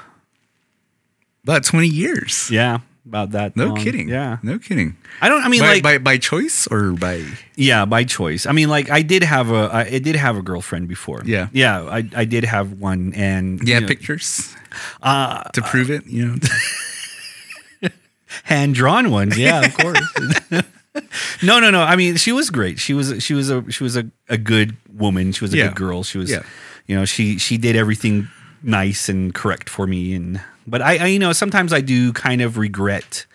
About 1.42 1.64
twenty 1.64 1.88
years. 1.88 2.48
Yeah, 2.52 2.78
about 3.06 3.30
that. 3.32 3.56
No 3.56 3.66
long. 3.68 3.76
kidding. 3.76 4.08
Yeah, 4.08 4.38
No 4.42 4.58
kidding. 4.58 4.96
I 5.20 5.28
don't. 5.28 5.42
I 5.42 5.48
mean, 5.48 5.60
by, 5.60 5.74
like, 5.74 5.82
by 5.82 5.98
by 5.98 6.18
choice 6.18 6.66
or 6.68 6.92
by 6.92 7.24
yeah, 7.56 7.84
by 7.84 8.04
choice. 8.04 8.46
I 8.46 8.52
mean, 8.52 8.68
like, 8.68 8.90
I 8.90 9.02
did 9.02 9.22
have 9.22 9.50
a, 9.50 9.70
I, 9.72 9.80
I 9.84 9.98
did 9.98 10.16
have 10.16 10.36
a 10.36 10.42
girlfriend 10.42 10.88
before. 10.88 11.22
Yeah. 11.24 11.48
yeah, 11.52 11.82
I, 11.82 12.08
I 12.16 12.24
did 12.24 12.44
have 12.44 12.72
one, 12.80 13.12
and 13.14 13.60
yeah 13.66 13.74
you 13.76 13.80
know, 13.82 13.86
pictures 13.88 14.54
uh, 15.02 15.42
to 15.52 15.62
prove 15.62 15.90
it. 15.90 16.06
You 16.06 16.26
know. 16.28 16.36
hand 18.44 18.74
drawn 18.74 19.10
ones. 19.10 19.38
Yeah, 19.38 19.60
of 19.64 19.76
course. 19.76 20.00
no, 21.42 21.60
no, 21.60 21.70
no. 21.70 21.82
I 21.82 21.96
mean, 21.96 22.16
she 22.16 22.32
was 22.32 22.50
great. 22.50 22.78
She 22.78 22.94
was 22.94 23.22
she 23.22 23.34
was 23.34 23.50
a 23.50 23.70
she 23.70 23.84
was 23.84 23.96
a, 23.96 24.10
a 24.28 24.36
good 24.38 24.76
woman. 24.92 25.32
She 25.32 25.44
was 25.44 25.52
a 25.54 25.56
Yeah. 25.58 25.68
good 25.68 25.76
girl. 25.76 26.02
She 26.02 26.18
was, 26.18 26.30
Yeah. 26.30 26.42
you 26.86 26.96
know, 26.96 27.04
she 27.04 27.38
she 27.38 27.56
did 27.58 27.76
everything 27.76 28.28
nice 28.62 29.08
and 29.08 29.34
correct 29.34 29.68
for 29.68 29.86
me. 29.86 30.14
And 30.14 30.40
but 30.66 30.82
I, 30.82 30.96
I 30.98 31.06
you 31.06 31.18
know, 31.18 31.32
sometimes 31.32 31.72
I 31.72 31.80
do 31.80 32.12
kind 32.12 32.40
of 32.42 32.56
regret. 32.58 33.26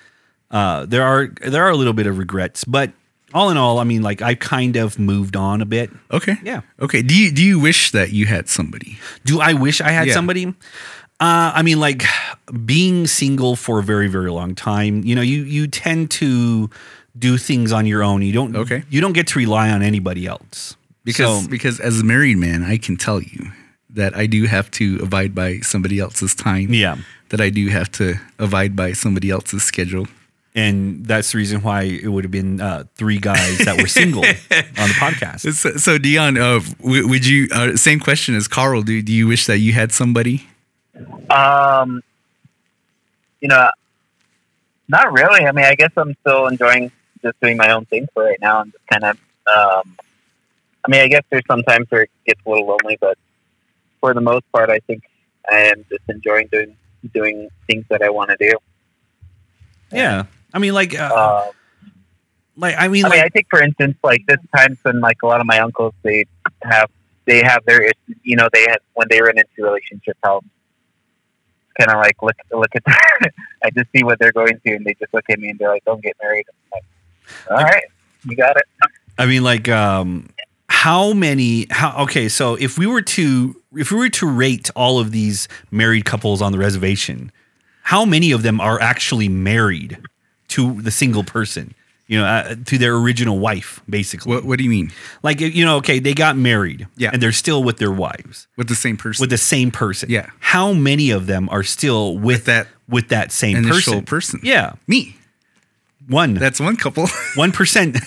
Uh, 0.51 0.85
there 0.85 1.03
are 1.03 1.27
there 1.45 1.63
are 1.63 1.69
a 1.69 1.75
little 1.75 1.93
bit 1.93 2.07
of 2.07 2.17
regrets, 2.17 2.63
but 2.65 2.91
all 3.33 3.51
in 3.51 3.57
all, 3.57 3.77
I 3.79 3.83
mean, 3.83 4.01
like 4.01 4.21
I 4.23 4.33
kind 4.35 4.75
of 4.75 4.97
moved 4.97 5.35
on 5.35 5.61
a 5.61 5.65
bit. 5.65 5.91
Okay. 6.11 6.37
Yeah. 6.43 6.61
Okay. 6.79 7.01
Do 7.03 7.15
you 7.15 7.31
do 7.31 7.43
you 7.43 7.59
wish 7.59 7.91
that 7.91 8.11
you 8.11 8.25
had 8.25 8.49
somebody? 8.49 8.97
Do 9.25 9.39
I 9.39 9.53
wish 9.53 9.81
I 9.81 9.91
had 9.91 10.07
Yeah. 10.07 10.13
somebody? 10.15 10.47
Uh, 11.21 11.51
I 11.53 11.61
mean, 11.63 11.79
like 11.79 12.03
being 12.65 13.05
single 13.07 13.55
for 13.55 13.79
a 13.79 13.83
very, 13.83 14.07
very 14.07 14.31
long 14.31 14.55
time. 14.55 15.03
You 15.03 15.15
know, 15.15 15.21
you 15.21 15.43
you 15.43 15.67
tend 15.67 16.09
to 16.11 16.69
do 17.17 17.37
things 17.37 17.71
on 17.71 17.85
your 17.85 18.01
own. 18.03 18.21
You 18.21 18.31
don't. 18.33 18.55
Okay. 18.55 18.83
You 18.89 19.01
don't 19.01 19.13
get 19.13 19.27
to 19.27 19.39
rely 19.39 19.69
on 19.69 19.81
anybody 19.83 20.25
else 20.25 20.75
Because 21.03 21.43
So- 21.43 21.49
because 21.49 21.79
as 21.79 21.99
a 21.99 22.03
married 22.03 22.37
man, 22.37 22.63
I 22.63 22.77
can 22.77 22.97
tell 22.97 23.21
you 23.21 23.51
that 23.91 24.15
I 24.15 24.25
do 24.27 24.45
have 24.45 24.69
to 24.71 24.99
abide 25.03 25.33
by 25.35 25.59
somebody 25.59 25.99
else's 25.99 26.33
time. 26.35 26.73
yeah, 26.73 26.95
That 27.29 27.41
I 27.41 27.49
do 27.49 27.67
have 27.69 27.91
to 27.93 28.15
abide 28.39 28.75
by 28.75 28.93
somebody 28.93 29.29
else's 29.29 29.63
schedule. 29.63 30.07
and 30.55 31.05
that's 31.05 31.31
the 31.31 31.37
reason 31.37 31.61
why 31.61 31.83
it 31.83 32.07
would 32.07 32.23
have 32.23 32.31
been 32.31 32.59
uh, 32.59 32.83
three 32.95 33.19
guys 33.19 33.59
that 33.59 33.79
were 33.79 33.87
single 33.87 34.25
on 34.81 34.87
the 34.89 34.95
podcast. 34.99 35.41
So, 35.53 35.77
so 35.77 35.97
Dion, 35.99 36.37
uh, 36.37 36.59
w- 36.81 37.07
would 37.07 37.25
you? 37.25 37.47
Uh, 37.53 37.75
same 37.75 37.99
question 37.99 38.35
as 38.35 38.47
Carl. 38.47 38.81
Do 38.81 39.01
do 39.01 39.13
you 39.13 39.27
wish 39.27 39.45
that 39.45 39.59
you 39.59 39.73
had 39.73 39.91
somebody? 39.91 40.47
Um, 41.29 42.01
you 43.41 43.47
know, 43.47 43.69
not 44.87 45.13
really. 45.13 45.45
I 45.45 45.51
mean, 45.51 45.65
I 45.65 45.75
guess 45.75 45.91
I'm 45.95 46.15
still 46.21 46.47
enjoying 46.47 46.91
just 47.21 47.39
doing 47.41 47.57
my 47.57 47.71
own 47.71 47.85
thing 47.85 48.07
for 48.13 48.23
right 48.23 48.39
now 48.41 48.59
I'm 48.61 48.71
just 48.71 48.87
kind 48.87 49.03
of. 49.03 49.17
Um, 49.47 49.97
I 50.85 50.89
mean, 50.91 51.01
I 51.01 51.07
guess 51.07 51.23
there's 51.29 51.43
sometimes 51.47 51.85
where 51.89 52.03
it 52.03 52.09
gets 52.25 52.41
a 52.45 52.49
little 52.49 52.65
lonely, 52.65 52.97
but 52.99 53.17
for 53.99 54.13
the 54.13 54.21
most 54.21 54.49
part, 54.51 54.69
I 54.69 54.79
think 54.79 55.03
I 55.49 55.57
am 55.71 55.85
just 55.89 56.03
enjoying 56.07 56.47
doing 56.51 56.75
doing 57.13 57.49
things 57.67 57.85
that 57.89 58.01
I 58.01 58.09
want 58.09 58.29
to 58.31 58.37
do. 58.39 58.53
Yeah, 59.91 60.25
I 60.53 60.59
mean, 60.59 60.73
like, 60.73 60.97
uh, 60.97 61.11
Uh, 61.13 61.51
like 62.55 62.75
I 62.77 62.87
mean, 62.89 63.05
I 63.05 63.09
mean, 63.09 63.21
I 63.21 63.29
think 63.29 63.47
for 63.49 63.61
instance, 63.61 63.97
like 64.03 64.25
this 64.27 64.39
times 64.55 64.77
when 64.83 64.99
like 64.99 65.21
a 65.23 65.27
lot 65.27 65.39
of 65.39 65.47
my 65.47 65.59
uncles 65.59 65.93
they 66.03 66.25
have 66.61 66.89
they 67.25 67.41
have 67.41 67.63
their 67.65 67.89
you 68.23 68.35
know 68.35 68.49
they 68.51 68.61
had 68.61 68.79
when 68.95 69.07
they 69.09 69.21
run 69.21 69.37
into 69.37 69.63
relationship 69.63 70.17
problems. 70.21 70.51
Kind 71.79 71.91
of 71.91 71.97
like 71.97 72.21
look 72.21 72.35
look 72.51 72.75
at 72.75 72.83
that. 72.83 73.31
I 73.63 73.69
just 73.69 73.89
see 73.95 74.03
what 74.03 74.19
they're 74.19 74.33
going 74.33 74.59
through 74.59 74.75
and 74.75 74.85
they 74.85 74.93
just 74.95 75.13
look 75.13 75.23
at 75.29 75.39
me 75.39 75.49
and 75.49 75.57
they're 75.57 75.69
like, 75.69 75.85
"Don't 75.85 76.03
get 76.03 76.17
married." 76.21 76.45
I'm 76.49 76.79
like, 76.79 76.83
all 77.49 77.63
right, 77.63 77.85
you 78.27 78.35
got 78.35 78.57
it. 78.57 78.63
I 79.17 79.25
mean, 79.25 79.43
like, 79.43 79.69
um, 79.69 80.27
how 80.83 81.11
many? 81.13 81.67
How 81.69 82.03
okay? 82.03 82.29
So 82.29 82.55
if 82.55 82.77
we 82.77 82.87
were 82.87 83.01
to 83.01 83.55
if 83.75 83.91
we 83.91 83.97
were 83.97 84.09
to 84.09 84.25
rate 84.27 84.69
all 84.75 84.97
of 84.99 85.11
these 85.11 85.47
married 85.71 86.05
couples 86.05 86.41
on 86.41 86.51
the 86.53 86.57
reservation, 86.57 87.31
how 87.83 88.05
many 88.05 88.31
of 88.31 88.43
them 88.43 88.61
are 88.61 88.79
actually 88.81 89.27
married 89.29 89.97
to 90.49 90.81
the 90.81 90.91
single 90.91 91.23
person? 91.25 91.73
You 92.07 92.17
know, 92.19 92.25
uh, 92.25 92.55
to 92.65 92.77
their 92.79 92.95
original 92.95 93.37
wife, 93.39 93.81
basically. 93.89 94.33
What 94.33 94.43
What 94.45 94.57
do 94.57 94.63
you 94.63 94.69
mean 94.69 94.91
like, 95.21 95.41
you 95.41 95.63
know, 95.65 95.75
okay, 95.77 95.99
they 95.99 96.13
got 96.15 96.35
married, 96.37 96.87
Yeah. 96.97 97.11
and 97.13 97.21
they're 97.21 97.31
still 97.31 97.61
with 97.63 97.77
their 97.77 97.91
wives, 97.91 98.47
with 98.57 98.67
the 98.67 98.73
same 98.75 98.97
person? 98.97 99.21
with 99.21 99.29
the 99.29 99.37
same 99.37 99.69
person. 99.69 100.09
Yeah. 100.09 100.27
How 100.39 100.73
many 100.73 101.11
of 101.11 101.27
them 101.27 101.49
are 101.51 101.61
still 101.61 102.17
with, 102.17 102.45
that 102.45 102.67
with 102.87 103.09
that 103.09 103.31
same 103.31 103.57
initial 103.57 104.01
person? 104.01 104.05
person. 104.05 104.39
Yeah, 104.43 104.73
me. 104.87 105.17
One 106.09 106.33
That's 106.33 106.59
one 106.59 106.75
couple. 106.75 107.07
one 107.35 107.51
percent. 107.51 107.97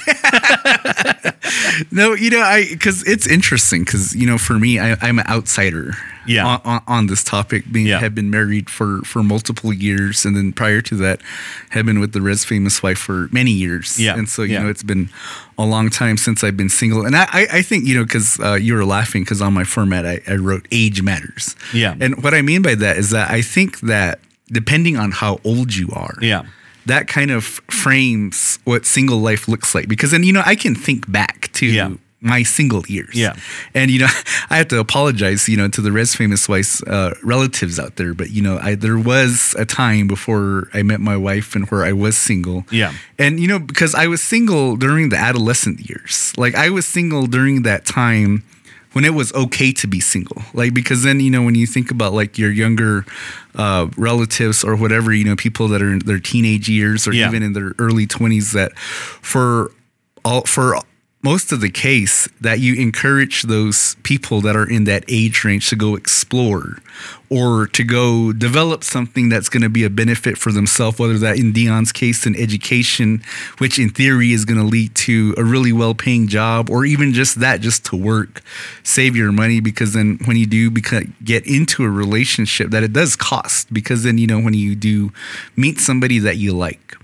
no, 1.90 2.14
you 2.14 2.30
know, 2.30 2.40
I 2.40 2.66
because 2.70 3.06
it's 3.06 3.26
interesting 3.26 3.84
because 3.84 4.14
you 4.14 4.26
know, 4.26 4.38
for 4.38 4.58
me, 4.58 4.78
I, 4.78 4.96
I'm 5.00 5.18
an 5.18 5.26
outsider. 5.28 5.94
Yeah. 6.24 6.46
On, 6.46 6.60
on, 6.64 6.82
on 6.86 7.06
this 7.08 7.24
topic, 7.24 7.64
being 7.72 7.86
Yeah. 7.86 7.98
have 7.98 8.14
been 8.14 8.30
married 8.30 8.70
for 8.70 9.00
for 9.02 9.22
multiple 9.22 9.72
years, 9.72 10.24
and 10.24 10.36
then 10.36 10.52
prior 10.52 10.80
to 10.82 10.96
that, 10.96 11.20
have 11.70 11.84
been 11.86 11.98
with 12.00 12.12
the 12.12 12.20
res 12.20 12.44
famous 12.44 12.82
wife 12.82 12.98
for 12.98 13.28
many 13.32 13.50
years. 13.50 13.98
Yeah. 13.98 14.16
And 14.16 14.28
so 14.28 14.42
you 14.42 14.52
Yeah. 14.54 14.62
know, 14.62 14.68
it's 14.70 14.84
been 14.84 15.08
a 15.58 15.64
long 15.66 15.90
time 15.90 16.16
since 16.16 16.44
I've 16.44 16.56
been 16.56 16.68
single, 16.68 17.04
and 17.04 17.16
I 17.16 17.26
I, 17.32 17.46
I 17.58 17.62
think 17.62 17.86
you 17.86 17.96
know 17.96 18.04
because 18.04 18.38
uh, 18.40 18.54
you 18.54 18.74
were 18.74 18.84
laughing 18.84 19.22
because 19.22 19.42
on 19.42 19.52
my 19.52 19.64
format 19.64 20.06
I, 20.06 20.20
I 20.28 20.36
wrote 20.36 20.66
age 20.70 21.02
matters. 21.02 21.56
Yeah. 21.74 21.94
And 22.00 22.22
what 22.22 22.34
I 22.34 22.42
mean 22.42 22.62
by 22.62 22.74
that 22.76 22.96
is 22.98 23.10
that 23.10 23.30
I 23.30 23.42
think 23.42 23.80
that 23.80 24.20
depending 24.50 24.96
on 24.96 25.10
how 25.12 25.40
old 25.44 25.74
you 25.74 25.88
are. 25.92 26.14
yeah, 26.20 26.42
that 26.86 27.06
kind 27.08 27.30
of 27.30 27.44
frames 27.70 28.58
what 28.64 28.86
single 28.86 29.18
life 29.18 29.48
looks 29.48 29.74
like 29.74 29.88
because 29.88 30.10
then 30.10 30.22
you 30.22 30.32
know 30.32 30.42
I 30.44 30.54
can 30.56 30.74
think 30.74 31.10
back 31.10 31.50
to 31.54 31.66
Yeah. 31.66 31.90
my 32.20 32.42
single 32.44 32.84
years. 32.86 33.14
Yeah. 33.14 33.34
and 33.74 33.90
you 33.90 33.98
know 34.00 34.08
I 34.50 34.56
have 34.58 34.68
to 34.68 34.78
apologize, 34.78 35.48
you 35.48 35.56
know, 35.56 35.68
to 35.68 35.80
the 35.80 35.90
Res 35.92 36.14
Famous 36.14 36.48
Wife's 36.48 36.82
uh, 36.84 37.14
relatives 37.24 37.78
out 37.80 37.96
there, 37.96 38.14
but 38.14 38.30
you 38.30 38.42
know 38.42 38.58
I 38.58 38.74
there 38.76 38.98
was 38.98 39.54
a 39.58 39.64
time 39.64 40.06
before 40.06 40.68
I 40.72 40.82
met 40.82 41.00
my 41.00 41.16
wife 41.16 41.56
and 41.56 41.68
where 41.70 41.84
I 41.84 41.92
was 41.92 42.16
single. 42.16 42.64
Yeah. 42.70 42.92
and 43.18 43.40
you 43.40 43.48
know 43.48 43.58
because 43.58 43.94
I 43.94 44.06
was 44.06 44.20
single 44.22 44.76
during 44.76 45.08
the 45.10 45.16
adolescent 45.18 45.88
years, 45.88 46.32
like 46.36 46.54
I 46.54 46.70
was 46.70 46.86
single 46.86 47.26
during 47.26 47.62
that 47.62 47.84
time 47.84 48.42
when 48.92 49.04
it 49.04 49.14
was 49.14 49.32
okay 49.34 49.72
to 49.72 49.86
be 49.86 50.00
single 50.00 50.42
like 50.54 50.74
because 50.74 51.02
then 51.02 51.20
you 51.20 51.30
know 51.30 51.42
when 51.42 51.54
you 51.54 51.66
think 51.66 51.90
about 51.90 52.12
like 52.12 52.36
your 52.38 52.50
younger 52.50 53.04
uh, 53.54 53.86
relatives 53.96 54.62
or 54.64 54.76
whatever 54.76 55.12
you 55.12 55.24
know 55.24 55.36
people 55.36 55.68
that 55.68 55.80
are 55.82 55.92
in 55.92 55.98
their 56.00 56.18
teenage 56.20 56.68
years 56.68 57.06
or 57.08 57.12
Yeah. 57.12 57.28
even 57.28 57.42
in 57.42 57.52
their 57.52 57.72
early 57.78 58.06
20s 58.06 58.52
that 58.52 58.76
for 58.78 59.70
all 60.24 60.42
for 60.42 60.76
most 61.22 61.52
of 61.52 61.60
the 61.60 61.70
case 61.70 62.28
that 62.40 62.58
you 62.58 62.74
encourage 62.74 63.42
those 63.42 63.94
people 64.02 64.40
that 64.40 64.56
are 64.56 64.68
in 64.68 64.84
that 64.84 65.04
age 65.06 65.44
range 65.44 65.68
to 65.68 65.76
go 65.76 65.94
explore 65.94 66.78
or 67.30 67.68
to 67.68 67.84
go 67.84 68.32
develop 68.32 68.82
something 68.82 69.28
that's 69.28 69.48
going 69.48 69.62
to 69.62 69.68
be 69.68 69.84
a 69.84 69.90
benefit 69.90 70.36
for 70.36 70.50
themselves 70.50 70.98
whether 70.98 71.16
that 71.18 71.38
in 71.38 71.52
Dion's 71.52 71.92
case 71.92 72.26
in 72.26 72.34
education 72.34 73.22
which 73.58 73.78
in 73.78 73.88
theory 73.88 74.32
is 74.32 74.44
going 74.44 74.58
to 74.58 74.66
lead 74.66 74.94
to 74.96 75.32
a 75.38 75.44
really 75.44 75.72
well-paying 75.72 76.26
job 76.26 76.68
or 76.68 76.84
even 76.84 77.12
just 77.12 77.38
that 77.38 77.60
just 77.60 77.84
to 77.86 77.96
work 77.96 78.42
save 78.82 79.14
your 79.14 79.30
money 79.30 79.60
because 79.60 79.92
then 79.92 80.18
when 80.24 80.36
you 80.36 80.46
do 80.46 80.70
get 80.70 81.46
into 81.46 81.84
a 81.84 81.88
relationship 81.88 82.70
that 82.70 82.82
it 82.82 82.92
does 82.92 83.14
cost 83.14 83.72
because 83.72 84.02
then 84.02 84.18
you 84.18 84.26
know 84.26 84.40
when 84.40 84.54
you 84.54 84.74
do 84.74 85.12
meet 85.54 85.78
somebody 85.78 86.18
that 86.18 86.36
you 86.36 86.52
like 86.52 86.96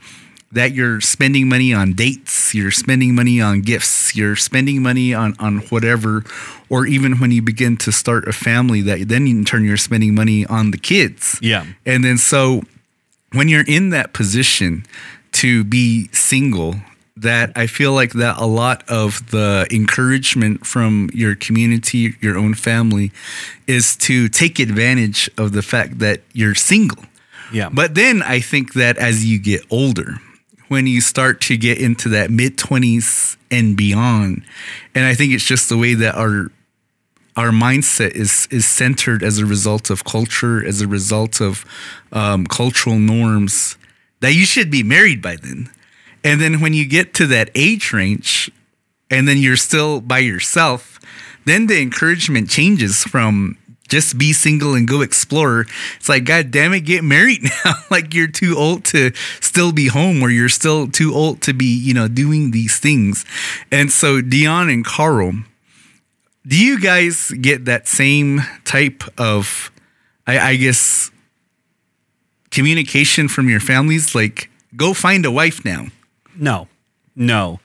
that 0.52 0.72
you're 0.72 1.00
spending 1.00 1.48
money 1.48 1.74
on 1.74 1.92
dates, 1.92 2.54
you're 2.54 2.70
spending 2.70 3.14
money 3.14 3.40
on 3.40 3.60
gifts, 3.60 4.16
you're 4.16 4.36
spending 4.36 4.82
money 4.82 5.12
on, 5.12 5.34
on 5.38 5.58
whatever, 5.68 6.24
or 6.70 6.86
even 6.86 7.18
when 7.18 7.30
you 7.30 7.42
begin 7.42 7.76
to 7.76 7.92
start 7.92 8.26
a 8.26 8.32
family, 8.32 8.80
that 8.82 9.08
then 9.08 9.26
in 9.26 9.44
turn 9.44 9.64
you're 9.64 9.76
spending 9.76 10.14
money 10.14 10.46
on 10.46 10.70
the 10.70 10.78
kids. 10.78 11.38
Yeah. 11.42 11.66
And 11.84 12.02
then 12.02 12.16
so 12.16 12.62
when 13.32 13.48
you're 13.48 13.66
in 13.66 13.90
that 13.90 14.14
position 14.14 14.86
to 15.32 15.64
be 15.64 16.08
single, 16.12 16.76
that 17.14 17.50
I 17.56 17.66
feel 17.66 17.92
like 17.92 18.12
that 18.12 18.38
a 18.38 18.46
lot 18.46 18.88
of 18.88 19.30
the 19.30 19.66
encouragement 19.70 20.64
from 20.64 21.10
your 21.12 21.34
community, 21.34 22.14
your 22.20 22.38
own 22.38 22.54
family, 22.54 23.10
is 23.66 23.96
to 23.96 24.28
take 24.28 24.58
advantage 24.60 25.28
of 25.36 25.52
the 25.52 25.62
fact 25.62 25.98
that 25.98 26.22
you're 26.32 26.54
single. 26.54 27.02
yeah. 27.52 27.68
But 27.70 27.94
then 27.94 28.22
I 28.22 28.40
think 28.40 28.74
that 28.74 28.96
as 28.98 29.24
you 29.24 29.38
get 29.38 29.62
older, 29.68 30.20
when 30.68 30.86
you 30.86 31.00
start 31.00 31.40
to 31.42 31.56
get 31.56 31.78
into 31.78 32.08
that 32.10 32.30
mid 32.30 32.56
20s 32.56 33.36
and 33.50 33.76
beyond, 33.76 34.44
and 34.94 35.04
I 35.04 35.14
think 35.14 35.32
it's 35.32 35.44
just 35.44 35.68
the 35.68 35.76
way 35.76 35.94
that 35.94 36.14
our 36.14 36.50
our 37.36 37.50
mindset 37.50 38.12
is 38.12 38.48
is 38.50 38.66
centered 38.66 39.22
as 39.22 39.38
a 39.38 39.46
result 39.46 39.90
of 39.90 40.04
culture, 40.04 40.64
as 40.64 40.80
a 40.80 40.88
result 40.88 41.40
of 41.40 41.64
um, 42.12 42.46
cultural 42.46 42.98
norms, 42.98 43.76
that 44.20 44.34
you 44.34 44.44
should 44.44 44.70
be 44.70 44.82
married 44.82 45.22
by 45.22 45.36
then. 45.36 45.70
And 46.24 46.40
then 46.40 46.60
when 46.60 46.74
you 46.74 46.86
get 46.86 47.14
to 47.14 47.26
that 47.28 47.50
age 47.54 47.92
range, 47.92 48.50
and 49.10 49.26
then 49.28 49.38
you're 49.38 49.56
still 49.56 50.00
by 50.00 50.18
yourself, 50.18 50.98
then 51.44 51.66
the 51.66 51.80
encouragement 51.80 52.50
changes 52.50 53.04
from 53.04 53.56
just 53.88 54.18
be 54.18 54.32
single 54.32 54.74
and 54.74 54.86
go 54.86 55.00
explore. 55.00 55.66
It's 55.96 56.08
like, 56.08 56.24
God 56.24 56.50
damn 56.50 56.72
it, 56.74 56.80
get 56.80 57.02
married 57.02 57.42
now. 57.64 57.72
like 57.90 58.14
you're 58.14 58.28
too 58.28 58.54
old 58.56 58.84
to 58.86 59.12
still 59.40 59.72
be 59.72 59.88
home 59.88 60.22
or 60.22 60.30
you're 60.30 60.48
still 60.50 60.88
too 60.88 61.14
old 61.14 61.40
to 61.42 61.52
be, 61.54 61.64
you 61.66 61.94
know, 61.94 62.06
doing 62.08 62.50
these 62.50 62.78
things. 62.78 63.24
And 63.72 63.90
so 63.90 64.20
Dion 64.20 64.68
and 64.68 64.84
Carl, 64.84 65.32
do 66.46 66.56
you 66.56 66.80
guys 66.80 67.30
get 67.40 67.64
that 67.66 67.86
same 67.88 68.40
type 68.64 69.02
of, 69.18 69.70
I, 70.26 70.38
I 70.50 70.56
guess, 70.56 71.10
communication 72.50 73.28
from 73.28 73.48
your 73.48 73.60
families? 73.60 74.14
Like, 74.14 74.50
go 74.76 74.94
find 74.94 75.24
a 75.24 75.30
wife 75.30 75.64
now. 75.64 75.86
No, 76.36 76.68
no. 77.16 77.60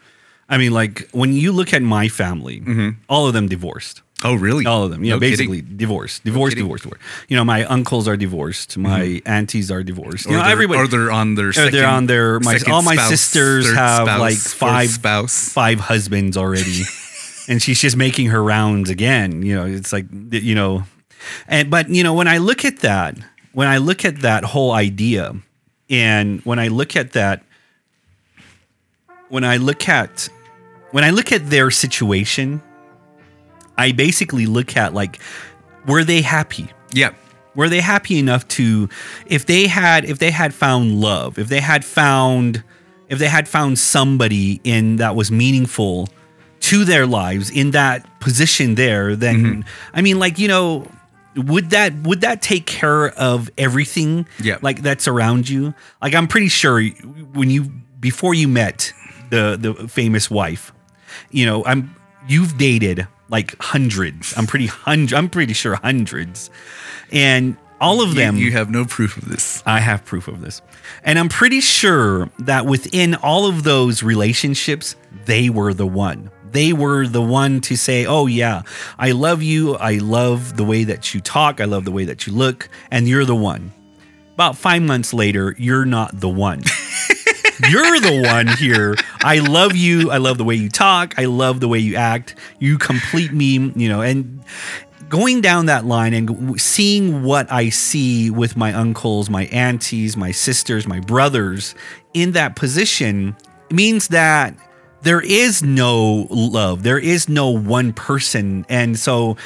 I 0.50 0.58
mean, 0.58 0.72
like 0.74 1.10
when 1.12 1.34
you 1.34 1.52
look 1.52 1.74
at 1.74 1.82
my 1.82 2.08
family, 2.08 2.60
Mm-hmm. 2.62 2.90
all 3.10 3.28
of 3.28 3.34
them 3.34 3.48
divorced. 3.48 4.02
Oh, 4.24 4.36
really? 4.36 4.66
All 4.66 4.84
of 4.84 4.92
them. 4.92 5.04
Yeah, 5.04 5.14
No 5.16 5.20
basically 5.20 5.62
kidding. 5.62 5.78
divorced, 5.78 6.24
divorced, 6.24 6.52
kidding. 6.56 6.66
divorced, 6.66 6.84
divorced. 6.84 7.04
You 7.28 7.36
know, 7.38 7.44
my 7.46 7.66
uncles 7.66 8.08
are 8.08 8.16
divorced. 8.18 8.72
Mm-hmm. 8.72 8.82
My 8.84 9.22
aunties 9.26 9.70
are 9.72 9.84
divorced. 9.84 10.26
You 10.26 10.32
Or 10.32 10.38
know, 10.38 10.44
they're, 10.44 10.52
everybody. 10.52 10.80
or 10.80 10.88
they're 10.88 11.12
on 11.12 11.36
their 11.36 11.52
second, 11.54 11.74
they're 11.74 11.88
on 11.88 12.06
their 12.08 12.40
my 12.40 12.58
all 12.72 12.82
my 12.82 12.96
spouse, 12.96 13.10
sisters 13.10 13.74
have 13.74 14.08
spouse, 14.08 14.20
like 14.20 14.38
five 14.38 14.90
spouse. 14.90 15.50
five 15.50 15.80
husbands 15.80 16.38
already 16.38 16.84
and 17.50 17.62
she's 17.62 17.80
just 17.82 17.98
making 17.98 18.28
her 18.28 18.42
rounds 18.42 18.90
again 18.90 19.42
you 19.42 19.54
know 19.54 19.66
it's 19.66 19.92
like 19.92 20.06
you 20.32 20.56
know 20.56 20.84
and 21.50 21.70
but 21.70 21.90
you 21.90 22.02
know 22.04 22.14
when 22.14 22.28
i 22.30 22.38
look 22.38 22.64
at 22.64 22.80
that 22.80 23.18
when 23.52 23.68
i 23.68 23.78
look 23.78 24.06
at 24.06 24.22
that 24.22 24.46
whole 24.46 24.72
idea 24.72 25.36
and 25.90 26.40
when 26.46 26.58
i 26.58 26.70
look 26.70 26.96
at 26.96 27.12
that 27.12 27.44
when 29.28 29.44
i 29.44 29.58
look 29.58 29.90
at 29.90 30.30
when 30.92 31.04
i 31.04 31.10
look 31.10 31.32
at 31.34 31.50
their 31.50 31.70
situation 31.70 32.62
i 33.78 33.92
basically 33.92 34.46
look 34.46 34.76
at 34.78 34.94
like 34.94 35.20
were 35.88 36.04
they 36.04 36.22
happy 36.22 36.70
Yeah. 36.94 37.12
were 37.56 37.70
they 37.70 37.82
happy 37.82 38.18
enough 38.20 38.48
to 38.50 38.90
if 39.26 39.46
they 39.46 39.68
had 39.68 40.06
if 40.06 40.20
they 40.20 40.32
had 40.32 40.54
found 40.54 41.00
love 41.02 41.38
if 41.40 41.48
they 41.50 41.60
had 41.62 41.84
found 41.86 42.64
if 43.10 43.20
they 43.20 43.28
had 43.28 43.48
found 43.48 43.78
somebody 43.80 44.60
in 44.64 44.96
that 44.98 45.16
was 45.16 45.30
meaningful 45.32 46.10
to 46.62 46.86
their 46.86 47.06
lives 47.06 47.50
in 47.50 47.72
that 47.72 48.08
position 48.20 48.76
there 48.76 49.16
then 49.16 49.36
mm-hmm. 49.44 49.62
i 49.94 50.02
mean 50.02 50.18
like 50.20 50.40
you 50.40 50.48
know 50.48 50.88
would 51.36 51.72
that 51.72 51.94
would 52.04 52.22
that 52.22 52.42
take 52.42 52.66
care 52.68 53.10
of 53.18 53.50
everything 53.58 54.26
Yeah. 54.40 54.60
like 54.62 54.82
that's 54.84 55.08
around 55.08 55.50
you 55.50 55.74
like 56.02 56.14
i'm 56.16 56.28
pretty 56.28 56.48
sure 56.48 56.82
when 57.34 57.50
you 57.50 57.64
before 58.00 58.34
you 58.34 58.48
met 58.48 58.94
the 59.30 59.58
the 59.60 59.88
famous 59.88 60.30
wife 60.30 60.72
you 61.32 61.46
know 61.46 61.66
i'm 61.66 61.94
you've 62.28 62.58
dated 62.58 63.08
like 63.34 63.50
hundreds 63.62 64.34
i'm 64.38 64.48
pretty 64.48 64.68
hundred 64.68 65.14
i'm 65.18 65.28
pretty 65.30 65.54
sure 65.54 65.76
hundreds 65.76 66.50
and 67.12 67.58
all 67.82 68.02
of 68.02 68.10
You- 68.10 68.16
them 68.16 68.38
You, 68.38 68.52
have 68.54 68.70
no 68.70 68.86
proof 68.86 69.18
of 69.18 69.28
this. 69.28 69.62
I 69.66 69.80
have 69.82 70.06
proof 70.06 70.30
of 70.30 70.40
this. 70.40 70.62
And 71.04 71.20
I'm 71.20 71.28
pretty 71.28 71.60
sure 71.60 72.30
that 72.40 72.66
within 72.66 73.14
all 73.16 73.46
of 73.46 73.64
those 73.64 74.02
relationships, 74.04 74.96
they 75.26 75.50
were 75.50 75.74
the 75.74 75.86
one. 75.88 76.32
They 76.50 76.72
were 76.72 77.06
the 77.08 77.22
one 77.22 77.60
to 77.62 77.76
say, 77.76 78.06
Oh, 78.06 78.26
yeah, 78.28 78.62
I 78.98 79.12
love 79.12 79.44
you. 79.44 79.76
I 79.76 79.98
love 79.98 80.56
the 80.56 80.64
way 80.64 80.86
that 80.86 81.14
you 81.14 81.20
talk. 81.20 81.60
I 81.60 81.66
love 81.66 81.84
the 81.84 81.92
way 81.92 82.06
that 82.06 82.26
you 82.26 82.32
look. 82.32 82.70
And 82.90 83.06
you're 83.06 83.26
the 83.26 83.36
one. 83.36 83.74
About 84.36 84.56
five 84.56 84.82
months 84.82 85.14
later, 85.14 85.54
you're 85.60 85.84
not 85.86 86.18
the 86.22 86.30
one. 86.30 86.62
you're 87.70 88.00
the 88.00 88.22
one 88.24 88.48
here. 88.58 88.96
I 89.22 89.40
love 89.40 89.76
you. 89.76 90.12
I 90.12 90.18
love 90.18 90.38
the 90.38 90.44
way 90.44 90.56
you 90.56 90.70
talk. 90.70 91.14
I 91.18 91.26
love 91.26 91.60
the 91.60 91.68
way 91.68 91.80
you 91.80 91.96
act. 91.96 92.36
You 92.60 92.78
complete 92.78 93.32
me, 93.34 93.72
you 93.76 93.90
know, 93.90 94.02
and 94.02 94.44
going 95.10 95.42
down 95.42 95.68
that 95.68 95.86
line 95.86 96.14
and 96.14 96.60
seeing 96.60 97.22
what 97.22 97.52
I 97.52 97.70
see 97.70 98.32
with 98.32 98.58
my 98.58 98.74
uncles, 98.74 99.30
my 99.30 99.46
aunties, 99.46 100.18
my 100.18 100.32
sisters, 100.32 100.88
my 100.88 101.00
brothers 101.02 101.76
in 102.16 102.32
that 102.32 102.56
position 102.56 103.36
means 103.70 104.08
that 104.08 104.56
there 105.04 105.22
is 105.22 105.62
no 105.62 106.28
love. 106.32 106.82
There 106.82 106.98
is 106.98 107.30
no 107.30 107.50
one 107.50 107.94
person. 107.94 108.66
And 108.70 108.98
so 108.98 109.38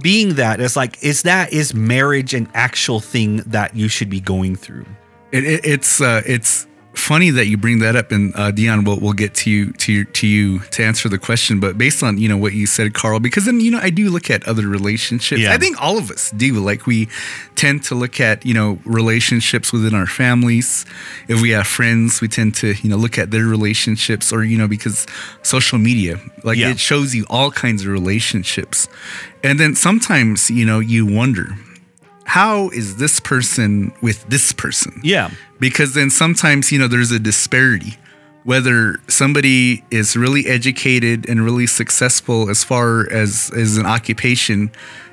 being 0.00 0.34
that 0.34 0.60
it's 0.60 0.76
like 0.76 1.02
is 1.02 1.22
that 1.22 1.52
is 1.52 1.74
marriage 1.74 2.32
an 2.32 2.48
actual 2.54 3.00
thing 3.00 3.38
that 3.38 3.74
you 3.74 3.88
should 3.88 4.10
be 4.10 4.20
going 4.20 4.54
through? 4.54 4.86
It, 5.32 5.44
it, 5.44 5.64
it's 5.64 6.00
uh, 6.00 6.22
it's 6.26 6.67
funny 6.98 7.30
that 7.30 7.46
you 7.46 7.56
bring 7.56 7.78
that 7.80 7.96
up, 7.96 8.12
and 8.12 8.34
uh, 8.36 8.50
Dion, 8.50 8.84
we'll, 8.84 8.98
we'll 9.00 9.12
get 9.12 9.34
to 9.36 9.50
you 9.50 9.72
to 9.72 10.04
to 10.04 10.26
you 10.26 10.58
to 10.70 10.84
answer 10.84 11.08
the 11.08 11.18
question. 11.18 11.60
But 11.60 11.78
based 11.78 12.02
on 12.02 12.18
you 12.18 12.28
know 12.28 12.36
what 12.36 12.52
you 12.52 12.66
said, 12.66 12.92
Carl, 12.94 13.20
because 13.20 13.44
then 13.46 13.60
you 13.60 13.70
know 13.70 13.78
I 13.80 13.90
do 13.90 14.10
look 14.10 14.30
at 14.30 14.46
other 14.46 14.66
relationships. 14.68 15.40
Yeah. 15.42 15.52
I 15.52 15.58
think 15.58 15.80
all 15.80 15.96
of 15.98 16.10
us 16.10 16.30
do. 16.32 16.54
Like 16.54 16.86
we 16.86 17.08
tend 17.54 17.84
to 17.84 17.94
look 17.94 18.20
at 18.20 18.44
you 18.44 18.54
know 18.54 18.78
relationships 18.84 19.72
within 19.72 19.94
our 19.94 20.06
families. 20.06 20.84
If 21.28 21.40
we 21.40 21.50
have 21.50 21.66
friends, 21.66 22.20
we 22.20 22.28
tend 22.28 22.54
to 22.56 22.74
you 22.82 22.90
know 22.90 22.96
look 22.96 23.18
at 23.18 23.30
their 23.30 23.44
relationships, 23.46 24.32
or 24.32 24.44
you 24.44 24.58
know 24.58 24.68
because 24.68 25.06
social 25.42 25.78
media, 25.78 26.18
like 26.44 26.58
Yeah. 26.58 26.70
it 26.70 26.78
shows 26.80 27.14
you 27.14 27.24
all 27.30 27.50
kinds 27.50 27.82
of 27.82 27.88
relationships, 27.88 28.88
and 29.42 29.58
then 29.60 29.74
sometimes 29.74 30.50
you 30.50 30.64
know 30.66 30.80
you 30.80 31.06
wonder. 31.06 31.56
How 32.28 32.68
is 32.70 32.96
this 32.96 33.20
person 33.20 33.90
with 34.02 34.28
this 34.28 34.52
person? 34.52 35.00
Yeah. 35.02 35.30
because 35.60 35.94
then 35.94 36.10
sometimes 36.10 36.70
you 36.70 36.78
know 36.78 36.86
there's 36.88 37.10
a 37.10 37.18
disparity 37.18 37.94
whether 38.44 38.96
somebody 39.08 39.82
is 39.90 40.16
really 40.16 40.46
educated 40.46 41.28
and 41.28 41.44
really 41.44 41.66
successful 41.66 42.48
as 42.48 42.62
far 42.64 43.10
as 43.12 43.50
as 43.56 43.76
an 43.76 43.84
occupation 43.86 44.70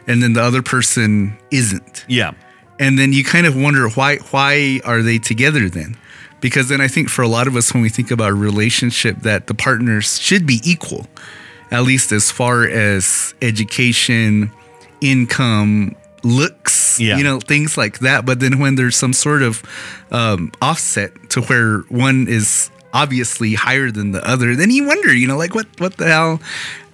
and 0.08 0.22
then 0.22 0.34
the 0.34 0.42
other 0.50 0.62
person 0.62 1.36
isn't 1.52 2.06
Yeah. 2.08 2.32
and 2.80 3.00
then 3.00 3.12
you 3.14 3.24
kind 3.24 3.46
of 3.48 3.56
wonder 3.56 3.90
why 3.90 4.18
why 4.32 4.80
are 4.86 5.02
they 5.02 5.18
together 5.18 5.68
then 5.70 5.98
because 6.42 6.70
then 6.70 6.80
i 6.82 6.88
think 6.88 7.10
for 7.10 7.24
a 7.24 7.28
lot 7.38 7.48
of 7.48 7.56
us 7.56 7.74
when 7.74 7.82
we 7.82 7.90
think 7.90 8.12
about 8.12 8.30
a 8.32 8.40
relationship 8.52 9.16
that 9.24 9.48
the 9.48 9.56
partners 9.56 10.20
should 10.22 10.46
be 10.46 10.60
equal 10.64 11.08
at 11.72 11.82
least 11.84 12.12
as 12.12 12.30
far 12.32 12.64
as 12.68 13.34
education 13.42 14.52
income 15.02 15.96
looks 16.26 17.00
Yeah. 17.00 17.18
you 17.18 17.24
know 17.24 17.40
things 17.40 17.78
like 17.78 18.00
that 18.00 18.26
but 18.26 18.40
then 18.40 18.60
when 18.60 18.76
there's 18.76 18.96
some 18.96 19.14
sort 19.14 19.42
of 19.44 19.62
um, 20.12 20.52
offset 20.62 21.12
to 21.30 21.42
where 21.44 21.80
one 21.90 22.28
is 22.28 22.70
obviously 22.94 23.54
higher 23.54 23.92
than 23.92 24.12
the 24.12 24.28
other 24.28 24.56
then 24.56 24.72
you 24.72 24.88
wonder 24.88 25.14
you 25.14 25.28
know 25.28 25.38
like 25.38 25.54
what 25.54 25.68
what 25.80 25.98
the 25.98 26.06
hell 26.08 26.40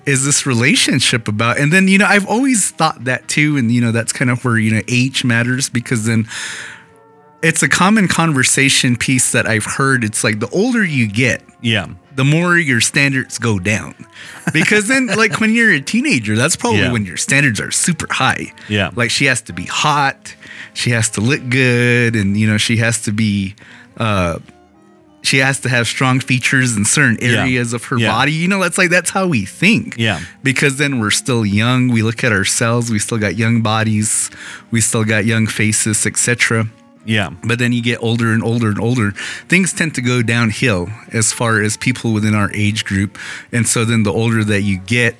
is 0.06 0.26
this 0.26 0.46
relationship 0.48 1.28
about 1.28 1.60
and 1.60 1.72
then 1.72 1.88
you 1.88 1.98
know 1.98 2.08
i've 2.08 2.26
always 2.28 2.72
thought 2.72 3.04
that 3.06 3.28
too 3.28 3.56
and 3.58 3.72
you 3.72 3.80
know 3.80 3.92
that's 3.92 4.12
kind 4.12 4.30
of 4.32 4.44
where 4.44 4.58
you 4.58 4.72
know 4.72 4.82
age 4.88 5.24
matters 5.24 5.70
because 5.70 6.06
then 6.06 6.28
it's 7.44 7.62
a 7.64 7.70
common 7.70 8.08
conversation 8.08 8.96
piece 8.98 9.32
that 9.32 9.46
i've 9.48 9.66
heard 9.66 10.04
it's 10.04 10.24
like 10.24 10.40
the 10.40 10.50
older 10.50 10.84
you 10.84 11.08
get 11.08 11.44
Yeah. 11.62 11.88
The 12.16 12.24
more 12.24 12.58
your 12.58 12.82
standards 12.82 13.38
go 13.40 13.58
down 13.60 13.94
because 14.54 14.88
then 14.88 15.08
like 15.24 15.40
when 15.40 15.54
you're 15.54 15.72
a 15.72 15.82
teenager 15.82 16.36
that's 16.36 16.56
probably 16.56 16.80
Yeah. 16.82 16.92
when 16.92 17.06
your 17.06 17.18
standards 17.18 17.60
are 17.60 17.72
super 17.72 18.08
high 18.12 18.54
Yeah. 18.70 18.92
like 18.96 19.12
she 19.12 19.26
has 19.26 19.42
to 19.44 19.54
be 19.54 19.66
hot 19.66 20.36
she 20.74 20.92
has 20.92 21.10
to 21.12 21.22
look 21.22 21.48
good 21.50 22.16
and 22.16 22.38
you 22.38 22.48
know 22.48 22.58
she 22.58 22.78
has 22.78 23.02
to 23.04 23.12
be 23.12 23.56
uh 23.98 24.40
she 25.24 25.38
has 25.38 25.60
to 25.60 25.70
have 25.70 25.86
strong 25.88 26.20
features 26.20 26.76
in 26.76 26.84
certain 26.84 27.18
Yeah. 27.22 27.42
areas 27.42 27.74
of 27.74 27.84
her 27.86 27.98
Yeah. 27.98 28.08
body 28.12 28.32
you 28.34 28.48
know 28.48 28.62
that's 28.62 28.78
like 28.78 28.90
that's 28.90 29.12
how 29.12 29.28
we 29.28 29.46
think 29.46 29.96
Yeah. 29.98 30.20
because 30.44 30.78
then 30.78 31.00
we're 31.00 31.12
still 31.12 31.46
young 31.46 31.90
we 31.90 32.02
look 32.02 32.24
at 32.24 32.32
ourselves 32.32 32.90
we 32.90 33.00
still 33.00 33.20
got 33.20 33.38
young 33.38 33.62
bodies 33.62 34.30
we 34.72 34.82
still 34.82 35.04
got 35.04 35.26
young 35.26 35.46
faces 35.48 36.06
etc 36.06 36.68
Yeah. 37.06 37.30
but 37.44 37.58
then 37.60 37.74
you 37.74 37.82
get 37.82 38.02
older 38.04 38.32
and 38.34 38.44
older 38.44 38.70
and 38.70 38.80
older 38.80 39.12
things 39.50 39.74
tend 39.74 39.96
to 39.96 40.02
go 40.02 40.22
downhill 40.22 40.90
as 41.12 41.32
far 41.34 41.62
as 41.62 41.78
people 41.78 42.14
within 42.14 42.36
our 42.36 42.52
age 42.54 42.86
group 42.86 43.18
and 43.52 43.68
so 43.68 43.86
then 43.86 44.04
the 44.04 44.12
older 44.14 44.44
that 44.44 44.62
you 44.62 44.78
get 44.78 45.16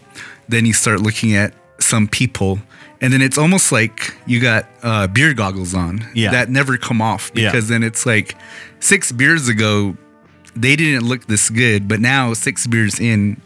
then 0.48 0.66
you 0.66 0.74
start 0.74 1.00
looking 1.02 1.36
at 1.36 1.54
some 1.80 2.08
people 2.08 2.60
and 3.02 3.12
then 3.12 3.22
it's 3.22 3.38
almost 3.38 3.72
like 3.72 4.14
you 4.28 4.40
got 4.40 4.66
uh, 4.84 5.08
beer 5.08 5.34
goggles 5.34 5.74
on 5.74 6.06
Yeah. 6.14 6.32
that 6.32 6.50
never 6.50 6.78
come 6.78 7.02
off 7.02 7.32
Yeah. 7.34 7.50
because 7.52 7.68
then 7.68 7.82
it's 7.84 8.06
like 8.06 8.36
six 8.80 9.12
beers 9.12 9.48
ago 9.48 9.96
they 10.56 10.76
didn't 10.76 11.08
look 11.08 11.26
this 11.28 11.50
good 11.50 11.88
but 11.88 12.00
now 12.00 12.34
six 12.34 12.68
beers 12.68 13.00
in 13.00 13.42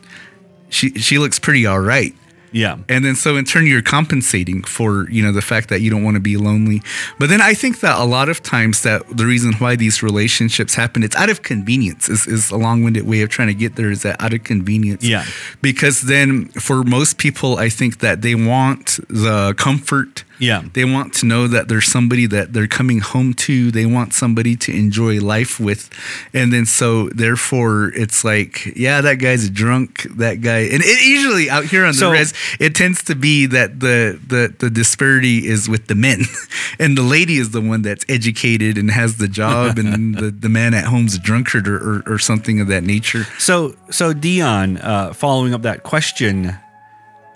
she 0.69 0.89
she 0.95 1.17
looks 1.19 1.39
pretty 1.39 1.65
all 1.65 1.79
right 1.79 2.13
Yeah. 2.55 2.77
and 2.87 3.03
then 3.03 3.15
so 3.15 3.35
in 3.35 3.43
turn 3.45 3.67
you're 3.67 3.81
compensating 3.81 4.63
for 4.63 5.09
you 5.09 5.21
know 5.21 5.33
the 5.33 5.41
fact 5.41 5.67
that 5.69 5.81
you 5.81 5.89
don't 5.89 6.03
want 6.03 6.15
to 6.15 6.21
be 6.21 6.37
lonely 6.37 6.81
but 7.19 7.27
then 7.29 7.41
i 7.41 7.53
think 7.53 7.81
that 7.81 7.99
a 7.99 8.05
lot 8.05 8.29
of 8.29 8.41
times 8.41 8.81
that 8.83 9.01
the 9.21 9.25
reason 9.25 9.51
why 9.63 9.75
these 9.75 10.01
relationships 10.01 10.73
happen 10.75 11.03
it's 11.03 11.15
out 11.17 11.29
of 11.29 11.41
convenience 11.41 12.07
is, 12.09 12.25
is 12.27 12.51
a 12.51 12.57
long-winded 12.57 13.05
way 13.05 13.21
of 13.23 13.29
trying 13.29 13.49
to 13.49 13.53
get 13.53 13.75
there 13.75 13.91
is 13.91 14.03
that 14.03 14.15
out 14.23 14.33
of 14.33 14.43
convenience 14.45 15.03
Yeah. 15.03 15.25
because 15.61 16.03
then 16.03 16.45
for 16.67 16.83
most 16.85 17.17
people 17.17 17.57
i 17.57 17.67
think 17.69 17.99
that 17.99 18.21
they 18.21 18.35
want 18.35 18.99
the 19.09 19.53
comfort 19.57 20.23
Yeah. 20.39 20.63
they 20.73 20.85
want 20.85 21.13
to 21.15 21.25
know 21.25 21.47
that 21.47 21.67
there's 21.67 21.85
somebody 21.85 22.25
that 22.27 22.53
they're 22.53 22.67
coming 22.67 22.99
home 22.99 23.33
to. 23.35 23.71
They 23.71 23.85
want 23.85 24.13
somebody 24.13 24.55
to 24.57 24.71
enjoy 24.71 25.19
life 25.19 25.59
with. 25.59 25.89
And 26.33 26.51
then 26.51 26.65
so 26.65 27.09
therefore 27.09 27.91
it's 27.95 28.23
like, 28.23 28.65
yeah, 28.75 29.01
that 29.01 29.15
guy's 29.15 29.45
a 29.45 29.49
drunk, 29.49 30.03
that 30.17 30.41
guy. 30.41 30.59
And 30.59 30.81
it 30.83 31.05
usually 31.05 31.49
out 31.49 31.65
here 31.65 31.85
on 31.85 31.93
So- 31.93 32.07
the 32.07 32.13
res, 32.13 32.33
it 32.59 32.75
tends 32.75 33.03
to 33.05 33.15
be 33.15 33.45
that 33.47 33.79
the 33.79 34.19
the 34.27 34.53
the 34.59 34.69
disparity 34.69 35.47
is 35.47 35.67
with 35.69 35.87
the 35.87 35.95
men. 35.95 36.21
and 36.79 36.97
the 36.97 37.03
lady 37.03 37.37
is 37.37 37.51
the 37.51 37.61
one 37.61 37.81
that's 37.81 38.05
educated 38.09 38.77
and 38.77 38.91
has 38.91 39.17
the 39.17 39.27
job 39.27 39.77
and 39.77 40.15
the, 40.15 40.31
the 40.31 40.49
man 40.49 40.73
at 40.73 40.85
home's 40.85 41.15
a 41.15 41.19
drunkard 41.19 41.67
or, 41.67 41.77
or, 41.77 42.03
or 42.15 42.19
something 42.19 42.59
of 42.59 42.67
that 42.67 42.83
nature. 42.83 43.23
So, 43.39 43.75
so 43.89 44.13
Dion, 44.13 44.77
uh, 44.77 45.13
following 45.13 45.53
up 45.53 45.61
that 45.63 45.83
question, 45.83 46.55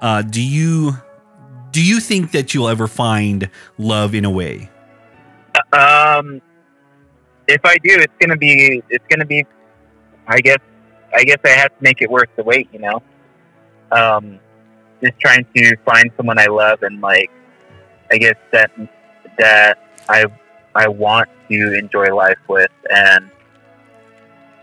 uh, 0.02 0.22
do 0.22 0.42
you 0.42 0.98
do 1.72 1.84
you 1.84 2.00
think 2.00 2.32
that 2.32 2.54
you'll 2.54 2.70
ever 2.70 2.88
find 2.88 3.50
love 3.78 4.16
in 4.16 4.26
a 4.26 4.30
way? 4.30 4.70
Um, 5.74 6.42
if 7.48 7.62
I 7.64 7.78
do, 7.78 7.98
it's 8.00 8.14
gonna 8.20 8.38
be 8.38 8.82
it's 8.90 9.06
gonna 9.10 9.26
be. 9.26 9.46
I 10.28 10.40
guess 10.42 10.60
I 11.14 11.24
guess 11.24 11.40
I 11.44 11.50
have 11.50 11.76
to 11.76 11.84
make 11.84 12.02
it 12.02 12.10
worth 12.10 12.30
the 12.36 12.44
wait. 12.44 12.70
You 12.72 12.80
know. 12.80 13.02
Um, 13.92 14.40
just 15.04 15.20
trying 15.20 15.46
to 15.56 15.76
find 15.86 16.12
someone 16.18 16.38
I 16.38 16.46
love 16.46 16.84
and 16.84 17.02
like 17.02 17.32
I 18.12 18.18
guess 18.18 18.36
that 18.52 18.72
that 19.38 19.80
I 20.08 20.26
I 20.76 20.88
want 20.88 21.30
to 21.50 21.74
enjoy 21.78 22.14
life 22.14 22.38
with 22.48 22.72
and 22.90 23.30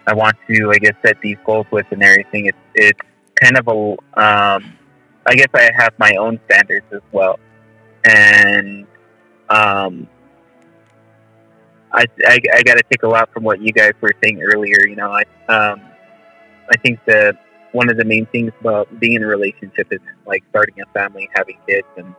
I 0.07 0.15
want 0.15 0.37
to 0.49 0.71
I 0.71 0.79
guess 0.79 0.95
set 1.05 1.21
these 1.21 1.39
goals 1.45 1.67
with 1.71 1.87
and 1.91 2.03
everything. 2.03 2.47
It's 2.47 2.59
it's 2.75 3.01
kind 3.43 3.57
of 3.57 3.69
a 3.69 4.21
um, 4.21 4.76
I 5.27 5.35
guess 5.35 5.49
I 5.55 5.70
have 5.77 5.93
my 5.99 6.14
own 6.16 6.39
standards 6.49 6.87
as 6.93 7.03
well, 7.12 7.39
and 8.05 8.87
um, 9.49 10.09
I, 11.93 12.07
I, 12.27 12.39
I 12.55 12.62
got 12.62 12.74
to 12.74 12.83
take 12.91 13.03
a 13.03 13.09
lot 13.09 13.33
from 13.33 13.45
what 13.45 13.61
you 13.61 13.72
guys 13.72 13.93
were 14.01 14.12
saying 14.22 14.43
earlier. 14.43 14.87
You 14.87 14.97
know, 14.97 15.11
I 15.11 15.22
um, 15.53 15.81
I 16.70 16.77
think 16.83 17.01
that 17.07 17.39
one 17.72 17.91
of 17.91 17.97
the 17.97 18.05
main 18.05 18.27
things 18.27 18.53
about 18.61 19.01
being 19.01 19.14
in 19.14 19.22
a 19.22 19.27
relationship 19.27 19.89
is 19.91 20.01
like 20.27 20.45
starting 20.51 20.77
a 20.81 20.87
family, 20.93 21.29
having 21.35 21.59
kids, 21.66 21.87
and 21.97 22.14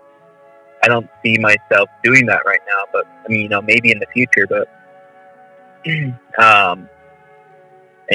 I 0.84 0.88
don't 0.88 1.10
see 1.24 1.38
myself 1.38 1.89
doing 2.03 2.26
that 2.28 2.41
right 2.45 2.62
now. 2.68 2.84
But 2.91 3.05
I 3.08 3.28
mean, 3.30 3.41
you 3.41 3.49
know, 3.49 3.62
maybe 3.62 3.91
in 3.91 3.99
the 3.99 4.08
future. 4.14 4.47
But 4.47 4.68
um, 6.43 6.89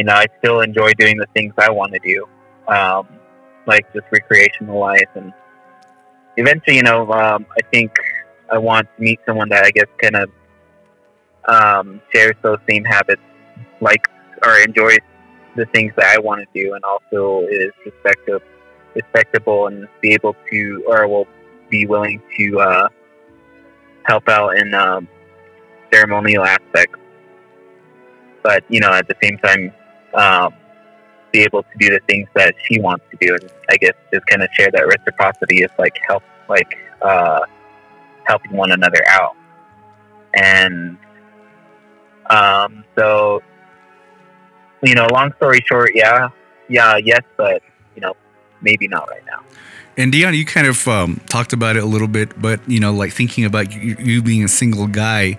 know, 0.01 0.15
I 0.15 0.27
still 0.39 0.61
enjoy 0.61 0.93
doing 0.95 1.17
the 1.19 1.27
things 1.35 1.55
I 1.59 1.71
want 1.71 1.93
to 1.93 1.99
do, 1.99 2.27
um, 2.69 3.09
like 3.67 3.93
just 3.93 4.07
recreational 4.11 4.79
life, 4.79 5.09
and 5.15 5.33
eventually, 6.37 6.77
you 6.77 6.83
know, 6.83 7.11
um, 7.13 7.47
I 7.57 7.63
think 7.73 7.93
I 8.51 8.59
want 8.59 8.89
to 8.97 9.03
meet 9.03 9.21
someone 9.27 9.49
that 9.51 9.65
I 9.65 9.71
guess 9.71 9.87
kind 10.01 10.17
of 10.17 10.31
um, 11.49 12.01
shares 12.15 12.35
those 12.43 12.59
same 12.69 12.85
habits, 12.85 13.23
like 13.81 14.09
or 14.45 14.59
enjoys 14.59 14.99
the 15.57 15.67
things 15.67 15.93
that 15.97 16.07
I 16.07 16.19
want 16.19 16.41
to 16.41 16.63
do, 16.63 16.75
and 16.75 16.85
also 16.85 17.47
is 17.49 17.71
respectable, 17.85 18.47
respectable, 18.95 19.67
and 19.67 19.87
be 20.01 20.13
able 20.13 20.35
to, 20.51 20.85
or 20.87 21.07
will 21.09 21.29
be 21.71 21.87
willing 21.87 22.23
to 22.39 22.61
uh, 22.61 22.89
help 24.05 24.29
out 24.29 24.57
in 24.57 24.75
um, 24.75 25.09
ceremonial 25.93 26.45
aspects. 26.45 26.99
But 28.43 28.65
you 28.69 28.81
know, 28.81 28.93
at 28.93 29.09
the 29.09 29.17
same 29.23 29.39
time, 29.39 29.73
um, 30.15 30.55
be 31.33 31.41
able 31.41 31.63
to 31.63 31.79
do 31.79 31.91
the 31.91 32.01
things 32.09 32.29
that 32.35 32.55
she 32.65 32.81
wants 32.81 33.05
to 33.11 33.17
do, 33.21 33.35
and 33.35 33.51
I 33.71 33.77
guess 33.77 33.95
just 34.13 34.27
kind 34.27 34.43
of 34.43 34.49
share 34.53 34.71
that 34.71 34.87
reciprocity 34.87 35.63
is 35.63 35.71
like 35.79 35.99
help, 36.07 36.23
like 36.49 36.79
uh, 37.01 37.41
helping 38.25 38.53
one 38.53 38.73
another 38.73 39.03
out, 39.09 39.37
and 40.35 40.99
um, 42.31 42.85
so 42.97 43.43
you 44.83 44.95
know, 44.95 45.07
long 45.13 45.33
story 45.35 45.65
short, 45.67 45.93
yeah, 45.95 46.29
yeah, 46.69 46.97
yes, 46.97 47.23
but 47.37 47.63
you 47.95 48.01
know, 48.01 48.15
maybe 48.61 48.89
not 48.89 49.09
right 49.09 49.25
now. 49.27 49.41
And 49.97 50.11
Dion, 50.11 50.35
you 50.35 50.45
kind 50.45 50.67
of 50.67 50.89
um, 50.89 51.21
talked 51.29 51.53
about 51.53 51.77
it 51.77 51.83
a 51.83 51.87
little 51.87 52.09
bit, 52.09 52.41
but 52.41 52.67
you 52.69 52.81
know, 52.81 52.93
like 52.93 53.13
thinking 53.13 53.45
about 53.45 53.73
you, 53.73 53.97
you 53.99 54.23
being 54.23 54.43
a 54.43 54.49
single 54.49 54.87
guy, 54.87 55.39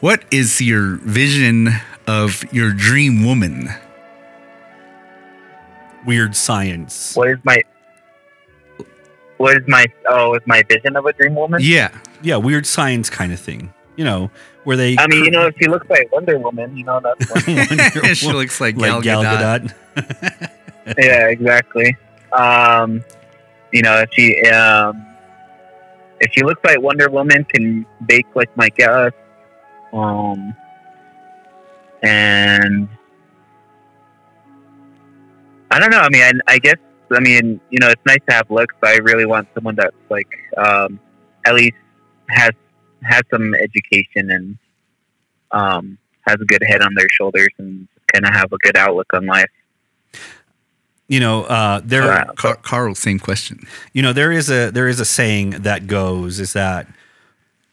what 0.00 0.24
is 0.30 0.60
your 0.60 0.96
vision 0.96 1.68
of 2.06 2.44
your 2.52 2.72
dream 2.72 3.24
woman? 3.24 3.68
Weird 6.06 6.36
science. 6.36 7.14
What 7.16 7.28
is 7.28 7.38
my 7.44 7.62
what 9.38 9.56
is 9.56 9.62
my 9.66 9.86
oh 10.08 10.34
is 10.34 10.42
my 10.46 10.62
vision 10.68 10.96
of 10.96 11.06
a 11.06 11.12
dream 11.12 11.34
woman? 11.34 11.60
Yeah, 11.62 11.90
Yeah, 12.22 12.36
weird 12.36 12.66
science 12.66 13.10
kind 13.10 13.32
of 13.32 13.40
thing. 13.40 13.72
You 13.96 14.04
know, 14.04 14.30
where 14.64 14.76
they. 14.76 14.96
I 14.98 15.06
mean, 15.06 15.24
you 15.24 15.30
know, 15.30 15.46
if 15.46 15.54
she 15.60 15.68
looks 15.68 15.88
like 15.88 16.10
Wonder 16.12 16.38
Woman, 16.38 16.76
you 16.76 16.84
know, 16.84 17.00
that's 17.00 17.46
one. 17.46 17.56
Wonder 17.56 18.14
she 18.14 18.32
looks 18.32 18.60
like 18.60 18.76
Gal, 18.76 18.96
like 18.96 19.04
Gal 19.04 19.22
Gadot. 19.22 19.74
Gadot. 19.94 20.50
yeah, 20.98 21.28
exactly. 21.28 21.96
Um, 22.32 23.04
you 23.72 23.82
know, 23.82 23.98
if 24.00 24.08
she 24.12 24.40
um, 24.48 25.06
if 26.20 26.32
she 26.32 26.42
looks 26.42 26.60
like 26.64 26.80
Wonder 26.80 27.08
Woman, 27.08 27.44
can 27.44 27.86
bake 28.06 28.26
like 28.34 28.54
my 28.56 28.68
Gus, 28.70 29.12
um, 29.92 30.54
and 32.02 32.88
I 35.74 35.78
don't 35.80 35.90
know. 35.90 35.98
I 35.98 36.08
mean, 36.10 36.22
I, 36.22 36.54
I 36.54 36.58
guess 36.58 36.76
I 37.10 37.20
mean, 37.20 37.60
you 37.70 37.78
know, 37.80 37.88
it's 37.88 38.00
nice 38.06 38.18
to 38.28 38.34
have 38.34 38.50
looks, 38.50 38.74
but 38.80 38.90
I 38.90 38.96
really 38.98 39.26
want 39.26 39.48
someone 39.54 39.74
that's 39.74 39.94
like 40.10 40.28
um, 40.56 40.98
at 41.46 41.54
least 41.54 41.76
has 42.28 42.52
has 43.02 43.22
some 43.30 43.54
education 43.54 44.30
and 44.30 44.58
um, 45.50 45.98
has 46.26 46.36
a 46.40 46.44
good 46.44 46.62
head 46.66 46.80
on 46.82 46.94
their 46.94 47.08
shoulders 47.10 47.50
and 47.58 47.86
kind 48.12 48.24
of 48.24 48.32
have 48.32 48.52
a 48.52 48.58
good 48.58 48.76
outlook 48.76 49.12
on 49.12 49.26
life. 49.26 49.50
You 51.08 51.20
know, 51.20 51.44
uh, 51.44 51.80
there. 51.84 52.02
Wow. 52.06 52.32
Car- 52.36 52.56
Carl, 52.62 52.94
same 52.94 53.18
question. 53.18 53.66
You 53.92 54.00
know, 54.02 54.12
there 54.12 54.32
is 54.32 54.48
a 54.50 54.70
there 54.70 54.88
is 54.88 55.00
a 55.00 55.04
saying 55.04 55.50
that 55.50 55.86
goes 55.86 56.40
is 56.40 56.54
that 56.54 56.86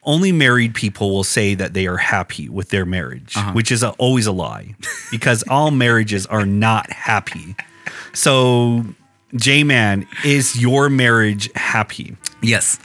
only 0.04 0.32
married 0.32 0.74
people 0.74 1.12
will 1.12 1.24
say 1.24 1.54
that 1.56 1.74
they 1.74 1.86
are 1.88 1.98
happy 1.98 2.50
with 2.50 2.70
their 2.70 2.86
marriage, 2.86 3.38
Uh-huh. 3.38 3.52
which 3.54 3.72
is 3.72 3.84
a, 3.84 3.92
always 3.92 4.26
a 4.26 4.32
lie, 4.32 4.74
because 5.12 5.44
all 5.48 5.70
marriages 5.72 6.26
are 6.26 6.46
not 6.46 6.92
happy. 6.92 7.56
So, 8.14 8.84
J 9.36 9.64
Man, 9.64 10.08
is 10.26 10.62
your 10.62 10.90
marriage 10.90 11.50
happy? 11.56 12.16
Yes. 12.42 12.80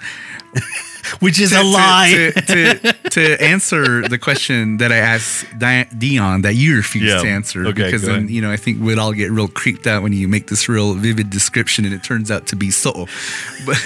Which 1.21 1.39
is 1.39 1.51
to, 1.51 1.61
a 1.61 1.63
lie. 1.63 2.33
To, 2.35 2.43
to, 2.43 2.93
to 3.11 3.43
answer 3.43 4.09
the 4.09 4.19
question 4.19 4.79
that 4.79 4.91
I 4.91 4.97
asked 4.97 5.47
Dion 5.59 6.43
that 6.43 6.55
you 6.55 6.77
refused 6.77 7.07
Yeah. 7.07 7.23
to 7.23 7.29
answer, 7.29 7.67
Okay, 7.67 7.85
because 7.85 8.03
then 8.03 8.29
you 8.29 8.41
know 8.41 8.51
I 8.51 8.57
think 8.57 8.81
we'd 8.83 8.99
all 8.99 9.13
get 9.13 9.31
real 9.31 9.47
creeped 9.47 9.87
out 9.87 10.03
when 10.03 10.13
you 10.13 10.27
make 10.27 10.49
this 10.49 10.69
real 10.69 10.95
vivid 10.95 11.31
description 11.31 11.85
and 11.85 11.95
it 11.95 12.03
turns 12.03 12.31
out 12.31 12.47
to 12.49 12.57
be 12.57 12.73
so. 12.73 13.07
But 13.65 13.77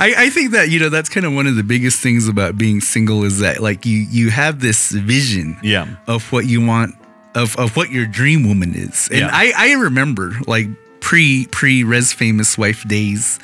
I, 0.00 0.14
I 0.16 0.30
think 0.30 0.52
that 0.52 0.70
you 0.70 0.80
know 0.80 0.88
that's 0.88 1.10
kind 1.10 1.26
of 1.26 1.34
one 1.34 1.46
of 1.46 1.56
the 1.56 1.62
biggest 1.62 2.00
things 2.00 2.26
about 2.26 2.56
being 2.56 2.80
single 2.80 3.22
is 3.24 3.40
that 3.40 3.60
like 3.60 3.84
you 3.84 3.98
you 3.98 4.30
have 4.30 4.60
this 4.60 4.92
vision 4.92 5.58
yeah. 5.62 5.96
of 6.06 6.32
what 6.32 6.46
you 6.46 6.64
want 6.64 6.94
of, 7.34 7.56
of 7.56 7.76
what 7.76 7.90
your 7.90 8.06
dream 8.06 8.46
woman 8.46 8.74
is. 8.74 9.08
And 9.10 9.20
Yeah. 9.20 9.30
I, 9.32 9.52
I 9.56 9.72
remember 9.74 10.32
like 10.46 10.68
pre 11.00 11.46
pre 11.46 11.82
res 11.84 12.12
famous 12.12 12.56
wife 12.58 12.86
days 12.86 13.38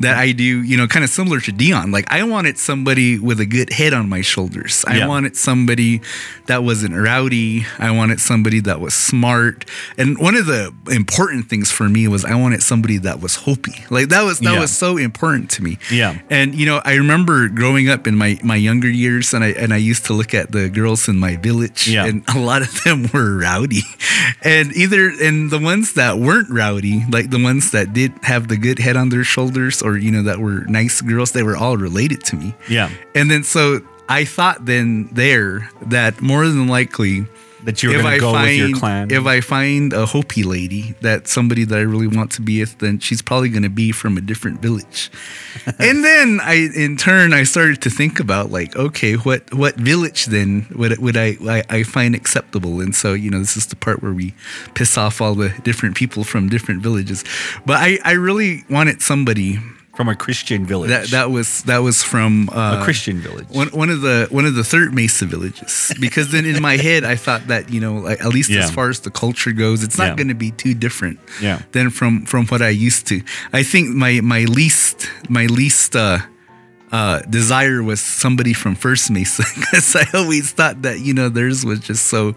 that 0.00 0.16
I 0.16 0.32
do, 0.32 0.62
you 0.62 0.76
know, 0.76 0.86
kind 0.86 1.04
of 1.04 1.10
similar 1.10 1.40
to 1.40 1.52
Dion. 1.52 1.90
Like 1.90 2.10
I 2.10 2.22
wanted 2.24 2.58
somebody 2.58 3.18
with 3.18 3.38
a 3.40 3.46
good 3.46 3.72
head 3.72 3.92
on 3.92 4.08
my 4.08 4.20
shoulders. 4.22 4.84
I 4.86 4.98
Yeah. 4.98 5.06
wanted 5.06 5.36
somebody 5.36 6.00
that 6.46 6.64
wasn't 6.64 6.94
rowdy. 6.94 7.66
I 7.78 7.90
wanted 7.90 8.20
somebody 8.20 8.60
that 8.60 8.80
was 8.80 8.94
smart. 8.94 9.64
And 9.98 10.18
one 10.18 10.34
of 10.36 10.46
the 10.46 10.72
important 10.90 11.48
things 11.48 11.70
for 11.70 11.88
me 11.88 12.08
was 12.08 12.24
I 12.24 12.34
wanted 12.34 12.62
somebody 12.62 12.98
that 12.98 13.20
was 13.20 13.36
Hopi. 13.36 13.84
Like 13.90 14.08
that 14.08 14.22
was 14.22 14.40
that 14.40 14.54
Yeah. 14.54 14.60
was 14.60 14.70
so 14.72 14.96
important 14.96 15.50
to 15.50 15.62
me. 15.62 15.78
Yeah. 15.90 16.18
And 16.30 16.54
you 16.54 16.66
know, 16.66 16.80
I 16.84 16.94
remember 16.94 17.48
growing 17.48 17.88
up 17.88 18.06
in 18.06 18.16
my 18.16 18.38
my 18.42 18.56
younger 18.56 18.88
years, 18.90 19.34
and 19.34 19.44
I 19.44 19.48
and 19.48 19.72
I 19.72 19.76
used 19.78 20.06
to 20.06 20.12
look 20.14 20.34
at 20.34 20.50
the 20.52 20.68
girls 20.68 21.08
in 21.08 21.18
my 21.18 21.36
village, 21.36 21.86
Yeah. 21.88 22.06
and 22.06 22.22
a 22.34 22.38
lot 22.38 22.62
of 22.62 22.72
them 22.84 23.08
were 23.12 23.36
rowdy, 23.38 23.82
and 24.42 24.72
either 24.74 25.12
and 25.22 25.50
the 25.50 25.58
ones 25.58 25.92
that 25.94 26.18
weren't 26.18 26.50
rowdy, 26.50 27.01
like 27.10 27.30
the 27.30 27.42
ones 27.42 27.70
that 27.70 27.92
did 27.92 28.12
have 28.22 28.48
the 28.48 28.56
good 28.56 28.78
head 28.78 28.96
on 28.96 29.08
their 29.08 29.24
shoulders, 29.24 29.82
or 29.82 29.96
you 29.96 30.10
know 30.10 30.22
that 30.22 30.38
were 30.38 30.64
nice 30.66 31.00
girls, 31.00 31.32
they 31.32 31.42
were 31.42 31.56
all 31.56 31.76
related 31.76 32.24
to 32.24 32.36
me. 32.36 32.54
Yeah. 32.68 32.90
And 33.14 33.30
then 33.30 33.44
so 33.44 33.80
I 34.08 34.24
thought 34.24 34.66
then 34.66 35.08
there 35.12 35.70
that 35.86 36.20
more 36.20 36.46
than 36.46 36.68
likely 36.68 37.26
That 37.64 37.82
you're 37.82 37.92
going 37.92 38.14
to 38.14 38.20
go 38.20 38.32
with 38.32 38.56
your 38.56 38.72
clan. 38.76 39.10
if 39.10 39.24
I 39.26 39.40
find 39.40 39.92
a 39.92 40.06
Hopi 40.06 40.42
lady, 40.42 40.94
that 41.00 41.28
somebody 41.28 41.64
that 41.64 41.78
I 41.78 41.82
really 41.82 42.08
want 42.08 42.32
to 42.32 42.42
be 42.42 42.60
with, 42.60 42.78
then 42.78 42.98
she's 42.98 43.22
probably 43.22 43.48
going 43.48 43.62
to 43.62 43.70
be 43.70 43.92
from 43.92 44.16
a 44.16 44.20
different 44.20 44.60
village. 44.60 45.10
and 45.78 46.04
then 46.04 46.40
I, 46.42 46.68
in 46.74 46.96
turn, 46.96 47.32
I 47.32 47.44
started 47.44 47.80
to 47.82 47.90
think 47.90 48.18
about 48.18 48.50
like, 48.50 48.74
okay, 48.76 49.14
what 49.14 49.52
what 49.54 49.76
village 49.76 50.26
then 50.26 50.66
would 50.74 50.98
would 50.98 51.16
I, 51.16 51.36
I 51.42 51.62
I 51.68 51.82
find 51.82 52.14
acceptable? 52.14 52.80
And 52.80 52.94
so 52.94 53.12
you 53.14 53.30
know, 53.30 53.38
this 53.38 53.56
is 53.56 53.66
the 53.66 53.76
part 53.76 54.02
where 54.02 54.12
we 54.12 54.34
piss 54.74 54.98
off 54.98 55.20
all 55.20 55.34
the 55.34 55.50
different 55.62 55.96
people 55.96 56.24
from 56.24 56.48
different 56.48 56.82
villages. 56.82 57.24
But 57.64 57.76
I 57.80 57.98
I 58.04 58.12
really 58.12 58.64
wanted 58.68 59.02
somebody 59.02 59.60
from 59.94 60.08
a 60.08 60.14
Christian 60.16 60.64
village. 60.64 60.88
that 60.90 61.08
that 61.10 61.30
was 61.30 61.62
that 61.64 61.78
was 61.78 62.02
from 62.02 62.48
uh, 62.50 62.78
a 62.80 62.84
Christian 62.84 63.18
village. 63.20 63.46
one, 63.50 63.68
one 63.68 63.90
of 63.90 64.00
the 64.00 64.26
one 64.30 64.46
of 64.46 64.54
the 64.54 64.64
third 64.64 64.94
Mesa 64.94 65.26
villages 65.26 65.92
because 66.00 66.30
then 66.32 66.44
in 66.46 66.62
my 66.62 66.76
head 66.78 67.04
I 67.04 67.16
thought 67.16 67.46
that 67.48 67.70
you 67.70 67.80
know 67.80 67.94
like, 68.08 68.20
at 68.20 68.28
least 68.28 68.48
Yeah. 68.50 68.64
as 68.64 68.70
far 68.70 68.88
as 68.88 69.00
the 69.00 69.10
culture 69.10 69.52
goes 69.52 69.82
it's 69.82 69.98
not 69.98 70.08
Yeah. 70.08 70.16
going 70.16 70.28
to 70.28 70.34
be 70.34 70.50
too 70.50 70.74
different 70.74 71.18
Yeah. 71.40 71.60
than 71.72 71.90
from 71.90 72.24
from 72.24 72.46
what 72.46 72.62
I 72.62 72.70
used 72.70 73.06
to 73.08 73.20
I 73.52 73.62
think 73.62 73.88
my 73.94 74.20
my 74.22 74.44
least 74.44 75.08
my 75.28 75.46
least 75.46 75.94
uh 75.94 76.18
uh 76.92 77.20
desire 77.22 77.82
was 77.82 78.00
somebody 78.00 78.52
from 78.52 78.74
First 78.74 79.10
Mesa 79.10 79.42
because 79.54 79.96
I 79.96 80.06
always 80.14 80.52
thought 80.52 80.82
that 80.82 81.00
you 81.00 81.14
know 81.14 81.28
theirs 81.28 81.64
was 81.64 81.80
just 81.80 82.06
so 82.06 82.34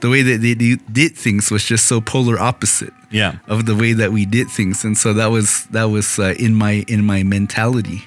the 0.00 0.10
way 0.10 0.22
that 0.22 0.42
they 0.42 0.54
did 0.54 1.16
things 1.16 1.50
was 1.50 1.64
just 1.64 1.86
so 1.86 2.00
polar 2.00 2.38
opposite 2.38 2.92
yeah. 3.10 3.38
of 3.46 3.64
the 3.64 3.74
way 3.74 3.92
that 3.94 4.12
we 4.12 4.26
did 4.26 4.50
things. 4.50 4.84
And 4.84 4.98
so 4.98 5.14
that 5.14 5.30
was 5.30 5.64
that 5.66 5.84
was 5.84 6.18
uh, 6.18 6.34
in 6.38 6.54
my 6.54 6.84
in 6.88 7.04
my 7.04 7.22
mentality 7.22 8.04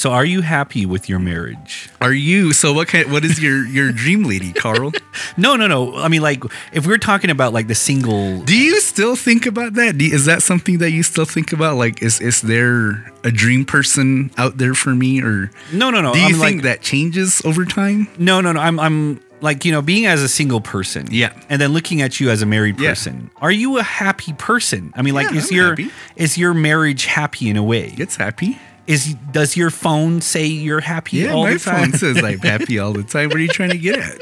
So, 0.00 0.12
are 0.12 0.24
you 0.24 0.40
happy 0.40 0.86
with 0.86 1.10
your 1.10 1.18
marriage? 1.18 1.90
Are 2.00 2.14
you? 2.14 2.54
So 2.54 2.72
what 2.72 2.88
kind? 2.88 3.12
What 3.12 3.22
is 3.22 3.38
your 3.38 3.66
your 3.66 3.92
dream 3.92 4.24
lady, 4.24 4.50
Carl? 4.54 4.92
No, 5.36 5.56
no, 5.56 5.66
no. 5.66 5.94
I 5.96 6.08
mean, 6.08 6.22
like, 6.22 6.42
if 6.72 6.86
we're 6.86 6.96
talking 6.98 7.28
about 7.30 7.52
like 7.52 7.66
the 7.66 7.74
single, 7.74 8.40
Do 8.44 8.56
you 8.56 8.80
still 8.80 9.14
think 9.14 9.44
about 9.44 9.74
that? 9.74 9.98
Do- 9.98 10.06
Is 10.18 10.24
that 10.24 10.42
something 10.42 10.78
that 10.78 10.90
you 10.92 11.02
still 11.02 11.26
think 11.26 11.52
about? 11.52 11.76
Like, 11.76 12.00
is 12.02 12.18
is 12.20 12.40
there 12.40 13.12
a 13.24 13.30
dream 13.30 13.66
person 13.66 14.30
out 14.38 14.56
there 14.56 14.72
for 14.72 14.94
me, 14.94 15.20
or 15.22 15.50
No, 15.70 15.90
no, 15.90 16.00
no. 16.00 16.14
do 16.14 16.18
you 16.20 16.26
I'm 16.28 16.32
think 16.40 16.56
like, 16.56 16.62
that 16.62 16.80
changes 16.80 17.42
over 17.44 17.66
time? 17.66 18.08
no, 18.18 18.40
no, 18.40 18.52
no. 18.52 18.60
I'm, 18.60 18.80
I'm 18.80 19.20
like, 19.42 19.66
you 19.66 19.72
know, 19.72 19.82
being 19.82 20.06
as 20.06 20.22
a 20.22 20.28
single 20.28 20.62
person. 20.62 21.08
Yeah. 21.10 21.32
And 21.50 21.60
then 21.60 21.72
looking 21.74 22.00
at 22.00 22.18
you 22.20 22.30
as 22.30 22.40
a 22.40 22.46
married 22.46 22.80
Yeah. 22.80 22.90
person. 22.90 23.30
Are 23.44 23.52
you 23.52 23.76
a 23.76 23.82
happy 23.82 24.32
person? 24.32 24.92
I 24.96 25.02
mean, 25.02 25.12
like, 25.14 25.30
Yeah, 25.30 25.38
is 25.38 25.50
I'm 25.50 25.56
your 25.56 25.68
happy. 25.76 25.90
is 26.16 26.38
your 26.38 26.54
marriage 26.54 27.04
happy 27.04 27.50
in 27.50 27.56
a 27.58 27.62
way? 27.62 27.92
It's 27.98 28.16
happy. 28.16 28.56
Is 28.90 29.14
does 29.32 29.56
your 29.56 29.70
phone 29.70 30.20
say 30.20 30.46
you're 30.46 30.80
happy 30.80 31.18
Yeah, 31.18 31.32
all 31.32 31.44
my 31.44 31.54
the 31.54 31.58
time? 31.60 31.90
phone 31.90 31.98
says 31.98 32.22
I'm 32.22 32.38
happy 32.52 32.78
all 32.78 32.92
the 32.92 33.02
time. 33.04 33.28
What 33.28 33.36
are 33.36 33.40
you 33.40 33.48
trying 33.48 33.70
to 33.70 33.78
get 33.78 33.98
at? 33.98 34.20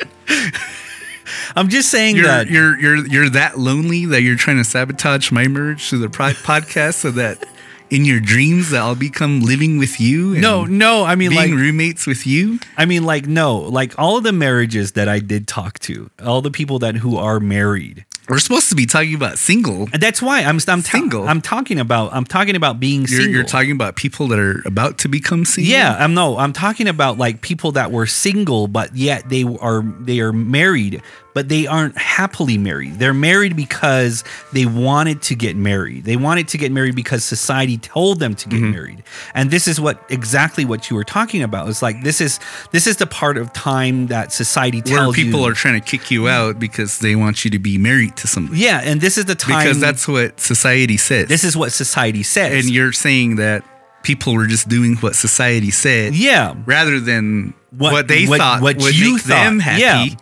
I'm 1.56 1.68
just 1.68 1.90
saying 1.90 2.16
You're 2.16 2.26
that. 2.26 2.48
you're 2.48 2.78
you're 2.78 3.06
you're 3.06 3.30
that 3.30 3.58
lonely 3.58 4.06
that 4.06 4.22
you're 4.22 4.36
trying 4.36 4.56
to 4.58 4.64
sabotage 4.64 5.30
my 5.30 5.46
marriage 5.46 5.90
to 5.90 5.98
the 5.98 6.08
pro- 6.08 6.30
podcast 6.30 6.94
so 6.94 7.10
that 7.12 7.44
in 7.90 8.04
your 8.04 8.20
dreams 8.20 8.70
that 8.70 8.80
I'll 8.82 8.94
become 8.94 9.40
living 9.40 9.78
with 9.78 9.98
you. 10.00 10.32
and 10.34 10.42
no, 10.42 10.64
no. 10.64 11.04
I 11.04 11.14
mean, 11.14 11.30
being 11.30 11.40
like, 11.40 11.58
roommates 11.58 12.06
with 12.06 12.26
you. 12.26 12.58
I 12.76 12.84
mean, 12.84 13.04
like, 13.04 13.26
no. 13.26 13.56
Like 13.58 13.98
all 13.98 14.18
of 14.18 14.24
the 14.24 14.32
marriages 14.32 14.92
that 14.92 15.08
I 15.08 15.20
did 15.20 15.48
talk 15.48 15.78
to, 15.80 16.10
all 16.22 16.42
the 16.42 16.50
people 16.50 16.78
that 16.80 16.96
who 16.96 17.16
are 17.16 17.40
married. 17.40 18.04
We're 18.28 18.38
supposed 18.38 18.68
to 18.68 18.74
be 18.74 18.84
talking 18.84 19.14
about 19.14 19.38
single. 19.38 19.88
And 19.92 20.02
that's 20.02 20.20
why 20.20 20.40
I'm 20.40 20.58
I'm 20.68 20.82
ta- 20.82 20.90
Single. 20.98 21.26
I'm 21.26 21.40
talking 21.40 21.78
about 21.78 22.12
I'm 22.12 22.24
talking 22.24 22.56
about 22.56 22.78
being 22.78 23.00
You're, 23.00 23.20
single. 23.20 23.32
you're 23.34 23.44
talking 23.44 23.72
about 23.72 23.96
people 23.96 24.28
that 24.28 24.38
are 24.38 24.62
about 24.66 24.98
to 24.98 25.08
become 25.08 25.44
single. 25.46 25.72
Yeah, 25.72 25.96
I'm 25.98 26.12
no, 26.14 26.36
I'm 26.36 26.52
talking 26.52 26.88
about 26.88 27.16
like 27.16 27.40
people 27.40 27.72
that 27.72 27.90
were 27.90 28.06
single, 28.06 28.68
but 28.68 28.94
yet 28.94 29.28
they 29.30 29.44
are 29.44 29.82
they 30.00 30.20
are 30.20 30.32
married, 30.32 31.02
but 31.38 31.48
they 31.48 31.68
aren't 31.68 31.96
happily 31.96 32.58
married. 32.58 32.98
They're 32.98 33.14
married 33.30 33.54
because 33.54 34.24
they 34.52 34.66
wanted 34.66 35.22
to 35.28 35.36
get 35.36 35.54
married. 35.54 36.02
They 36.02 36.16
wanted 36.16 36.48
to 36.48 36.58
get 36.58 36.72
married 36.72 36.96
because 36.96 37.22
society 37.22 37.76
told 37.78 38.18
them 38.18 38.34
to 38.34 38.48
get 38.48 38.58
Mm-hmm. 38.58 38.70
married. 38.72 39.00
And 39.34 39.52
this 39.52 39.68
is 39.68 39.80
what 39.80 39.96
exactly 40.08 40.64
what 40.64 40.90
you 40.90 40.96
were 40.96 41.04
talking 41.04 41.42
about. 41.44 41.68
It's 41.68 41.80
like 41.80 42.02
this 42.02 42.20
is 42.20 42.40
this 42.72 42.88
is 42.88 42.96
the 42.96 43.06
part 43.06 43.36
of 43.36 43.52
time 43.52 44.08
that 44.08 44.32
society 44.32 44.80
tells 44.82 45.16
where 45.16 45.24
people 45.24 45.40
you. 45.42 45.46
are 45.46 45.52
trying 45.54 45.80
to 45.80 45.86
kick 45.92 46.10
you 46.10 46.26
out 46.26 46.58
because 46.58 46.98
they 46.98 47.14
want 47.14 47.44
you 47.44 47.50
to 47.52 47.60
be 47.60 47.78
married 47.78 48.16
to 48.16 48.26
somebody. 48.26 48.58
yeah, 48.60 48.80
and 48.82 49.00
this 49.00 49.16
is 49.16 49.26
the 49.26 49.36
time 49.36 49.62
Because 49.62 49.78
that's 49.80 50.08
what 50.08 50.40
society 50.40 50.96
says. 50.96 51.28
this 51.28 51.44
is 51.44 51.56
what 51.56 51.70
society 51.70 52.24
says. 52.24 52.50
and 52.64 52.74
you're 52.74 52.90
saying 53.06 53.36
that 53.36 53.62
people 54.02 54.34
were 54.34 54.48
just 54.48 54.66
doing 54.68 54.96
what 54.96 55.14
society 55.14 55.70
said. 55.70 56.16
yeah, 56.16 56.54
rather 56.66 56.98
than 56.98 57.54
What- 57.70 57.92
what, 57.92 58.08
they 58.08 58.26
what- 58.26 58.38
thought 58.40 58.60
what 58.60 58.76
would 58.78 58.98
you 58.98 59.14
make 59.14 59.22
them 59.24 59.60
thought, 59.60 59.64
happy. 59.78 60.10
yeah. 60.10 60.16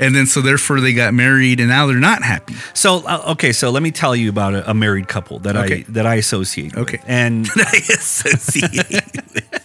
And 0.00 0.14
then 0.16 0.26
so 0.26 0.40
therefore 0.40 0.80
they 0.80 0.92
got 0.94 1.12
married 1.14 1.60
and 1.60 1.68
now 1.68 1.86
they're 1.86 1.96
not 2.00 2.22
happy. 2.22 2.54
So 2.74 3.06
uh, 3.06 3.32
okay, 3.32 3.52
so 3.52 3.70
let 3.70 3.82
me 3.82 3.90
tell 3.92 4.16
you 4.16 4.30
about 4.30 4.54
a, 4.54 4.70
a 4.70 4.74
married 4.74 5.06
couple 5.08 5.38
that 5.40 5.54
Okay. 5.56 5.84
I 5.86 5.92
that 5.92 6.06
I 6.06 6.14
associate. 6.16 6.74
with. 6.74 6.82
Okay. 6.88 6.98
and 7.06 7.46
I 7.56 7.76
associate 7.90 9.04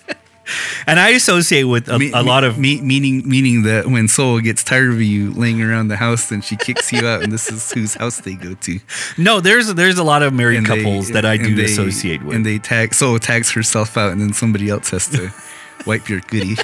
and 0.87 0.99
I 0.99 1.09
associate 1.09 1.63
with 1.63 1.87
a, 1.89 1.97
Me- 1.97 2.11
a 2.13 2.21
lot 2.21 2.43
of 2.43 2.59
me, 2.59 2.79
meaning 2.81 3.27
meaning 3.27 3.63
that 3.63 3.87
when 3.87 4.07
Soul 4.07 4.39
gets 4.41 4.63
tired 4.63 4.91
of 4.91 5.01
you 5.01 5.31
laying 5.33 5.61
around 5.61 5.87
the 5.87 5.95
house, 5.95 6.29
then 6.29 6.41
she 6.41 6.55
kicks 6.55 6.91
you 6.93 7.07
out, 7.07 7.23
and 7.23 7.31
this 7.31 7.49
is 7.51 7.71
whose 7.71 7.95
house 7.95 8.19
they 8.21 8.35
go 8.35 8.53
to. 8.53 8.79
no. 9.17 9.39
There's 9.41 9.73
there's 9.73 9.97
a 9.97 10.03
lot 10.03 10.21
of 10.21 10.33
married 10.33 10.57
And 10.57 10.67
they- 10.67 10.77
couples 10.83 11.09
that 11.11 11.25
I 11.25 11.35
and 11.35 11.43
do 11.45 11.55
they- 11.55 11.63
associate 11.65 12.21
with. 12.23 12.35
and 12.35 12.45
they 12.45 12.59
tag 12.59 12.93
Soul 12.93 13.17
tags 13.19 13.51
herself 13.51 13.97
out, 13.97 14.11
and 14.11 14.21
then 14.21 14.33
somebody 14.33 14.69
else 14.69 14.91
has 14.91 15.07
to 15.09 15.31
wipe 15.87 16.07
your 16.09 16.19
goodie. 16.21 16.57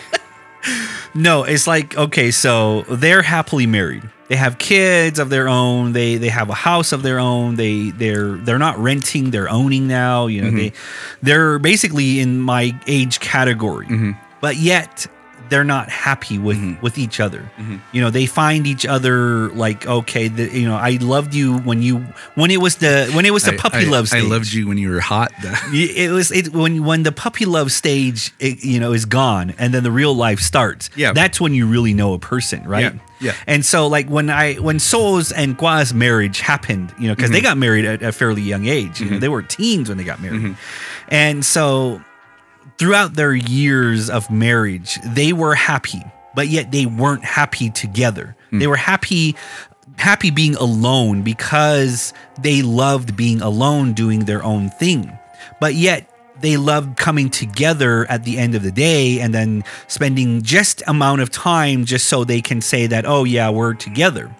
No, 1.13 1.43
it's 1.43 1.67
like 1.67 1.97
okay, 1.97 2.31
so 2.31 2.81
they're 2.89 3.21
happily 3.21 3.65
married. 3.67 4.03
They 4.29 4.37
have 4.37 4.57
kids 4.57 5.19
of 5.19 5.29
their 5.29 5.49
own. 5.49 5.91
They 5.93 6.15
they 6.15 6.29
have 6.29 6.49
a 6.49 6.53
house 6.53 6.91
of 6.93 7.03
their 7.03 7.19
own. 7.19 7.55
They 7.55 7.89
they're 7.89 8.35
they're 8.37 8.59
not 8.59 8.77
renting. 8.77 9.31
They're 9.31 9.49
owning 9.49 9.87
now. 9.87 10.27
You 10.27 10.41
know 10.43 10.47
Mm-hmm. 10.47 10.57
they 10.57 10.73
they're 11.21 11.59
basically 11.59 12.19
in 12.19 12.39
my 12.39 12.73
age 12.87 13.19
category, 13.19 13.87
Mm-hmm. 13.87 14.11
but 14.39 14.55
yet 14.55 15.07
they're 15.51 15.63
not 15.63 15.89
happy 15.89 16.39
with 16.39 16.57
with 16.81 16.97
each 16.97 17.19
other. 17.19 17.51
You 17.93 18.01
know 18.01 18.09
they 18.09 18.25
find 18.25 18.65
each 18.65 18.85
other 18.87 19.49
like 19.51 19.85
okay, 19.85 20.27
the, 20.29 20.49
you 20.49 20.67
know 20.67 20.75
I 20.75 20.97
loved 20.99 21.35
you 21.35 21.57
when 21.59 21.83
you 21.83 21.99
when 22.35 22.49
it 22.49 22.57
was 22.61 22.77
the 22.77 23.11
when 23.13 23.25
it 23.25 23.33
was 23.33 23.43
the 23.43 23.53
I- 23.53 23.57
puppy 23.57 23.85
I, 23.85 23.89
love 23.89 24.07
stage. 24.07 24.23
I 24.23 24.27
loved 24.27 24.51
you 24.51 24.67
when 24.67 24.77
you 24.79 24.89
were 24.89 24.99
hot. 25.01 25.31
It 25.73 26.09
was 26.11 26.31
it 26.31 26.53
when 26.53 26.83
when 26.85 27.03
the 27.03 27.11
puppy 27.11 27.45
love 27.45 27.71
stage 27.71 28.31
it, 28.39 28.63
you 28.63 28.79
know 28.79 28.93
is 28.93 29.05
gone 29.05 29.53
and 29.59 29.73
then 29.73 29.83
the 29.83 29.91
real 29.91 30.15
life 30.15 30.39
starts. 30.39 30.89
Yeah. 30.95 31.13
that's 31.13 31.39
when 31.39 31.53
you 31.53 31.67
really 31.67 31.93
know 31.93 32.13
a 32.13 32.19
person, 32.19 32.63
right? 32.63 32.93
Yeah, 32.95 32.99
yeah. 33.19 33.33
And 33.45 33.65
so 33.65 33.87
like 33.87 34.07
when 34.09 34.29
I 34.29 34.55
when 34.55 34.79
Souls 34.79 35.31
and 35.31 35.57
Gua's 35.57 35.93
marriage 35.93 36.39
happened, 36.39 36.93
you 36.97 37.07
know, 37.07 37.15
because 37.15 37.29
Mm-hmm. 37.29 37.33
they 37.35 37.41
got 37.41 37.57
married 37.57 37.85
at 37.85 38.01
a 38.01 38.11
fairly 38.11 38.41
young 38.41 38.65
age. 38.65 38.99
You 39.01 39.11
know, 39.11 39.19
they 39.19 39.29
were 39.29 39.43
teens 39.43 39.89
when 39.89 39.97
they 39.97 40.05
got 40.05 40.19
married, 40.21 40.41
Mm-hmm. 40.41 40.53
and 41.09 41.43
so 41.45 42.01
throughout 42.81 43.13
their 43.13 43.35
years 43.35 44.09
of 44.09 44.31
marriage, 44.31 44.97
they 45.05 45.33
were 45.33 45.53
happy, 45.53 46.01
but 46.33 46.47
yet 46.47 46.71
they 46.71 46.87
weren't 46.87 47.23
happy 47.23 47.69
together. 47.69 48.35
Mm. 48.51 48.59
They 48.59 48.65
were 48.65 48.75
happy 48.75 49.35
happy 49.97 50.31
being 50.31 50.55
alone 50.55 51.21
because 51.21 52.11
they 52.39 52.63
loved 52.63 53.15
being 53.15 53.39
alone 53.39 53.93
doing 53.93 54.25
their 54.25 54.43
own 54.43 54.67
thing. 54.67 55.15
But 55.59 55.75
yet 55.75 56.09
they 56.39 56.57
loved 56.57 56.97
coming 56.97 57.29
together 57.29 58.09
at 58.09 58.23
the 58.23 58.39
end 58.39 58.55
of 58.55 58.63
the 58.63 58.71
day 58.71 59.19
and 59.19 59.31
then 59.31 59.63
spending 59.87 60.41
just 60.41 60.81
amount 60.87 61.21
of 61.21 61.29
time 61.29 61.85
just 61.85 62.07
so 62.07 62.23
they 62.23 62.41
can 62.41 62.61
say 62.61 62.87
that 62.87 63.05
oh 63.05 63.25
yeah, 63.25 63.51
we're 63.51 63.75
together. 63.75 64.35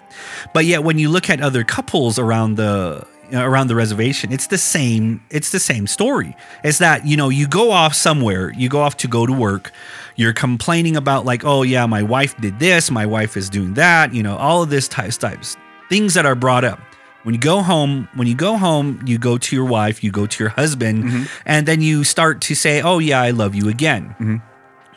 But 0.52 0.66
yet 0.66 0.84
when 0.84 0.98
you 0.98 1.10
look 1.10 1.30
at 1.30 1.42
other 1.42 1.64
couples 1.64 2.18
around 2.18 2.56
the 2.56 3.06
Uh, 3.34 3.46
around 3.46 3.68
the 3.68 3.76
reservation, 3.76 4.32
it's 4.34 4.48
the 4.48 4.58
same. 4.58 5.24
It's 5.30 5.52
the 5.52 5.60
same 5.60 5.88
story. 5.88 6.36
It's 6.64 6.80
that 6.80 7.06
you 7.06 7.16
know 7.16 7.30
you 7.30 7.48
go 7.48 7.72
off 7.72 7.94
somewhere, 7.94 8.52
you 8.54 8.68
go 8.70 8.82
off 8.82 8.98
to 8.98 9.08
go 9.08 9.26
to 9.26 9.34
work, 9.34 9.72
you're 10.16 10.34
complaining 10.34 10.96
about 10.98 11.26
like, 11.26 11.46
oh 11.46 11.64
yeah, 11.64 11.86
my 11.86 12.04
wife 12.04 12.36
did 12.42 12.60
this, 12.60 12.92
my 12.92 13.06
wife 13.06 13.38
is 13.38 13.50
doing 13.50 13.76
that. 13.76 14.14
You 14.14 14.24
know, 14.24 14.36
all 14.38 14.64
of 14.64 14.70
this 14.70 14.88
types 14.88 15.18
types 15.18 15.56
things 15.92 16.14
that 16.14 16.26
are 16.26 16.36
brought 16.36 16.64
up. 16.64 16.80
When 17.24 17.36
you 17.36 17.42
go 17.42 17.62
home, 17.62 18.08
when 18.16 18.28
you 18.28 18.34
go 18.34 18.58
home, 18.58 19.02
you 19.06 19.20
go 19.20 19.38
to 19.38 19.56
your 19.56 19.66
wife, 19.66 20.04
you 20.04 20.10
go 20.10 20.26
to 20.26 20.44
your 20.44 20.50
husband, 20.50 21.04
mm-hmm. 21.04 21.24
and 21.46 21.68
then 21.68 21.82
you 21.82 22.04
start 22.04 22.42
to 22.42 22.56
say, 22.56 22.82
oh 22.82 23.00
yeah, 23.00 23.22
I 23.22 23.32
love 23.32 23.54
you 23.54 23.70
again. 23.70 24.16
Mm-hmm. 24.20 24.38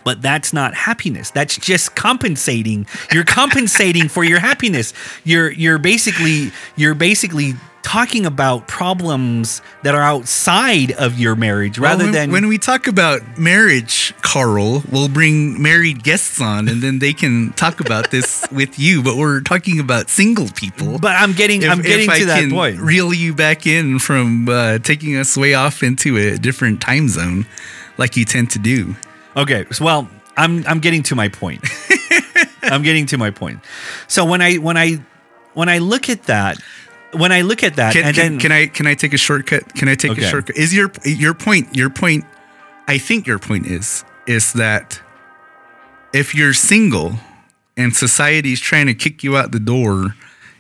But 0.05 0.23
that's 0.23 0.53
not 0.53 0.75
happiness. 0.75 1.31
That's 1.31 1.59
just 1.59 1.97
compensating. 1.97 2.87
You're 3.13 3.25
compensating 3.25 4.09
for 4.09 4.23
your 4.23 4.39
happiness. 4.39 4.93
You're 5.25 5.51
you're 5.51 5.79
basically 5.79 6.53
you're 6.77 6.95
basically 6.95 7.55
talking 7.85 8.25
about 8.27 8.67
problems 8.67 9.61
that 9.83 9.95
are 9.95 10.01
outside 10.03 10.91
of 10.93 11.19
your 11.19 11.37
marriage 11.37 11.79
rather 11.79 11.99
Well, 11.99 12.07
when, 12.07 12.13
than 12.13 12.31
when 12.33 12.49
we 12.49 12.57
talk 12.59 12.87
about 12.89 13.21
marriage, 13.39 14.15
Carl, 14.23 14.83
we'll 14.91 15.09
bring 15.11 15.61
married 15.63 16.03
guests 16.03 16.41
on, 16.41 16.67
and 16.69 16.81
then 16.83 16.99
they 16.99 17.13
can 17.13 17.53
talk 17.53 17.79
about 17.81 18.11
this 18.11 18.45
with 18.53 18.79
you. 18.79 19.03
But 19.03 19.17
we're 19.17 19.43
talking 19.43 19.79
about 19.79 20.09
single 20.09 20.49
people. 20.49 20.99
But 20.99 21.13
I'm 21.17 21.33
getting 21.35 21.63
If- 21.63 21.71
I'm 21.71 21.83
getting 21.83 22.09
to 22.09 22.15
I 22.15 22.25
that 22.25 22.51
point. 22.51 22.81
Reel 22.81 23.13
you 23.15 23.35
back 23.35 23.67
in 23.67 23.99
from 23.99 24.49
uh, 24.49 24.79
taking 24.79 25.15
us 25.17 25.37
way 25.37 25.55
off 25.55 25.83
into 25.83 26.17
a 26.17 26.39
different 26.39 26.81
time 26.81 27.09
zone, 27.09 27.47
like 27.99 28.17
you 28.17 28.25
tend 28.25 28.51
to 28.53 28.59
do. 28.59 28.97
Okay. 29.37 29.67
so, 29.71 29.85
Well, 29.85 30.09
I'm 30.37 30.67
I'm 30.67 30.81
getting 30.81 31.03
to 31.05 31.15
my 31.15 31.29
point. 31.29 31.63
I'm 32.63 32.83
getting 32.83 33.05
to 33.07 33.19
my 33.19 33.31
point. 33.31 33.61
So 34.09 34.25
when 34.25 34.41
I 34.41 34.55
when 34.57 34.77
I 34.79 35.05
when 35.53 35.69
I 35.69 35.79
look 35.79 36.09
at 36.09 36.25
that, 36.25 36.59
when 37.17 37.33
I 37.33 37.43
look 37.43 37.63
at 37.63 37.77
that, 37.77 37.93
Can, 37.93 38.05
and 38.05 38.15
can, 38.17 38.33
then 38.33 38.41
can 38.41 38.53
I 38.53 38.67
can 38.67 38.87
I 38.87 38.95
take 38.95 39.13
a 39.15 39.19
shortcut? 39.19 39.75
Can 39.75 39.89
I 39.89 39.95
take 39.95 40.13
Okay. 40.13 40.25
a 40.25 40.29
shortcut? 40.29 40.57
Is 40.57 40.75
your 40.75 40.91
your 41.05 41.35
point 41.35 41.75
your 41.77 41.91
point? 41.91 42.25
I 42.87 42.99
think 42.99 43.27
your 43.27 43.39
point 43.39 43.67
is 43.67 44.05
is 44.27 44.53
that 44.55 45.01
if 46.13 46.35
you're 46.35 46.53
single 46.55 47.15
and 47.77 47.95
society's 47.95 48.61
trying 48.61 48.87
to 48.87 48.95
kick 48.95 49.23
you 49.25 49.37
out 49.37 49.53
the 49.53 49.59
door 49.61 50.15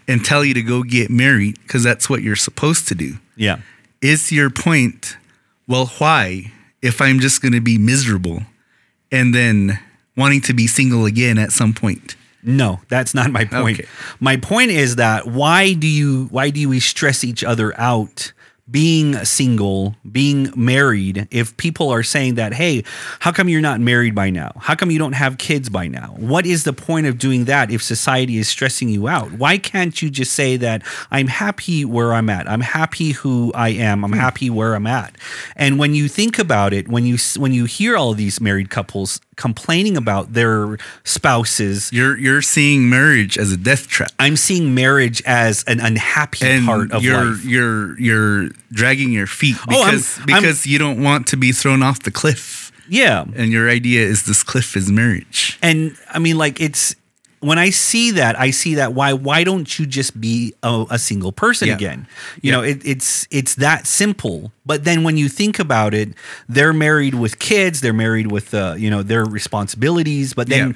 and 0.08 0.24
tell 0.24 0.44
you 0.44 0.52
to 0.54 0.62
go 0.62 0.82
get 0.82 1.10
married 1.10 1.58
because 1.62 1.82
that's 1.82 2.10
what 2.10 2.22
you're 2.22 2.36
supposed 2.36 2.88
to 2.88 2.94
do. 2.94 3.18
yeah, 3.36 3.58
Is 4.02 4.30
your 4.32 4.50
point? 4.50 5.16
Well, 5.66 5.86
why? 5.98 6.52
If 6.82 7.00
I'm 7.00 7.20
just 7.20 7.40
going 7.40 7.52
to 7.52 7.60
be 7.62 7.78
miserable 7.78 8.42
and 9.10 9.34
then 9.34 9.78
wanting 10.16 10.42
to 10.42 10.52
be 10.52 10.66
single 10.66 11.06
again 11.06 11.38
at 11.38 11.52
some 11.52 11.72
point. 11.72 12.16
No, 12.44 12.80
that's 12.88 13.14
not 13.14 13.30
my 13.30 13.46
point. 13.46 13.80
Okay. 13.80 13.88
My 14.20 14.36
point 14.36 14.70
is 14.70 14.96
that 14.96 15.26
why 15.26 15.72
do 15.72 15.86
you 15.86 16.26
why 16.26 16.50
do 16.50 16.68
we 16.68 16.78
stress 16.78 17.24
each 17.24 17.42
other 17.42 17.78
out 17.80 18.33
being 18.70 19.14
single, 19.24 19.94
being 20.10 20.50
married, 20.56 21.28
if 21.30 21.54
people 21.58 21.90
are 21.90 22.02
saying 22.02 22.36
that, 22.36 22.54
hey, 22.54 22.82
how 23.20 23.30
come 23.30 23.48
you're 23.48 23.60
not 23.60 23.78
married 23.78 24.14
by 24.14 24.30
now? 24.30 24.52
How 24.58 24.74
come 24.74 24.90
you 24.90 24.98
don't 24.98 25.12
have 25.12 25.36
kids 25.36 25.68
by 25.68 25.86
now? 25.86 26.14
What 26.16 26.46
is 26.46 26.64
the 26.64 26.72
point 26.72 27.06
of 27.06 27.18
doing 27.18 27.44
that 27.44 27.70
if 27.70 27.82
society 27.82 28.38
is 28.38 28.48
stressing 28.48 28.88
you 28.88 29.06
out? 29.06 29.32
Why 29.32 29.58
can't 29.58 30.00
you 30.00 30.08
just 30.08 30.32
say 30.32 30.56
that 30.56 30.82
I'm 31.10 31.26
happy 31.26 31.84
where 31.84 32.14
I'm 32.14 32.30
at? 32.30 32.48
I'm 32.48 32.62
happy 32.62 33.12
who 33.12 33.52
I 33.54 33.68
am. 33.68 34.02
I'm 34.02 34.12
hmm. 34.12 34.18
happy 34.18 34.48
where 34.48 34.74
I'm 34.74 34.86
at. 34.86 35.14
And 35.56 35.78
when 35.78 35.94
you 35.94 36.08
think 36.08 36.38
about 36.38 36.72
it, 36.72 36.88
when 36.88 37.04
you 37.04 37.18
when 37.36 37.52
you 37.52 37.66
hear 37.66 37.96
all 37.96 38.14
these 38.14 38.40
married 38.40 38.70
couples 38.70 39.20
complaining 39.36 39.96
about 39.96 40.32
their 40.32 40.78
spouses, 41.04 41.92
You're 41.92 42.16
you're 42.16 42.42
seeing 42.42 42.88
marriage 42.88 43.36
as 43.36 43.52
a 43.52 43.56
death 43.56 43.88
trap. 43.88 44.10
I'm 44.18 44.36
seeing 44.36 44.74
marriage 44.74 45.22
as 45.26 45.64
an 45.64 45.80
unhappy 45.80 46.46
and 46.46 46.64
part 46.64 46.92
of 46.92 47.02
you're 47.02 47.24
life. 47.24 47.44
you're 47.44 48.00
you're 48.00 48.50
dragging 48.74 49.12
your 49.12 49.26
feet 49.26 49.56
Oh, 49.68 49.82
I'm- 49.82 49.90
because 49.94 50.18
I'm- 50.18 50.26
because 50.26 50.66
you 50.66 50.78
don't 50.78 51.02
want 51.02 51.26
to 51.28 51.36
be 51.36 51.52
thrown 51.52 51.82
off 51.82 52.00
the 52.02 52.10
cliff. 52.10 52.72
yeah. 52.88 53.24
And 53.36 53.50
your 53.52 53.70
idea 53.70 54.06
is 54.06 54.24
this 54.24 54.42
cliff 54.42 54.76
is 54.76 54.90
marriage. 54.90 55.58
And 55.62 55.96
I 56.12 56.18
mean, 56.18 56.36
like, 56.36 56.60
it's 56.60 56.94
when 57.40 57.58
I 57.58 57.68
see 57.70 58.10
that, 58.12 58.40
I 58.40 58.50
see 58.52 58.74
that 58.76 58.94
why 58.94 59.12
why 59.12 59.44
don't 59.44 59.68
you 59.78 59.84
just 59.86 60.18
be 60.18 60.54
a, 60.62 60.84
a 60.90 60.98
single 60.98 61.30
person 61.32 61.68
Yeah. 61.68 61.74
again? 61.74 62.06
You 62.40 62.50
Yeah. 62.50 62.56
know, 62.56 62.62
it, 62.62 62.80
it's 62.84 63.26
it's 63.30 63.54
that 63.56 63.86
simple. 63.86 64.50
But 64.66 64.84
then 64.84 65.02
when 65.04 65.16
you 65.18 65.28
think 65.28 65.58
about 65.58 65.92
it, 65.94 66.14
they're 66.48 66.72
married 66.72 67.14
with 67.14 67.38
kids, 67.38 67.80
they're 67.82 67.92
married 68.06 68.32
with 68.32 68.54
uh, 68.54 68.74
you 68.78 68.88
know 68.90 69.02
their 69.02 69.24
responsibilities. 69.26 70.32
But 70.34 70.48
then 70.48 70.68
Yeah. 70.68 70.74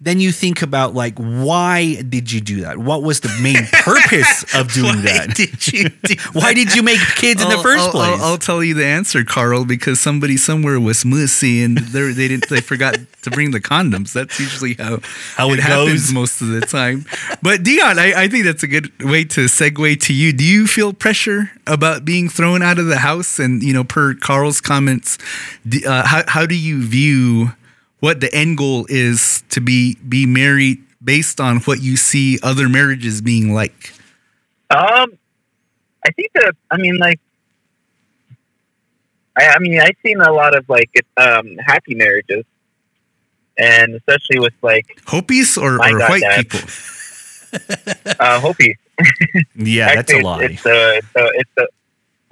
Then 0.00 0.20
you 0.20 0.30
think 0.30 0.62
about 0.62 0.94
like 0.94 1.18
why 1.18 2.00
did 2.02 2.30
you 2.30 2.40
do 2.40 2.60
that? 2.60 2.78
What 2.78 3.02
was 3.02 3.18
the 3.20 3.36
main 3.42 3.66
purpose 3.82 4.44
of 4.54 4.72
doing 4.72 4.96
Why 4.96 5.26
that? 5.26 5.34
did 5.34 5.66
you 5.72 5.88
do 5.88 6.14
why 6.32 6.54
did 6.54 6.74
you 6.76 6.82
make 6.84 7.00
kids 7.16 7.42
in 7.42 7.48
the 7.48 7.56
I'll- 7.56 7.64
1st 7.64 7.78
I'll- 7.78 7.90
place? 7.90 8.20
I'll, 8.20 8.24
I'll 8.32 8.38
tell 8.38 8.62
you 8.62 8.74
the 8.74 8.86
answer, 8.86 9.24
Carl, 9.24 9.64
because 9.64 9.98
somebody 10.00 10.36
somewhere 10.36 10.78
was 10.78 11.04
mussy 11.04 11.62
and 11.64 11.78
they 11.78 12.12
they 12.12 12.28
didn't 12.28 12.48
they 12.48 12.60
forgot 12.60 12.96
to 13.22 13.30
bring 13.32 13.50
the 13.50 13.60
condoms. 13.60 14.12
That's 14.12 14.38
usually 14.38 14.74
how 14.74 15.00
How 15.34 15.50
it 15.50 15.58
happens 15.58 16.06
goes. 16.06 16.12
most 16.12 16.40
of 16.40 16.48
the 16.48 16.60
time. 16.60 17.04
But 17.42 17.64
Dion, 17.64 17.98
I, 17.98 18.12
I 18.22 18.28
think 18.28 18.44
that's 18.44 18.62
a 18.62 18.68
good 18.68 18.92
way 19.02 19.24
to 19.24 19.46
segue 19.46 20.00
to 20.02 20.14
you. 20.14 20.32
Do 20.32 20.44
you 20.44 20.66
feel 20.68 20.92
pressure 20.92 21.50
about 21.66 22.04
being 22.04 22.28
thrown 22.28 22.62
out 22.62 22.78
of 22.78 22.86
the 22.86 22.98
house? 22.98 23.40
And 23.40 23.62
you 23.64 23.72
know, 23.72 23.82
per 23.82 24.14
Carl's 24.14 24.60
comments, 24.60 25.18
uh, 25.84 26.06
how 26.06 26.22
how 26.28 26.46
do 26.46 26.54
you 26.54 26.82
view 26.86 27.50
what 28.00 28.20
the 28.20 28.32
end 28.34 28.58
goal 28.58 28.86
is 28.88 29.42
to 29.50 29.60
be 29.60 29.96
be 30.08 30.26
married 30.26 30.84
based 31.02 31.40
on 31.40 31.58
what 31.60 31.80
you 31.80 31.96
see 31.96 32.38
other 32.42 32.68
marriages 32.68 33.20
being 33.20 33.54
like? 33.54 33.94
Um, 34.70 35.18
I 36.04 36.10
think 36.12 36.32
that 36.34 36.54
I 36.70 36.76
mean, 36.76 36.98
like, 36.98 37.20
I, 39.36 39.48
I 39.48 39.58
mean, 39.58 39.80
I've 39.80 39.96
seen 40.04 40.20
a 40.20 40.32
lot 40.32 40.56
of 40.56 40.68
like 40.68 40.90
um, 41.16 41.56
happy 41.58 41.94
marriages, 41.94 42.44
and 43.56 43.94
especially 43.94 44.38
with 44.38 44.54
like 44.62 45.00
Hopies 45.06 45.60
or, 45.60 45.76
or 45.76 45.98
God, 45.98 46.10
white 46.10 46.22
Dad. 46.22 46.48
people? 46.48 46.68
uh, 48.20 48.40
Hopi. 48.40 48.76
yeah, 49.54 49.94
that's 49.94 50.12
a 50.12 50.16
Actually, 50.16 50.22
lie. 50.22 50.42
It's 50.44 50.66
a, 50.66 50.96
it's 50.96 51.16
a, 51.16 51.30
it's 51.34 51.50
a, 51.58 51.66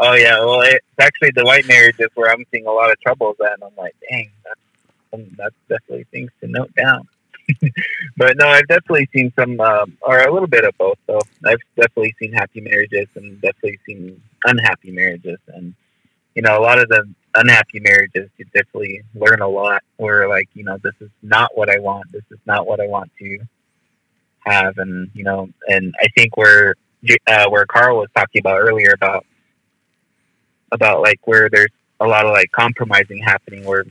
oh 0.00 0.14
yeah. 0.14 0.38
Well, 0.40 0.60
it's 0.62 0.84
actually 1.00 1.30
the 1.34 1.44
white 1.44 1.66
marriages 1.66 2.08
where 2.14 2.30
I'm 2.30 2.44
seeing 2.52 2.66
a 2.66 2.72
lot 2.72 2.90
of 2.90 3.00
troubles, 3.00 3.36
and 3.40 3.62
I'm 3.62 3.74
like, 3.76 3.94
dang, 4.10 4.30
that's 5.36 5.54
definitely 5.68 6.06
things 6.10 6.30
to 6.40 6.48
note 6.48 6.72
down. 6.74 7.08
but 8.16 8.36
no, 8.36 8.48
I've 8.48 8.66
definitely 8.66 9.08
seen 9.14 9.32
some, 9.38 9.60
um, 9.60 9.96
or 10.02 10.20
a 10.20 10.32
little 10.32 10.48
bit 10.48 10.64
of 10.64 10.76
both. 10.78 10.98
Though 11.06 11.20
I've 11.44 11.60
definitely 11.76 12.14
seen 12.18 12.32
happy 12.32 12.60
marriages 12.60 13.06
and 13.14 13.40
definitely 13.40 13.78
seen 13.86 14.20
unhappy 14.44 14.90
marriages, 14.90 15.38
and 15.48 15.74
you 16.34 16.42
know, 16.42 16.58
a 16.58 16.62
lot 16.62 16.78
of 16.78 16.88
the 16.88 17.08
unhappy 17.34 17.80
marriages, 17.80 18.30
you 18.36 18.44
definitely 18.46 19.02
learn 19.14 19.42
a 19.42 19.48
lot. 19.48 19.82
Where 19.96 20.28
like, 20.28 20.48
you 20.54 20.64
know, 20.64 20.78
this 20.82 20.94
is 21.00 21.10
not 21.22 21.56
what 21.56 21.70
I 21.70 21.78
want. 21.78 22.10
This 22.12 22.24
is 22.30 22.38
not 22.46 22.66
what 22.66 22.80
I 22.80 22.86
want 22.86 23.10
to 23.20 23.38
have, 24.40 24.78
and 24.78 25.10
you 25.14 25.24
know, 25.24 25.48
and 25.68 25.94
I 26.00 26.08
think 26.16 26.36
where 26.36 26.74
uh, 27.26 27.48
where 27.48 27.66
Carl 27.66 27.98
was 27.98 28.08
talking 28.16 28.40
about 28.40 28.60
earlier 28.60 28.92
about 28.92 29.24
about 30.72 31.00
like 31.02 31.20
where 31.26 31.48
there's 31.48 31.70
a 32.00 32.06
lot 32.06 32.26
of 32.26 32.32
like 32.32 32.50
compromising 32.52 33.18
happening 33.22 33.64
where 33.64 33.84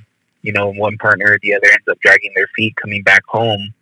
you 0.46 0.54
know 0.54 0.72
one 0.74 0.96
partner 0.98 1.26
or 1.32 1.40
the 1.42 1.54
other 1.54 1.68
ends 1.68 1.88
up 1.90 2.00
dragging 2.02 2.32
their 2.36 2.48
feet 2.56 2.76
coming 2.76 3.02
back 3.02 3.24
home 3.28 3.74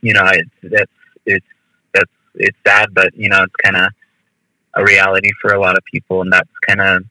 you 0.00 0.14
know 0.14 0.24
it's 0.26 0.50
that's 0.62 0.92
it's 1.26 1.46
that's 1.92 2.10
it's 2.36 2.58
sad 2.66 2.88
but 2.94 3.14
you 3.14 3.28
know 3.28 3.42
it's 3.42 3.56
kind 3.56 3.76
of 3.76 3.90
a 4.74 4.84
reality 4.84 5.30
for 5.40 5.52
a 5.52 5.60
lot 5.60 5.76
of 5.76 5.84
people 5.84 6.22
and 6.22 6.32
that's 6.32 6.48
kind 6.66 6.80
of 6.80 7.04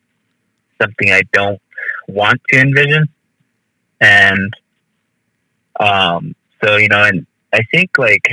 something 0.82 1.12
i 1.12 1.22
don't 1.32 1.62
want 2.08 2.42
to 2.50 2.60
envision. 2.60 3.08
And 4.00 4.54
um 5.80 6.36
so 6.64 6.78
you 6.78 6.88
know 6.88 7.04
and 7.04 7.26
i 7.54 7.62
think 7.72 7.98
like 7.98 8.28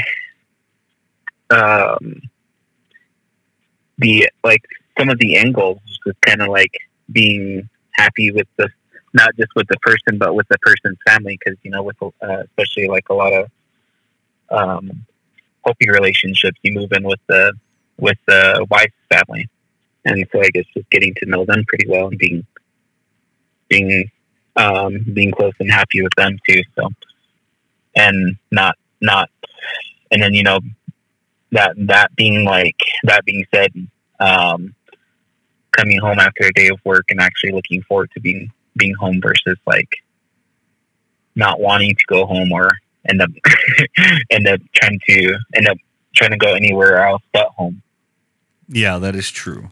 um 1.50 2.22
the 3.98 4.28
like 4.44 4.62
some 4.98 5.10
of 5.10 5.18
the 5.18 5.36
angles 5.36 5.80
is 6.06 6.14
kind 6.22 6.40
of 6.40 6.48
like 6.48 6.72
being 7.12 7.68
happy 7.92 8.30
with 8.30 8.46
the 8.56 8.68
not 9.18 9.36
just 9.36 9.50
with 9.56 9.66
the 9.68 9.78
person 9.78 10.16
but 10.16 10.34
with 10.34 10.46
the 10.48 10.58
person's 10.58 10.98
family 11.06 11.36
because 11.38 11.58
you 11.64 11.70
know 11.70 11.82
with 11.82 12.00
uh, 12.02 12.42
especially 12.48 12.86
like 12.88 13.08
a 13.10 13.14
lot 13.14 13.32
of 13.32 13.44
um 14.50 15.04
hoping 15.64 15.90
relationships 15.90 16.58
you 16.62 16.72
move 16.72 16.90
in 16.92 17.02
with 17.02 17.20
the 17.28 17.52
with 17.98 18.18
the 18.26 18.64
wife's 18.70 18.94
family. 19.10 19.48
And 20.04 20.26
so 20.32 20.40
i 20.40 20.48
guess 20.54 20.64
just 20.74 20.88
getting 20.90 21.14
to 21.18 21.26
know 21.26 21.44
them 21.44 21.64
pretty 21.68 21.86
well 21.88 22.08
and 22.08 22.18
being 22.18 22.46
being 23.68 24.10
um 24.56 24.92
being 25.12 25.32
close 25.32 25.52
and 25.60 25.70
happy 25.70 26.02
with 26.02 26.14
them 26.16 26.38
too 26.48 26.62
so. 26.76 26.88
And 27.96 28.36
not 28.50 28.76
not 29.00 29.28
and 30.10 30.22
then 30.22 30.32
you 30.32 30.44
know 30.44 30.60
that 31.52 31.74
that 31.92 32.14
being 32.16 32.44
like 32.44 32.80
that 33.04 33.24
being 33.24 33.44
said 33.52 33.72
um 34.20 34.74
coming 35.72 35.98
home 35.98 36.18
after 36.18 36.44
a 36.44 36.52
day 36.52 36.68
of 36.68 36.78
work 36.84 37.04
and 37.10 37.20
actually 37.20 37.52
looking 37.52 37.82
forward 37.82 38.10
to 38.14 38.20
being 38.20 38.50
being 38.78 38.94
home 38.94 39.20
versus 39.20 39.58
like 39.66 39.96
not 41.34 41.60
wanting 41.60 41.94
to 41.94 42.04
go 42.08 42.26
home 42.26 42.52
or 42.52 42.70
end 43.08 43.22
up 43.22 43.30
end 44.30 44.48
up 44.48 44.60
trying 44.74 44.98
to 45.08 45.38
end 45.54 45.68
up 45.68 45.76
trying 46.14 46.30
to 46.30 46.36
go 46.36 46.54
anywhere 46.54 47.04
else 47.06 47.22
but 47.32 47.48
home. 47.56 47.82
Yeah, 48.68 48.98
that 48.98 49.14
is 49.14 49.30
true. 49.30 49.70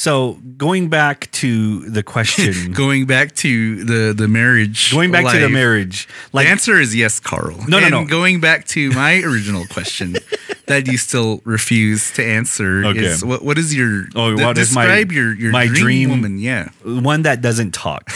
So 0.00 0.38
going 0.56 0.88
back 0.88 1.30
to 1.32 1.80
the 1.90 2.02
question, 2.02 2.72
Going 2.84 3.04
back 3.04 3.34
to 3.44 3.84
the 3.84 4.14
the 4.14 4.28
marriage. 4.28 4.90
going 4.92 5.12
back 5.12 5.30
to 5.34 5.38
the 5.38 5.50
marriage, 5.50 6.08
like 6.32 6.46
the 6.46 6.50
answer 6.52 6.80
is 6.80 6.96
yes, 6.96 7.20
Carl. 7.20 7.58
No, 7.68 7.78
no, 7.78 7.84
And 7.84 7.90
no. 7.90 8.04
Going 8.06 8.40
back 8.40 8.64
to 8.68 8.90
my 8.92 9.20
original 9.20 9.66
question 9.66 10.16
that 10.68 10.86
you 10.86 10.96
still 10.96 11.42
refuse 11.44 12.12
to 12.12 12.24
answer 12.24 12.82
Okay. 12.86 13.04
is 13.04 13.22
what 13.22 13.44
what 13.44 13.58
is 13.58 13.76
your 13.76 14.06
Oh, 14.14 14.32
what 14.40 14.56
is 14.56 14.72
my- 14.74 14.86
describe 14.86 15.12
your 15.12 15.34
your 15.34 15.52
my 15.52 15.66
dream, 15.66 15.82
dream- 15.84 16.08
woman? 16.10 16.38
Yeah. 16.38 16.70
one 16.82 17.20
that 17.28 17.42
doesn't 17.42 17.72
talk, 17.74 18.08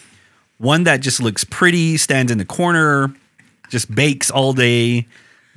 one 0.56 0.84
that 0.84 1.02
just 1.02 1.20
looks 1.20 1.44
pretty, 1.44 1.98
stands 1.98 2.32
in 2.32 2.38
the 2.38 2.46
corner, 2.46 3.12
just 3.68 3.94
bakes 3.94 4.30
all 4.30 4.54
day, 4.54 5.06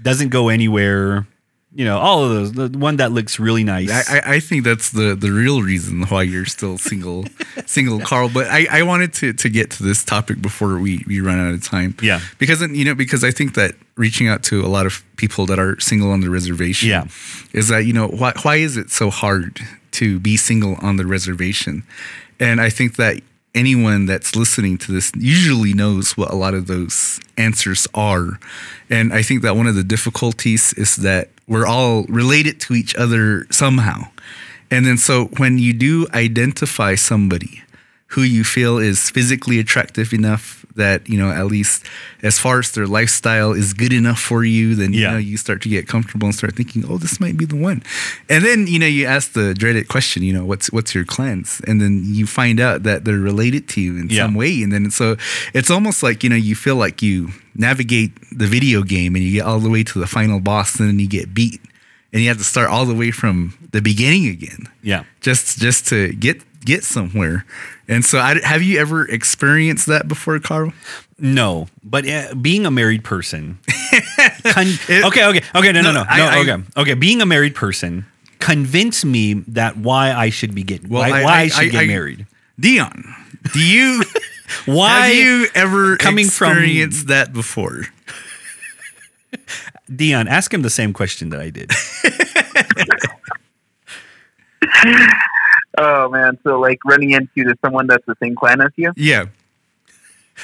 doesn't 0.02 0.28
go 0.30 0.50
anywhere. 0.50 1.26
You 1.72 1.86
know, 1.86 2.00
all 2.00 2.24
of 2.24 2.32
those. 2.32 2.52
The 2.54 2.78
one 2.78 2.98
that 2.98 3.12
looks 3.12 3.40
really 3.40 3.64
nice. 3.64 3.92
I, 4.10 4.22
I- 4.26 4.40
think 4.40 4.64
that's 4.64 4.92
the, 4.92 5.16
the 5.16 5.32
real 5.32 5.62
reason 5.62 6.04
why 6.06 6.24
you're 6.24 6.46
still 6.46 6.80
single, 6.80 7.26
single, 7.68 8.00
Carl. 8.00 8.30
But 8.34 8.48
I, 8.48 8.66
I 8.72 8.82
wanted 8.84 9.14
to, 9.16 9.34
to 9.34 9.50
get 9.50 9.70
to 9.72 9.84
this 9.84 10.04
topic 10.04 10.42
before 10.42 10.80
we, 10.80 11.04
we 11.08 11.22
run 11.22 11.40
out 11.40 11.54
of 11.54 11.64
time. 11.64 11.96
Yeah. 12.02 12.22
Because 12.40 12.62
you 12.62 12.86
know 12.86 12.96
because 12.96 13.24
I 13.24 13.30
think 13.32 13.54
that 13.54 13.76
reaching 13.96 14.28
out 14.28 14.42
to 14.44 14.66
a 14.66 14.68
lot 14.68 14.88
of 14.88 15.04
people 15.18 15.46
that 15.48 15.60
are 15.60 15.80
single 15.80 16.12
on 16.12 16.22
the 16.22 16.30
reservation. 16.30 16.90
Yeah. 16.90 17.06
Is 17.54 17.68
that 17.68 17.86
you 17.86 17.94
know 17.94 18.08
why 18.08 18.34
why 18.42 18.56
is 18.56 18.76
it 18.76 18.90
so 18.90 19.12
hard 19.12 19.60
to 19.92 20.20
be 20.20 20.38
single 20.38 20.76
on 20.82 20.96
the 20.96 21.06
reservation? 21.06 21.84
And 22.40 22.60
I 22.62 22.70
think 22.72 22.96
that 22.96 23.22
anyone 23.54 24.06
that's 24.06 24.36
listening 24.36 24.78
to 24.78 24.92
this 24.92 25.12
usually 25.16 25.74
knows 25.74 26.16
what 26.18 26.32
a 26.32 26.36
lot 26.36 26.54
of 26.54 26.68
those 26.68 27.20
answers 27.38 27.88
are. 27.94 28.40
And 28.90 29.12
I 29.14 29.22
think 29.22 29.42
that 29.42 29.56
one 29.56 29.68
of 29.68 29.76
the 29.76 29.84
difficulties 29.84 30.74
is 30.74 30.96
that 30.98 31.30
we're 31.50 31.68
all 31.68 32.04
related 32.04 32.62
to 32.62 32.76
each 32.76 32.95
other 32.95 33.45
somehow. 33.52 34.04
And 34.72 34.86
then 34.86 34.97
so 34.97 35.26
when 35.38 35.58
you 35.58 35.74
do 35.74 36.08
identify 36.14 36.95
somebody 36.95 37.64
who 38.08 38.22
you 38.22 38.43
feel 38.43 38.78
is 38.78 39.10
physically 39.10 39.60
attractive 39.60 40.14
enough 40.14 40.59
that, 40.80 41.08
you 41.12 41.18
know, 41.22 41.30
at 41.32 41.46
least 41.56 41.84
as 42.24 42.40
far 42.40 42.60
as 42.60 42.72
their 42.72 42.88
lifestyle 42.88 43.52
is 43.62 43.74
good 43.74 43.94
enough 43.94 44.20
for 44.30 44.42
you, 44.44 44.76
then 44.80 44.92
you 44.94 45.02
Yeah. 45.04 45.12
know 45.14 45.22
you 45.32 45.38
start 45.38 45.60
to 45.66 45.70
get 45.70 45.88
comfortable 45.88 46.26
and 46.30 46.36
start 46.36 46.56
thinking, 46.56 46.84
oh, 46.90 46.98
this 46.98 47.20
might 47.20 47.38
be 47.38 47.46
the 47.46 47.56
one. 47.70 47.80
And 48.28 48.44
then, 48.44 48.68
you 48.68 48.80
know, 48.82 48.88
you 48.98 49.06
ask 49.16 49.34
the 49.34 49.54
dreaded 49.54 49.86
question, 49.88 50.24
you 50.24 50.34
know, 50.34 50.46
what's 50.50 50.68
what's 50.76 50.92
your 50.96 51.06
cleanse? 51.06 51.62
And 51.68 51.80
then 51.82 51.94
you 52.18 52.26
find 52.26 52.60
out 52.60 52.84
that 52.84 53.04
they're 53.06 53.20
related 53.32 53.64
to 53.74 53.78
you 53.86 53.98
in 54.02 54.10
Yeah. 54.10 54.26
some 54.26 54.34
way. 54.36 54.64
And 54.64 54.72
then 54.74 54.90
so 54.92 55.16
it's 55.54 55.70
almost 55.70 56.02
like, 56.04 56.24
you 56.24 56.30
know, 56.30 56.42
you 56.50 56.56
feel 56.56 56.76
like 56.86 57.02
you 57.08 57.30
navigate 57.56 58.12
the 58.32 58.48
video 58.48 58.82
game 58.84 59.16
and 59.16 59.24
you 59.24 59.32
get 59.38 59.46
all 59.46 59.60
the 59.60 59.70
way 59.70 59.84
to 59.84 60.00
the 60.00 60.08
final 60.08 60.40
boss 60.40 60.80
and 60.80 60.88
then 60.90 61.00
you 61.00 61.08
get 61.08 61.34
beat. 61.34 61.62
And 62.12 62.24
you 62.24 62.28
have 62.30 62.40
to 62.40 62.44
start 62.44 62.70
all 62.74 62.86
the 62.88 62.96
way 62.96 63.12
from 63.12 63.54
the 63.72 63.82
beginning 63.82 64.26
again 64.28 64.66
yeah. 64.82 65.04
just 65.22 65.60
just 65.62 65.86
to 65.94 66.12
get 66.18 66.42
get 66.66 66.84
somewhere. 66.84 67.45
And 67.88 68.05
so, 68.05 68.20
I, 68.20 68.39
have 68.43 68.62
you 68.62 68.80
ever 68.80 69.07
experienced 69.07 69.88
that 69.88 70.07
before, 70.07 70.39
Carl? 70.39 70.74
No, 71.18 71.68
but 71.84 72.07
uh, 72.07 72.34
being 72.36 72.66
a 72.66 72.72
married 72.72 73.03
person. 73.03 73.60
con- 74.43 74.68
okay, 74.89 75.26
okay, 75.26 75.41
okay. 75.55 75.72
No, 75.72 75.82
no, 75.82 75.84
no, 75.91 75.91
no. 75.93 76.05
I- 76.07 76.38
I- 76.38 76.41
okay, 76.41 76.64
okay. 76.78 76.93
Being 76.93 77.22
a 77.22 77.26
married 77.26 77.55
person, 77.55 78.05
convince 78.39 79.03
me 79.03 79.34
that 79.47 79.78
why 79.78 80.14
I 80.14 80.30
should 80.30 80.53
be 80.55 80.64
getting 80.64 80.89
Well, 80.89 81.01
why, 81.10 81.22
I- 81.22 81.24
why 81.24 81.32
I, 81.32 81.41
I- 81.41 81.47
should 81.47 81.66
I- 81.66 81.70
get 81.70 81.84
I- 81.84 81.88
married. 81.88 82.26
Dion, 82.60 83.16
do 83.53 83.60
you 83.60 84.03
Why 84.66 85.07
have 85.07 85.16
you 85.16 85.47
ever 85.55 85.95
coming 85.97 86.28
from- 86.28 86.51
experienced 86.51 87.07
that 87.07 87.32
before? 87.34 87.84
Dion? 89.95 90.28
Ask 90.28 90.53
him 90.53 90.62
the 90.64 90.70
same 90.70 90.91
question 90.93 91.30
that 91.30 91.39
I 91.39 91.49
did. 91.51 91.72
Oh 95.82 96.10
man, 96.10 96.38
so 96.44 96.60
like 96.60 96.80
running 96.86 97.12
into 97.12 97.44
to 97.46 97.56
someone 97.64 97.88
that's 97.88 98.06
the 98.06 98.16
same 98.22 98.36
clan 98.36 98.60
as 98.62 98.72
you. 98.76 98.92
Yeah. 98.98 99.26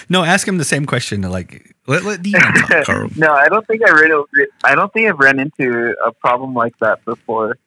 No, 0.09 0.23
ask 0.23 0.47
him 0.47 0.57
the 0.57 0.65
same 0.65 0.85
question. 0.85 1.21
Like, 1.21 1.73
Let, 1.87 2.03
let 2.03 2.21
talk, 2.23 2.83
Carl. 2.85 3.09
no, 3.15 3.31
I 3.33 3.47
don't 3.49 3.65
think 3.67 3.81
I 3.87 3.91
ran. 3.91 4.23
I 4.63 4.75
don't 4.75 4.91
think 4.93 5.07
I've 5.09 5.19
ran 5.19 5.39
into 5.39 5.95
a 6.05 6.11
problem 6.11 6.53
like 6.53 6.77
that 6.79 7.03
before, 7.05 7.57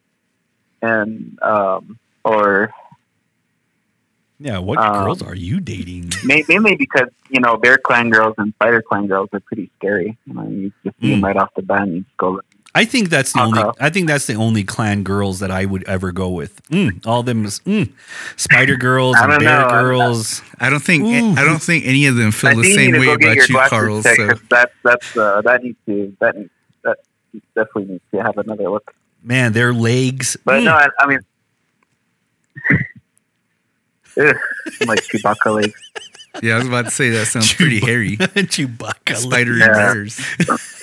and 0.83 1.39
um, 1.43 1.99
or 2.25 2.71
yeah, 4.39 4.59
what 4.59 4.79
Um, 4.79 5.05
girls 5.05 5.23
are 5.23 5.35
you 5.35 5.59
dating? 5.61 6.13
mainly 6.25 6.77
because 6.77 7.09
you 7.31 7.41
know 7.41 7.57
Bear 7.57 7.77
Clan 7.79 8.11
girls 8.11 8.35
and 8.39 8.53
Spider 8.55 8.83
Clan 8.83 9.07
girls 9.09 9.29
are 9.33 9.41
pretty 9.41 9.71
scary. 9.79 10.17
You, 10.27 10.35
know, 10.35 10.49
you 10.49 10.73
just 10.85 11.01
see 11.01 11.11
them 11.11 11.21
Mm. 11.21 11.25
right 11.25 11.37
off 11.37 11.51
the 11.57 11.63
bat, 11.63 11.83
and 11.83 11.95
you 11.95 12.01
just 12.03 12.17
go. 12.19 12.41
I 12.79 12.85
think 12.85 13.09
that's 13.11 13.33
the 13.33 13.41
Okay. 13.43 13.61
only. 13.61 13.75
I 13.81 13.91
think 13.91 14.07
that's 14.09 14.27
the 14.27 14.35
only 14.35 14.63
clan 14.65 15.03
girls 15.03 15.41
that 15.41 15.51
I 15.51 15.65
would 15.65 15.83
ever 15.89 16.13
go 16.13 16.29
with. 16.29 16.63
Mm, 16.71 17.05
all 17.07 17.23
them 17.23 17.45
mm, 17.45 17.93
spider 18.37 18.77
girls 18.77 19.17
I 19.17 19.25
and 19.25 19.31
don't 19.33 19.41
bear 19.41 19.63
know, 19.63 19.69
girls. 19.69 20.43
I 20.61 20.71
don't 20.71 20.83
think 20.83 21.03
Ooh. 21.05 21.33
I 21.41 21.45
don't 21.45 21.63
think 21.63 21.85
any 21.87 22.07
of 22.07 22.17
them 22.17 22.31
feel 22.31 22.51
I 22.51 22.55
the 22.55 22.65
same 22.65 22.93
way 22.93 23.07
to 23.07 23.17
go 23.17 23.17
get 23.17 23.37
your 23.37 23.45
about 23.45 23.49
you, 23.49 23.55
glasses 23.55 23.71
Carl. 23.71 24.03
checked, 24.03 24.17
So 24.17 24.29
'cause 24.29 24.41
that's 24.51 24.73
that's 24.85 25.17
uh, 25.17 25.43
that 25.43 25.63
needs 25.65 25.79
to 25.87 26.17
that 26.21 26.37
needs, 26.37 26.51
that 26.85 26.99
definitely 27.57 27.93
needs 27.95 28.05
to 28.15 28.23
have 28.23 28.39
another 28.39 28.71
look. 28.71 28.95
Man, 29.23 29.53
their 29.53 29.73
legs. 29.75 30.37
But 30.45 30.61
mm. 30.61 30.65
no, 30.65 30.73
I, 30.75 30.89
I 31.01 31.07
mean, 31.07 31.19
Ugh, 34.21 34.37
like 34.87 35.01
Chewbacca 35.09 35.55
legs. 35.55 35.81
yeah, 36.43 36.55
I 36.55 36.59
was 36.59 36.69
about 36.69 36.85
to 36.87 36.91
say 36.91 37.11
that 37.11 37.27
sounds 37.27 37.53
pretty 37.55 37.81
hairy. 37.81 38.17
Chewbacca. 38.19 39.17
Spider 39.17 39.53
and 39.53 39.61
Yeah. 39.61 39.73
bears. 39.75 40.21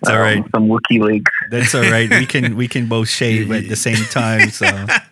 It's 0.00 0.10
all 0.10 0.18
right. 0.18 0.38
Um, 0.38 0.50
some 0.52 0.68
Wookiee 0.68 1.00
legs. 1.00 1.30
That's 1.50 1.74
all 1.74 1.82
right. 1.82 2.08
We 2.10 2.26
can 2.26 2.56
we 2.56 2.68
can 2.68 2.88
both 2.88 3.08
shave 3.08 3.50
at 3.52 3.68
the 3.68 3.76
same 3.76 4.04
time. 4.06 4.50
So 4.50 4.66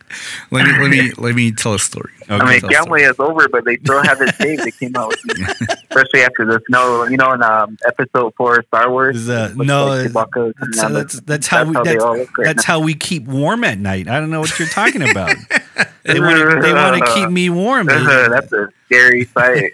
Let 0.50 0.66
me 0.66 0.72
let 0.80 0.90
me 0.90 1.12
let 1.18 1.34
me 1.34 1.52
tell 1.52 1.74
a 1.74 1.78
story. 1.78 2.12
okay. 2.22 2.34
I 2.34 2.50
mean, 2.50 2.60
tell 2.60 2.70
a 2.70 2.82
story. 2.82 3.02
Gamway 3.02 3.10
is 3.10 3.20
over, 3.20 3.48
but 3.48 3.64
they 3.64 3.76
still 3.76 4.02
haven't 4.02 4.34
saved. 4.36 4.64
They 4.64 4.70
came 4.70 4.96
out, 4.96 5.08
with, 5.08 5.48
especially 5.90 6.22
after 6.22 6.46
the 6.46 6.60
snow. 6.68 7.04
You 7.04 7.16
know, 7.16 7.32
in 7.32 7.42
um, 7.42 7.76
episode 7.86 8.34
four 8.36 8.58
of 8.58 8.66
Star 8.66 8.90
Wars. 8.90 9.16
Is, 9.16 9.28
uh, 9.28 9.52
no, 9.54 9.86
like 9.86 10.10
Chewbacca 10.10 10.52
that's, 10.58 10.80
coming 10.80 10.94
that's, 10.94 11.20
that's 11.20 11.46
how 11.46 11.64
we, 11.64 11.74
they 11.74 11.82
that's, 11.82 12.04
all 12.04 12.16
look 12.16 12.38
right 12.38 12.44
that's 12.46 12.64
how 12.64 12.80
we 12.80 12.94
keep 12.94 13.26
warm 13.26 13.64
at 13.64 13.78
night. 13.78 14.08
I 14.08 14.20
don't 14.20 14.30
know 14.30 14.40
what 14.40 14.58
you're 14.58 14.68
talking 14.68 15.02
about. 15.02 15.36
they 16.04 16.20
want 16.20 16.38
to 16.38 16.60
they 16.62 16.72
want 16.72 17.04
to 17.04 17.14
keep 17.14 17.30
me 17.30 17.50
warm. 17.50 17.86
baby. 17.86 18.04
that's 18.04 18.52
a 18.52 18.68
scary 18.86 19.24
sight. 19.26 19.72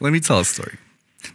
Let 0.00 0.12
me 0.12 0.20
tell 0.20 0.40
a 0.40 0.44
story. 0.44 0.78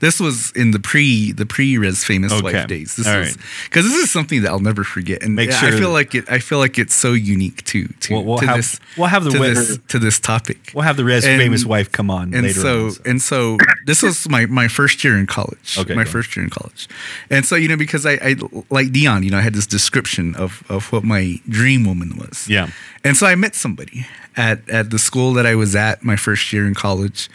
This 0.04 0.20
was 0.20 0.52
in 0.52 0.72
the 0.72 0.80
pre 0.80 1.32
the 1.32 1.46
pre 1.46 1.78
Res 1.78 2.04
famous 2.04 2.32
Okay. 2.34 2.44
wife 2.44 2.68
days. 2.68 2.90
This 2.98 3.08
All 3.08 3.24
because 3.68 3.86
this 3.90 3.96
is 4.04 4.12
something 4.12 4.42
that 4.44 4.50
I'll 4.52 4.60
never 4.72 4.84
forget, 4.84 5.24
and 5.24 5.34
Make 5.36 5.52
I 5.52 5.72
feel 5.72 5.92
like 5.92 6.14
it. 6.20 6.26
I 6.30 6.40
feel 6.40 6.60
like 6.60 6.78
it's 6.84 6.94
so 7.06 7.14
unique 7.14 7.64
to 7.72 7.88
to, 7.88 8.14
We'll, 8.14 8.24
we'll 8.26 8.38
to 8.40 8.48
have 8.48 8.58
this 8.58 8.80
we'll 8.98 9.08
have 9.16 9.24
the 9.24 9.32
to 9.32 9.40
this 9.40 9.80
to 9.94 10.00
this 10.00 10.20
topic. 10.20 10.60
we'll 10.74 10.84
have 10.90 10.98
the 10.98 11.06
Res 11.06 11.24
And- 11.26 11.42
famous 11.42 11.64
wife 11.66 11.90
come 11.92 12.10
on 12.20 12.34
and 12.34 12.44
later. 12.48 12.60
so 12.60 12.86
on, 12.86 12.92
so. 12.92 13.02
and 13.06 13.22
so 13.22 13.58
this 13.86 14.02
was 14.04 14.28
my 14.30 14.46
my 14.48 14.68
first 14.68 15.04
year 15.06 15.18
in 15.18 15.26
college 15.26 15.78
Okay, 15.80 15.96
my 15.96 16.06
first 16.16 16.36
year 16.36 16.44
in 16.44 16.50
college 16.50 16.90
and 17.30 17.46
so 17.46 17.56
you 17.56 17.68
know 17.70 17.78
because 17.78 18.06
I, 18.06 18.14
I 18.30 18.36
like 18.70 18.92
dion 18.92 19.24
you 19.24 19.32
know 19.32 19.38
i 19.38 19.46
had 19.50 19.54
this 19.60 19.68
description 19.68 20.36
of 20.36 20.64
of 20.76 20.92
what 20.92 21.04
my 21.16 21.40
dream 21.48 21.86
woman 21.86 22.18
was 22.18 22.46
Yeah. 22.50 22.68
and 23.06 23.16
so 23.16 23.26
i 23.26 23.36
met 23.36 23.56
somebody 23.56 24.06
at 24.36 24.58
at 24.70 24.90
the 24.90 25.00
school 25.00 25.30
that 25.38 25.46
i 25.46 25.56
was 25.56 25.76
at 25.76 26.04
my 26.04 26.18
first 26.18 26.52
year 26.54 26.66
in 26.68 26.74
college 26.74 27.30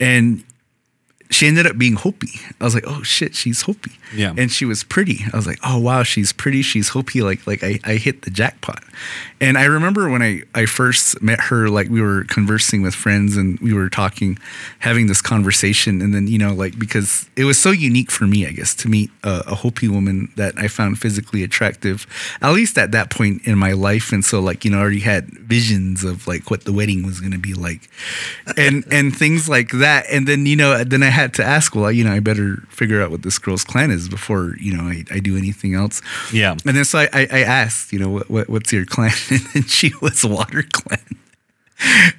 and 0.00 0.42
she 1.30 1.46
ended 1.46 1.66
up 1.66 1.76
being 1.76 1.94
Hopi. 1.94 2.28
I 2.60 2.64
was 2.64 2.74
like, 2.74 2.84
oh 2.86 3.02
shit, 3.02 3.34
she's 3.34 3.62
Hopi. 3.62 3.92
Yeah. 4.14 4.34
And 4.36 4.50
she 4.50 4.64
was 4.64 4.84
pretty. 4.84 5.24
I 5.32 5.36
was 5.36 5.46
like, 5.46 5.58
oh 5.64 5.78
wow, 5.78 6.02
she's 6.02 6.32
pretty. 6.32 6.62
She's 6.62 6.90
Hopi. 6.90 7.22
Like 7.22 7.46
like 7.46 7.64
I, 7.64 7.80
I 7.84 7.94
hit 7.94 8.22
the 8.22 8.30
jackpot. 8.30 8.82
And 9.40 9.58
I 9.58 9.64
remember 9.64 10.08
when 10.08 10.22
I, 10.22 10.42
I 10.54 10.64
first 10.66 11.20
met 11.20 11.38
her, 11.38 11.68
like 11.68 11.88
we 11.88 12.00
were 12.00 12.24
conversing 12.24 12.82
with 12.82 12.94
friends 12.94 13.36
and 13.36 13.58
we 13.60 13.74
were 13.74 13.90
talking, 13.90 14.38
having 14.78 15.06
this 15.06 15.20
conversation. 15.20 16.00
And 16.00 16.14
then, 16.14 16.28
you 16.28 16.38
know, 16.38 16.54
like 16.54 16.78
because 16.78 17.28
it 17.36 17.44
was 17.44 17.58
so 17.58 17.70
unique 17.70 18.10
for 18.10 18.26
me, 18.26 18.46
I 18.46 18.52
guess, 18.52 18.74
to 18.76 18.88
meet 18.88 19.10
a, 19.22 19.42
a 19.48 19.54
Hopi 19.54 19.88
woman 19.88 20.32
that 20.36 20.54
I 20.56 20.68
found 20.68 20.98
physically 20.98 21.42
attractive, 21.42 22.06
at 22.40 22.52
least 22.52 22.78
at 22.78 22.92
that 22.92 23.10
point 23.10 23.46
in 23.46 23.58
my 23.58 23.72
life. 23.72 24.12
And 24.12 24.24
so 24.24 24.40
like, 24.40 24.64
you 24.64 24.70
know, 24.70 24.78
I 24.78 24.80
already 24.80 25.00
had 25.00 25.26
visions 25.30 26.04
of 26.04 26.26
like 26.26 26.50
what 26.50 26.64
the 26.64 26.72
wedding 26.72 27.04
was 27.04 27.20
gonna 27.20 27.38
be 27.38 27.54
like. 27.54 27.90
And 28.56 28.84
and 28.90 29.14
things 29.14 29.48
like 29.48 29.72
that. 29.72 30.06
And 30.10 30.28
then, 30.28 30.46
you 30.46 30.56
know, 30.56 30.84
then 30.84 31.02
I 31.02 31.10
had 31.14 31.32
to 31.34 31.44
ask, 31.44 31.74
well, 31.74 31.90
you 31.90 32.04
know, 32.04 32.12
I 32.12 32.20
better 32.20 32.56
figure 32.68 33.00
out 33.00 33.10
what 33.10 33.22
this 33.22 33.38
girl's 33.38 33.64
clan 33.64 33.90
is 33.90 34.08
before, 34.08 34.56
you 34.58 34.76
know, 34.76 34.82
I, 34.82 35.04
I 35.10 35.18
do 35.20 35.36
anything 35.36 35.74
else. 35.74 36.02
Yeah. 36.32 36.52
And 36.66 36.76
then 36.76 36.84
so 36.84 36.98
I, 36.98 37.08
I, 37.12 37.28
I 37.30 37.40
asked, 37.40 37.92
you 37.92 37.98
know, 37.98 38.10
what, 38.10 38.30
what 38.30 38.48
what's 38.50 38.72
your 38.72 38.84
clan? 38.84 39.12
And 39.54 39.70
she 39.70 39.92
was 40.00 40.24
Water 40.24 40.64
Clan. 40.72 40.98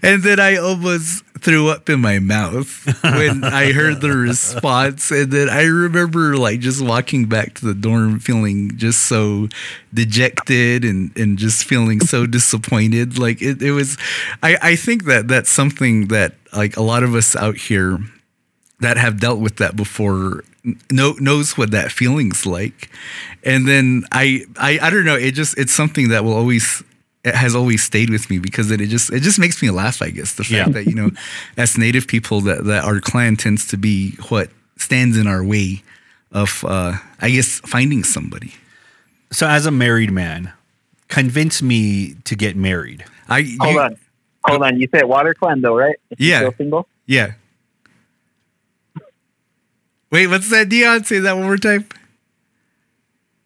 And 0.01 0.23
then 0.23 0.39
I 0.39 0.57
almost 0.57 1.23
threw 1.39 1.69
up 1.69 1.89
in 1.89 1.99
my 1.99 2.19
mouth 2.19 2.85
when 3.03 3.43
I 3.43 3.71
heard 3.71 4.01
the 4.01 4.11
response. 4.11 5.11
And 5.11 5.31
then 5.31 5.49
I 5.49 5.63
remember 5.63 6.37
like 6.37 6.59
just 6.59 6.83
walking 6.83 7.27
back 7.27 7.55
to 7.55 7.65
the 7.65 7.73
dorm 7.73 8.19
feeling 8.19 8.77
just 8.77 9.03
so 9.03 9.49
dejected 9.93 10.83
and, 10.83 11.15
and 11.17 11.37
just 11.37 11.65
feeling 11.65 11.99
so 11.99 12.25
disappointed. 12.37 13.17
Like 13.17 13.41
it, 13.41 13.61
it 13.61 13.71
was, 13.71 13.97
I, 14.43 14.57
I 14.61 14.75
think 14.75 15.05
that 15.05 15.27
that's 15.27 15.49
something 15.49 16.07
that 16.07 16.35
like 16.53 16.77
a 16.77 16.81
lot 16.81 17.03
of 17.03 17.15
us 17.15 17.35
out 17.35 17.57
here 17.57 17.99
that 18.79 18.97
have 18.97 19.19
dealt 19.19 19.39
with 19.39 19.57
that 19.57 19.75
before 19.75 20.43
know 20.91 21.13
knows 21.19 21.57
what 21.57 21.71
that 21.71 21.91
feeling's 21.91 22.45
like 22.45 22.89
and 23.43 23.67
then 23.67 24.03
I, 24.11 24.41
I 24.57 24.79
i 24.81 24.89
don't 24.89 25.05
know 25.05 25.15
it 25.15 25.31
just 25.31 25.57
it's 25.59 25.71
something 25.71 26.09
that 26.09 26.23
will 26.23 26.33
always 26.33 26.83
it 27.23 27.35
has 27.35 27.55
always 27.55 27.83
stayed 27.83 28.09
with 28.09 28.29
me 28.31 28.39
because 28.39 28.71
it, 28.71 28.81
it 28.81 28.87
just 28.87 29.13
it 29.13 29.21
just 29.21 29.37
makes 29.39 29.61
me 29.61 29.69
laugh 29.69 30.01
i 30.01 30.09
guess 30.09 30.33
the 30.33 30.43
fact 30.43 30.51
Yeah. 30.67 30.69
that 30.69 30.85
you 30.87 30.95
know 30.95 31.11
as 31.55 31.77
native 31.77 32.07
people 32.07 32.41
that 32.41 32.63
that 32.65 32.83
our 32.83 32.99
clan 32.99 33.35
tends 33.35 33.67
to 33.67 33.77
be 33.77 34.11
what 34.29 34.49
stands 34.77 35.17
in 35.17 35.27
our 35.27 35.43
way 35.43 35.83
of 36.31 36.65
uh 36.67 36.93
i 37.21 37.29
guess 37.29 37.59
finding 37.65 38.03
somebody 38.03 38.53
So 39.31 39.47
as 39.47 39.65
a 39.65 39.71
married 39.71 40.11
man, 40.11 40.51
convince 41.07 41.61
me 41.61 42.15
to 42.23 42.35
get 42.35 42.55
married. 42.55 43.03
i 43.27 43.41
Hold 43.59 43.73
you- 43.73 43.79
on, 43.81 43.97
hold 44.45 44.63
on. 44.63 44.79
You 44.79 44.87
said 44.93 45.03
Water 45.05 45.33
Clan 45.33 45.61
though, 45.61 45.75
right? 45.75 45.95
Is 46.11 46.17
she 46.19 46.29
Yeah. 46.29 46.39
Still 46.39 46.53
single. 46.57 46.87
yeah 47.05 47.33
wait 50.15 50.27
what's 50.27 50.49
that 50.49 50.69
dion 50.69 51.03
say 51.03 51.19
that 51.19 51.35
one 51.35 51.45
more 51.45 51.57
time 51.57 51.85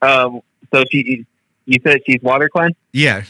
Um. 0.01 0.41
So 0.71 0.83
she, 0.91 1.25
you 1.65 1.79
said 1.83 2.01
she's 2.05 2.21
Water 2.21 2.47
Clan, 2.47 2.75
yeah 2.93 3.23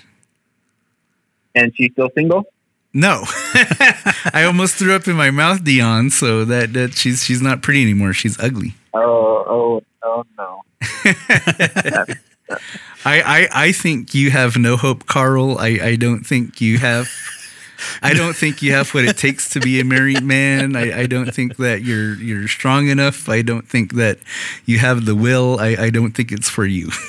and 1.55 1.75
she's 1.75 1.91
still 1.91 2.09
single. 2.15 2.45
No, 2.93 3.23
I 4.33 4.43
almost 4.47 4.75
threw 4.75 4.95
up 4.95 5.07
in 5.07 5.15
my 5.15 5.29
mouth, 5.29 5.63
Dion. 5.63 6.09
So 6.09 6.43
that 6.45 6.73
that 6.73 6.93
she's 6.95 7.23
she's 7.23 7.41
not 7.41 7.61
pretty 7.61 7.83
anymore. 7.83 8.13
She's 8.13 8.39
ugly. 8.39 8.73
Oh, 8.93 9.45
oh, 9.47 9.83
oh 10.03 10.25
no. 10.37 10.63
I 13.05 13.21
I, 13.21 13.47
I 13.53 13.71
think 13.71 14.15
you 14.15 14.31
have 14.31 14.57
no 14.57 14.75
hope, 14.75 15.05
Carl. 15.05 15.59
I, 15.59 15.79
I 15.81 15.95
don't 15.97 16.25
think 16.25 16.61
you 16.61 16.79
have. 16.79 17.09
I 18.01 18.13
don't 18.13 18.35
think 18.35 18.61
you 18.61 18.73
have 18.73 18.93
what 18.93 19.05
it 19.05 19.17
takes 19.17 19.49
to 19.49 19.59
be 19.59 19.79
a 19.79 19.85
married 19.85 20.23
man. 20.23 20.75
I, 20.75 21.01
I 21.01 21.05
don't 21.05 21.33
think 21.33 21.57
that 21.57 21.83
you're 21.83 22.15
you're 22.15 22.47
strong 22.47 22.89
enough. 22.89 23.29
I 23.29 23.41
don't 23.41 23.67
think 23.67 23.93
that 23.93 24.19
you 24.65 24.79
have 24.79 25.05
the 25.05 25.15
will. 25.15 25.59
I, 25.59 25.75
I 25.79 25.89
don't 25.89 26.11
think 26.11 26.31
it's 26.31 26.49
for 26.49 26.65
you. 26.65 26.89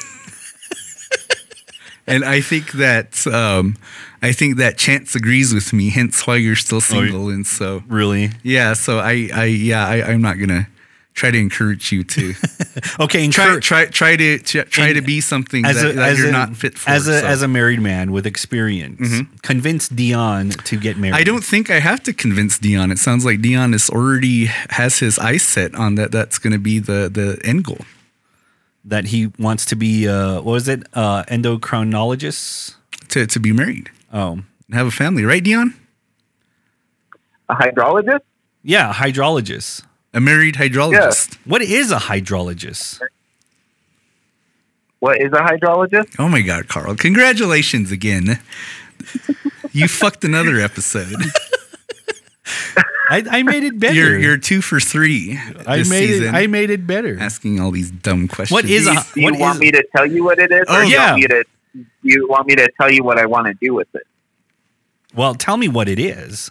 and 2.07 2.25
I 2.25 2.41
think 2.41 2.73
that 2.73 3.27
um, 3.27 3.77
I 4.23 4.33
think 4.33 4.57
that 4.59 4.77
Chance 4.77 5.15
agrees 5.15 5.55
with 5.55 5.73
me. 5.73 5.91
Hence 5.91 6.27
why 6.27 6.37
you're 6.37 6.57
still 6.57 6.81
single. 6.81 7.29
and 7.29 7.47
so 7.47 7.83
Really? 7.89 8.31
Yeah, 8.43 8.75
so 8.75 8.99
I, 8.99 9.29
I 9.33 9.45
yeah, 9.45 9.87
I, 9.87 10.03
I'm 10.03 10.23
not 10.23 10.39
gonna 10.39 10.69
try 11.15 11.31
to 11.31 11.39
encourage 11.39 11.93
you 11.93 12.03
to 12.05 12.35
Okay. 13.01 13.25
And 13.25 13.33
try, 13.33 13.59
try, 13.59 13.87
try 13.87 14.17
to 14.17 14.39
try, 14.39 14.63
try 14.63 14.93
to 14.93 15.03
be 15.03 15.21
something 15.21 15.65
as 15.67 15.83
that, 15.83 15.91
a, 15.91 15.93
that 15.95 16.13
as 16.13 16.19
you're 16.19 16.29
a, 16.29 16.33
not 16.33 16.57
fit 16.57 16.79
for. 16.79 16.89
as 16.91 17.09
a 17.09 17.21
so. 17.21 17.27
as 17.27 17.43
a 17.43 17.49
married 17.49 17.81
man 17.81 18.13
with 18.13 18.27
experience, 18.27 19.23
convince 19.43 19.89
Dion 19.89 20.51
to 20.51 20.77
get 20.79 20.97
married. 20.97 21.17
I 21.17 21.25
don't 21.25 21.45
think 21.45 21.69
I 21.71 21.81
have 21.81 22.03
to 22.05 22.13
convince 22.13 22.59
Dion. 22.59 22.91
It 22.91 22.99
sounds 22.99 23.25
like 23.25 23.43
Dion 23.43 23.75
is 23.75 23.91
already 23.91 24.47
has 24.71 24.99
his 25.01 25.19
eyes 25.19 25.43
set 25.43 25.75
on 25.75 25.97
that. 25.97 26.13
That's 26.13 26.39
going 26.39 26.53
to 26.53 26.59
be 26.59 26.79
the 26.79 27.11
the 27.13 27.39
end 27.45 27.65
goal. 27.65 27.85
that 28.85 29.07
he 29.07 29.31
wants 29.39 29.67
to 29.67 29.77
be. 29.77 30.09
Uh, 30.09 30.37
what 30.37 30.53
was 30.53 30.69
it? 30.69 30.85
Uh, 30.95 31.25
endocrinologist. 31.25 32.77
To 33.09 33.27
to 33.27 33.41
be 33.41 33.53
married 33.53 33.91
Oh, 34.13 34.41
have 34.73 34.87
a 34.87 34.91
family, 34.91 35.25
right, 35.25 35.43
Dion? 35.43 35.75
A 37.49 37.55
hydrologist? 37.55 38.21
Yeah, 38.63 38.91
a 38.91 38.95
hydrologist. 38.95 39.83
A 40.13 40.21
married 40.21 40.57
hydrologist. 40.57 41.37
What 41.45 41.63
is 41.63 41.91
a 41.93 41.97
hydrologist? 41.99 43.01
What 44.99 45.21
is 45.21 45.33
a 45.33 45.37
hydrologist? 45.37 46.17
Oh 46.19 46.29
my 46.29 46.43
God, 46.43 46.69
Carl! 46.69 46.95
Congratulations 46.97 47.91
again. 47.93 48.41
you 49.73 49.89
fucked 49.89 50.25
another 50.25 50.59
episode. 50.59 51.15
I, 53.09 53.25
I 53.29 53.43
made 53.43 53.65
it 53.65 53.79
better. 53.79 53.95
You're 53.95 54.19
you're 54.19 54.37
two 54.39 54.61
for 54.61 54.79
three. 54.79 55.39
I 55.67 55.79
made 55.79 55.87
season, 55.87 56.27
it. 56.29 56.35
I 56.35 56.47
made 56.47 56.71
it 56.71 56.87
better. 56.87 57.19
asking 57.19 57.61
all 57.61 57.71
these 57.71 57.91
dumb 57.91 58.29
questions. 58.29 58.53
What 58.53 58.65
is 58.67 58.87
a 58.87 58.95
Do 59.15 59.21
you 59.21 59.31
what 59.33 59.41
want 59.41 59.55
is- 59.57 59.61
me 59.61 59.71
to 59.73 59.85
tell 59.97 60.07
you 60.07 60.23
what 60.25 60.39
it 60.39 60.53
is, 60.53 60.65
Oh, 60.69 60.81
or 60.81 60.85
do 60.85 60.91
you 60.91 60.99
want 60.99 61.17
me 61.17 61.27
to? 61.29 61.45
You 62.03 62.29
want 62.29 62.47
me 62.49 62.57
to 62.57 62.69
tell 62.81 62.91
you 62.91 63.03
what 63.05 63.19
I 63.19 63.27
want 63.27 63.47
to 63.47 63.55
do 63.55 63.75
with 63.75 63.89
it? 63.95 64.03
Well, 65.15 65.35
tell 65.35 65.57
me 65.57 65.69
what 65.69 65.89
it 65.89 65.99
is. 65.99 66.51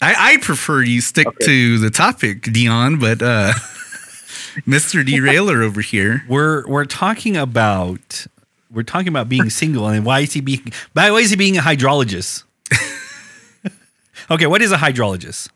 I, 0.00 0.34
I 0.34 0.36
prefer 0.38 0.82
you 0.82 1.00
stick 1.00 1.26
Okay. 1.26 1.44
to 1.46 1.78
the 1.78 1.90
topic, 1.90 2.42
Dion, 2.42 2.98
but 2.98 3.22
uh, 3.22 3.52
Mr. 4.66 5.04
Derailer 5.04 5.62
over 5.62 5.80
here. 5.80 6.24
We're 6.28 6.66
we're 6.66 6.84
talking 6.84 7.36
about 7.36 8.26
we're 8.70 8.82
talking 8.82 9.08
about 9.08 9.28
being 9.28 9.50
single 9.62 9.86
and 9.88 10.04
why 10.04 10.20
is 10.20 10.32
he 10.32 10.40
being 10.40 10.72
why 10.92 11.10
is 11.12 11.30
he 11.30 11.36
being 11.36 11.56
a 11.56 11.62
hydrologist? 11.62 12.44
okay, 14.30 14.46
what 14.46 14.62
is 14.62 14.72
a 14.72 14.76
hydrologist? 14.76 15.48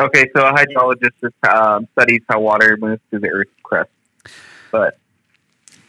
Okay, 0.00 0.30
so 0.34 0.46
a 0.46 0.52
hydrologist 0.52 1.12
is, 1.22 1.32
um, 1.48 1.86
studies 1.92 2.22
how 2.28 2.40
water 2.40 2.76
moves 2.80 3.02
through 3.10 3.20
the 3.20 3.28
Earth's 3.28 3.50
crust. 3.62 3.90
But 4.72 4.98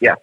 yeah, 0.01 0.15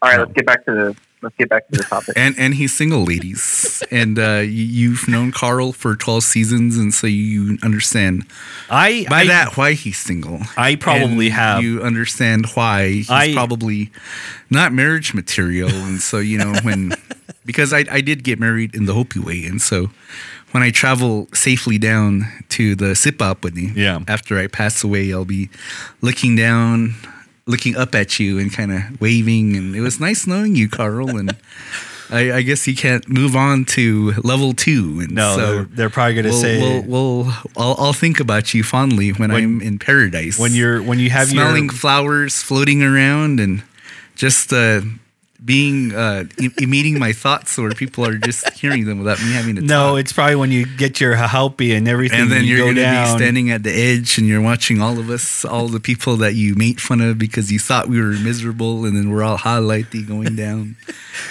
all 0.00 0.10
right, 0.10 0.18
let's 0.20 0.32
get 0.32 0.46
back 0.46 0.64
to 0.66 0.72
the 0.72 0.96
let's 1.24 1.36
get 1.36 1.48
back 1.48 1.66
to 1.68 1.78
the 1.78 1.82
topic. 1.84 2.14
And 2.16 2.34
and 2.38 2.54
he's 2.54 2.72
single, 2.72 3.04
ladies. 3.04 3.82
and 3.90 4.18
uh, 4.18 4.42
you, 4.44 4.64
you've 4.64 5.08
known 5.08 5.32
Carl 5.32 5.72
for 5.72 5.96
12 5.96 6.22
seasons, 6.22 6.76
and 6.78 6.94
so 6.94 7.06
you 7.06 7.58
understand 7.62 8.24
I 8.70 9.06
by 9.10 9.22
I, 9.22 9.26
that 9.26 9.56
why 9.56 9.72
he's 9.72 9.98
single. 9.98 10.40
I 10.56 10.76
probably 10.76 11.26
And 11.26 11.34
have 11.34 11.62
You 11.64 11.82
understand 11.82 12.46
why 12.54 12.88
he's 12.88 13.10
I- 13.10 13.32
probably 13.34 13.90
not 14.50 14.72
marriage 14.72 15.14
material. 15.14 15.70
And 15.70 16.00
so, 16.00 16.18
you 16.18 16.38
know, 16.38 16.54
when, 16.62 16.92
because 17.44 17.72
I, 17.72 17.84
I 17.90 18.00
did 18.00 18.22
get 18.22 18.38
married 18.38 18.74
in 18.74 18.84
the 18.86 18.94
Hopi 18.94 19.18
way. 19.18 19.44
And 19.46 19.60
so 19.60 19.90
when 20.52 20.62
I 20.62 20.70
travel 20.70 21.26
safely 21.34 21.78
down 21.78 22.26
to 22.50 22.76
the 22.76 22.94
Sipapuni, 22.94 23.74
Yeah. 23.74 24.00
after 24.06 24.38
I 24.38 24.46
pass 24.46 24.84
away, 24.84 25.12
I'll 25.12 25.24
be 25.24 25.48
looking 26.02 26.36
down, 26.36 26.94
looking 27.46 27.76
up 27.76 27.94
at 27.94 28.18
you 28.18 28.38
and 28.38 28.52
kind 28.52 28.72
of 28.72 29.00
waving. 29.00 29.56
And 29.56 29.74
it 29.76 29.80
was 29.80 30.00
nice 30.00 30.26
knowing 30.26 30.54
you, 30.56 30.68
Carl. 30.68 31.16
And 31.16 31.36
I, 32.10 32.32
I 32.32 32.42
guess 32.42 32.66
you 32.66 32.74
can't 32.76 33.08
move 33.08 33.34
on 33.36 33.64
to 33.66 34.12
level 34.22 34.52
two. 34.52 35.00
And 35.00 35.12
no, 35.12 35.36
so 35.36 35.46
they're, 35.54 35.64
they're 35.64 35.90
probably 35.90 36.14
gonna 36.14 36.28
we'll, 36.28 36.40
say 36.40 36.60
we'll, 36.60 37.22
we'll 37.22 37.32
I'll, 37.56 37.76
I'll 37.78 37.92
think 37.92 38.20
about 38.20 38.54
you 38.54 38.62
fondly 38.62 39.10
when, 39.12 39.32
When- 39.32 39.42
I'm 39.42 39.60
in 39.60 39.78
paradise. 39.78 40.38
when 40.38 40.52
you're 40.52 40.82
when 40.82 40.98
you 40.98 41.10
have 41.10 41.28
smelling 41.28 41.64
your 41.64 41.72
flowers 41.72 42.42
floating 42.42 42.82
around 42.82 43.40
and 43.40 43.62
just 44.14 44.52
uh, 44.52 44.80
being 45.44 45.94
uh, 45.94 46.24
e- 46.40 46.66
meeting 46.66 46.98
my 46.98 47.12
thoughts, 47.12 47.58
or 47.58 47.70
people 47.72 48.06
are 48.06 48.16
just 48.16 48.48
hearing 48.54 48.86
them 48.86 48.98
without 48.98 49.20
me 49.20 49.32
having 49.32 49.56
to 49.56 49.60
no, 49.62 49.90
talk. 49.90 49.98
it's 50.00 50.12
probably 50.12 50.36
when 50.36 50.50
you 50.50 50.64
get 50.76 51.00
your 51.00 51.14
hahalpi 51.16 51.76
and 51.76 51.86
everything, 51.86 52.20
and 52.20 52.32
then 52.32 52.44
you 52.44 52.56
you're 52.56 52.66
go 52.66 52.74
going 52.74 52.76
to 52.76 53.12
be 53.12 53.18
standing 53.18 53.50
at 53.50 53.62
the 53.62 53.72
edge 53.72 54.16
and 54.18 54.26
you're 54.26 54.40
watching 54.40 54.80
all 54.80 54.98
of 54.98 55.10
us, 55.10 55.44
all 55.44 55.68
the 55.68 55.80
people 55.80 56.16
that 56.16 56.34
you 56.34 56.54
made 56.54 56.80
fun 56.80 57.00
of 57.00 57.18
because 57.18 57.52
you 57.52 57.58
thought 57.58 57.88
we 57.88 58.00
were 58.00 58.12
miserable, 58.12 58.84
and 58.84 58.96
then 58.96 59.10
we're 59.10 59.22
all 59.22 59.36
highlighty 59.38 60.06
going 60.06 60.34
down. 60.46 60.76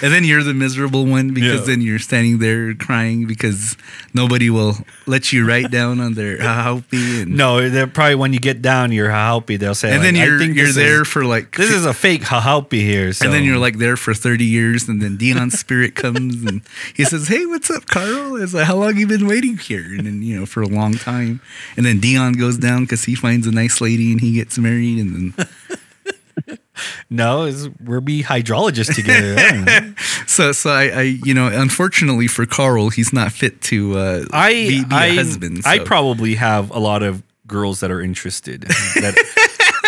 and 0.02 0.12
then 0.12 0.24
you're 0.24 0.42
the 0.44 0.54
miserable 0.54 1.06
one 1.06 1.34
because 1.34 1.60
Yeah. 1.60 1.66
then 1.66 1.80
you're 1.80 1.98
standing 1.98 2.38
there 2.38 2.74
crying 2.74 3.26
because 3.26 3.76
nobody 4.12 4.48
will 4.50 4.76
let 5.06 5.32
you 5.32 5.46
write 5.46 5.70
down 5.70 6.00
on 6.00 6.14
their 6.14 6.38
hahalpi. 6.38 7.22
And, 7.22 7.36
No, 7.36 7.68
they're 7.68 7.86
probably 7.86 8.14
when 8.14 8.32
you 8.32 8.38
get 8.38 8.62
down 8.62 8.92
your 8.92 9.08
hahalpi, 9.08 9.58
they'll 9.58 9.74
say, 9.74 9.88
and 9.90 9.98
like, 10.02 10.12
then 10.14 10.16
you're, 10.28 10.38
think 10.38 10.56
you're 10.56 10.72
there 10.72 11.02
Is, 11.02 11.08
for 11.08 11.24
like 11.24 11.56
this 11.56 11.70
is 11.70 11.84
a 11.84 11.92
fake 11.94 12.22
hahalpi 12.22 12.80
here. 12.80 13.12
So. 13.12 13.24
And 13.24 13.34
then 13.34 13.44
you're 13.44 13.58
like 13.58 13.78
there 13.78 13.96
for 13.96 14.03
30 14.12 14.44
years, 14.44 14.88
and 14.88 15.00
then 15.00 15.16
Dion's 15.16 15.58
spirit 15.58 15.94
comes 16.04 16.42
and 16.44 16.62
he 16.94 17.04
says, 17.04 17.28
Hey, 17.28 17.46
what's 17.46 17.70
up, 17.70 17.86
Carl? 17.86 18.36
It's 18.36 18.52
like, 18.52 18.66
How 18.66 18.76
long 18.76 18.96
you 18.96 19.06
been 19.06 19.26
waiting 19.26 19.56
here? 19.56 19.84
And 19.84 20.06
then, 20.06 20.22
you 20.22 20.38
know, 20.38 20.46
for 20.46 20.62
a 20.62 20.68
long 20.68 20.94
time. 20.94 21.40
And 21.76 21.86
then 21.86 22.00
Dion 22.00 22.34
goes 22.34 22.58
down 22.58 22.82
because 22.82 23.04
he 23.04 23.14
finds 23.14 23.46
a 23.46 23.52
nice 23.52 23.80
lady 23.80 24.12
and 24.12 24.20
he 24.20 24.34
gets 24.34 24.58
married. 24.58 24.98
And 24.98 25.34
then, 25.34 26.58
no, 27.10 27.50
we're 27.82 28.00
be 28.00 28.22
hydrologists 28.22 28.94
together. 28.94 29.36
I 29.38 29.50
don't 29.50 29.64
know. 29.64 29.94
so, 30.26 30.52
so 30.52 30.70
I, 30.70 30.82
I, 30.82 31.02
you 31.24 31.32
know, 31.32 31.46
unfortunately 31.46 32.26
for 32.26 32.44
Carl, 32.46 32.90
he's 32.90 33.12
not 33.12 33.32
fit 33.32 33.60
to 33.62 33.96
uh, 33.96 34.24
I 34.32 34.52
be, 34.52 34.84
be 34.84 34.94
I, 34.94 35.06
a 35.06 35.14
husband. 35.14 35.62
I 35.64 35.78
probably 35.78 36.34
have 36.34 36.70
a 36.70 36.78
lot 36.78 37.02
of 37.02 37.22
girls 37.46 37.80
that 37.80 37.90
are 37.90 38.00
interested 38.00 38.62
that 38.62 39.14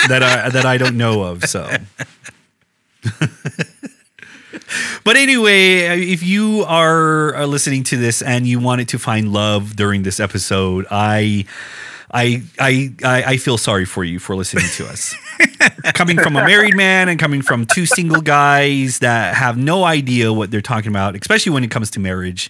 that 0.09 0.23
I 0.23 0.49
that 0.51 0.65
I 0.67 0.79
don't 0.79 0.97
know 0.97 1.23
of. 1.23 1.45
So, 1.45 1.69
but 5.07 5.17
anyway, 5.17 6.11
if 6.13 6.23
you 6.23 6.65
are 6.69 7.35
uh, 7.35 7.47
listening 7.47 7.83
to 7.85 7.97
this 7.97 8.21
and 8.21 8.47
you 8.47 8.61
wanted 8.61 8.89
to 8.89 8.99
find 8.99 9.33
love 9.33 9.77
during 9.77 10.03
this 10.03 10.21
episode, 10.21 10.87
I. 10.91 11.47
I, 12.09 12.43
I 12.61 12.93
I 13.03 13.23
I 13.25 13.37
feel 13.37 13.59
sorry 13.59 13.85
for 13.85 14.05
you 14.05 14.21
for 14.21 14.37
listening 14.37 14.67
to 14.77 14.87
us. 14.87 15.17
coming 15.95 16.17
from 16.17 16.37
a 16.37 16.45
married 16.45 16.77
man 16.77 17.09
and 17.09 17.19
coming 17.19 17.43
from 17.43 17.67
two 17.67 17.85
single 17.85 18.23
guys 18.23 19.01
that 19.01 19.35
have 19.35 19.59
no 19.59 19.83
idea 19.83 20.33
what 20.33 20.53
they're 20.53 20.61
talking 20.61 20.89
about, 20.89 21.17
especially 21.17 21.51
when 21.51 21.65
it 21.65 21.71
comes 21.73 21.91
to 21.91 22.01
marriage 22.01 22.49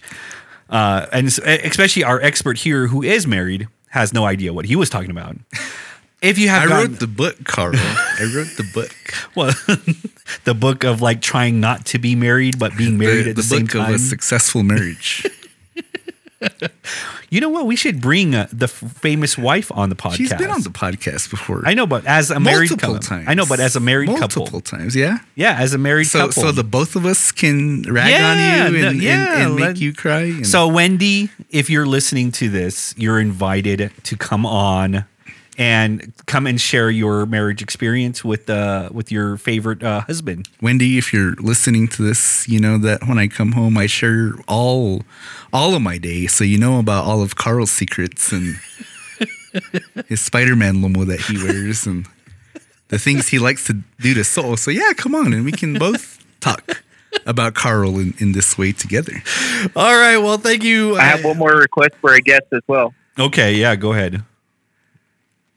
uh, 0.69 1.05
and 1.11 1.27
especially 1.27 2.03
our 2.03 2.21
expert 2.21 2.57
here 2.57 2.87
who 2.87 3.03
is 3.03 3.25
married 3.25 3.67
has 3.89 4.13
no 4.13 4.25
idea 4.25 4.53
what 4.53 4.65
he 4.65 4.75
was 4.75 4.89
talking 4.89 5.11
about. 5.11 5.37
If 6.21 6.39
you 6.39 6.49
have 6.49 6.63
I 6.63 6.67
gotten- 6.67 6.91
wrote 6.91 6.99
the 6.99 7.07
book, 7.07 7.43
Carl. 7.43 7.75
I 7.75 8.31
wrote 8.35 8.55
the 8.57 8.67
book. 8.73 8.95
well, 9.35 9.53
the 10.45 10.53
book 10.55 10.83
of 10.83 11.01
like 11.01 11.21
trying 11.21 11.59
not 11.59 11.85
to 11.87 11.99
be 11.99 12.15
married 12.15 12.57
but 12.57 12.75
being 12.75 12.97
married 12.97 13.25
the, 13.25 13.29
at 13.31 13.35
the, 13.35 13.41
the 13.41 13.47
same 13.47 13.65
book 13.65 13.75
of 13.75 13.81
time. 13.85 13.93
a 13.95 13.99
successful 13.99 14.63
marriage. 14.63 15.25
you 17.29 17.41
know 17.41 17.49
what? 17.49 17.65
We 17.65 17.75
should 17.75 17.99
bring 18.01 18.35
uh, 18.35 18.47
the 18.51 18.65
f- 18.65 18.71
famous 18.71 19.37
wife 19.37 19.71
on 19.71 19.89
the 19.89 19.95
podcast. 19.95 20.15
She's 20.15 20.33
been 20.33 20.49
on 20.49 20.61
the 20.61 20.69
podcast 20.69 21.29
before. 21.29 21.61
I 21.65 21.73
know, 21.73 21.85
but 21.87 22.05
as 22.05 22.29
a 22.31 22.39
married 22.39 22.69
multiple 22.71 22.93
couple, 22.95 23.07
times. 23.07 23.25
I 23.27 23.33
know, 23.33 23.45
but 23.47 23.59
as 23.59 23.75
a 23.75 23.79
married 23.79 24.09
multiple 24.09 24.45
couple, 24.45 24.61
times, 24.61 24.95
yeah. 24.95 25.19
yeah, 25.35 25.55
as 25.59 25.73
a 25.73 25.77
married 25.77 26.05
So, 26.05 26.27
couple. 26.27 26.43
so 26.43 26.51
the 26.51 26.63
both 26.63 26.95
of 26.95 27.05
us 27.05 27.31
can 27.31 27.81
rag 27.83 28.11
Yeah, 28.11 28.31
on 28.31 28.37
you 28.37 28.43
and, 28.87 28.99
no, 29.01 29.09
and- 29.09 29.41
and, 29.41 29.55
make 29.55 29.61
let- 29.63 29.77
you 29.77 29.93
cry. 29.93 30.21
And 30.21 30.47
So, 30.47 30.67
Wendy, 30.67 31.29
if 31.49 31.69
you're 31.69 31.87
listening 31.87 32.31
to 32.33 32.49
this, 32.49 32.93
you're 32.97 33.19
invited 33.19 33.91
to 34.03 34.15
come 34.17 34.45
on 34.45 35.05
and 35.57 36.13
come 36.27 36.45
and 36.45 36.61
share 36.61 36.89
your 36.89 37.25
marriage 37.25 37.61
experience 37.61 38.23
with 38.23 38.49
uh, 38.49 38.89
with 38.91 39.11
your 39.11 39.37
favorite 39.37 39.83
uh, 39.83 40.01
husband. 40.01 40.47
Wendy, 40.61 40.97
if 40.97 41.11
you're 41.11 41.33
listening 41.35 41.87
to 41.89 42.03
this, 42.03 42.47
you 42.47 42.59
know 42.59 42.77
that 42.77 43.07
when 43.07 43.17
I 43.17 43.27
come 43.27 43.53
home, 43.53 43.77
I 43.77 43.87
share 43.87 44.33
all 44.47 45.03
all 45.51 45.73
of 45.75 45.81
my 45.81 45.97
day, 45.97 46.27
so 46.27 46.43
you 46.43 46.57
know 46.57 46.79
about 46.79 47.05
all 47.05 47.21
of 47.21 47.35
Carl's 47.35 47.71
secrets 47.71 48.31
and 48.31 48.55
his 50.07 50.21
Spider-Man 50.21 50.75
lomo 50.75 51.05
that 51.07 51.21
he 51.21 51.43
wears 51.43 51.87
and 51.87 52.07
the 52.89 52.99
things 52.99 53.29
he 53.29 53.39
likes 53.39 53.65
to 53.65 53.81
do 53.99 54.13
to 54.13 54.23
Soul. 54.23 54.57
So 54.57 54.71
yeah, 54.71 54.93
come 54.95 55.15
on, 55.15 55.33
and 55.33 55.43
we 55.43 55.51
can 55.51 55.73
both 55.73 56.23
talk 56.39 56.83
about 57.25 57.55
Carl 57.55 57.97
in, 57.99 58.13
in 58.19 58.33
this 58.33 58.57
way 58.57 58.71
together. 58.71 59.23
All 59.75 59.97
right. 59.97 60.17
Well, 60.17 60.37
thank 60.37 60.63
you. 60.63 60.97
I 60.97 61.03
have 61.03 61.23
one 61.23 61.37
more 61.37 61.55
request 61.55 61.95
for 61.99 62.13
a 62.13 62.21
guest 62.21 62.43
as 62.51 62.61
well. 62.67 62.93
Okay. 63.17 63.55
Yeah. 63.55 63.75
Go 63.75 63.93
ahead. 63.93 64.23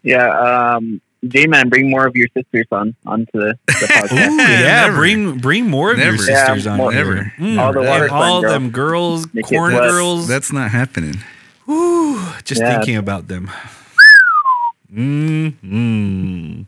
Yeah, 0.03 0.75
um, 0.77 1.01
J-Man, 1.27 1.69
bring 1.69 1.91
more 1.91 2.07
of 2.07 2.17
your 2.17 2.29
sisters 2.35 2.67
on 2.73 2.95
onto 3.05 3.27
the, 3.35 3.59
the 3.67 3.73
podcast. 3.87 4.29
Ooh, 4.31 4.37
yeah. 4.37 4.87
Never. 4.87 4.97
Bring 4.97 5.39
bring 5.39 5.69
more 5.69 5.93
of 5.93 5.99
your 5.99 6.17
sisters 6.17 6.65
Yeah, 6.65 6.73
on. 6.73 6.77
more- 6.79 6.93
Never. 6.93 7.33
Mm, 7.39 7.59
All 7.59 7.73
the 7.73 7.81
water 7.83 8.09
all 8.11 8.41
girls. 8.41 8.53
them 8.53 8.71
girls, 8.71 9.35
Make 9.35 9.45
corn 9.47 9.75
girls. 9.75 10.27
That's 10.29 10.53
not 10.53 10.71
happening. 10.71 11.17
Ooh, 11.69 12.19
just 12.45 12.61
Yeah. 12.63 12.77
thinking 12.77 12.97
about 12.97 13.29
them. 13.29 13.51
Mm 14.95 16.66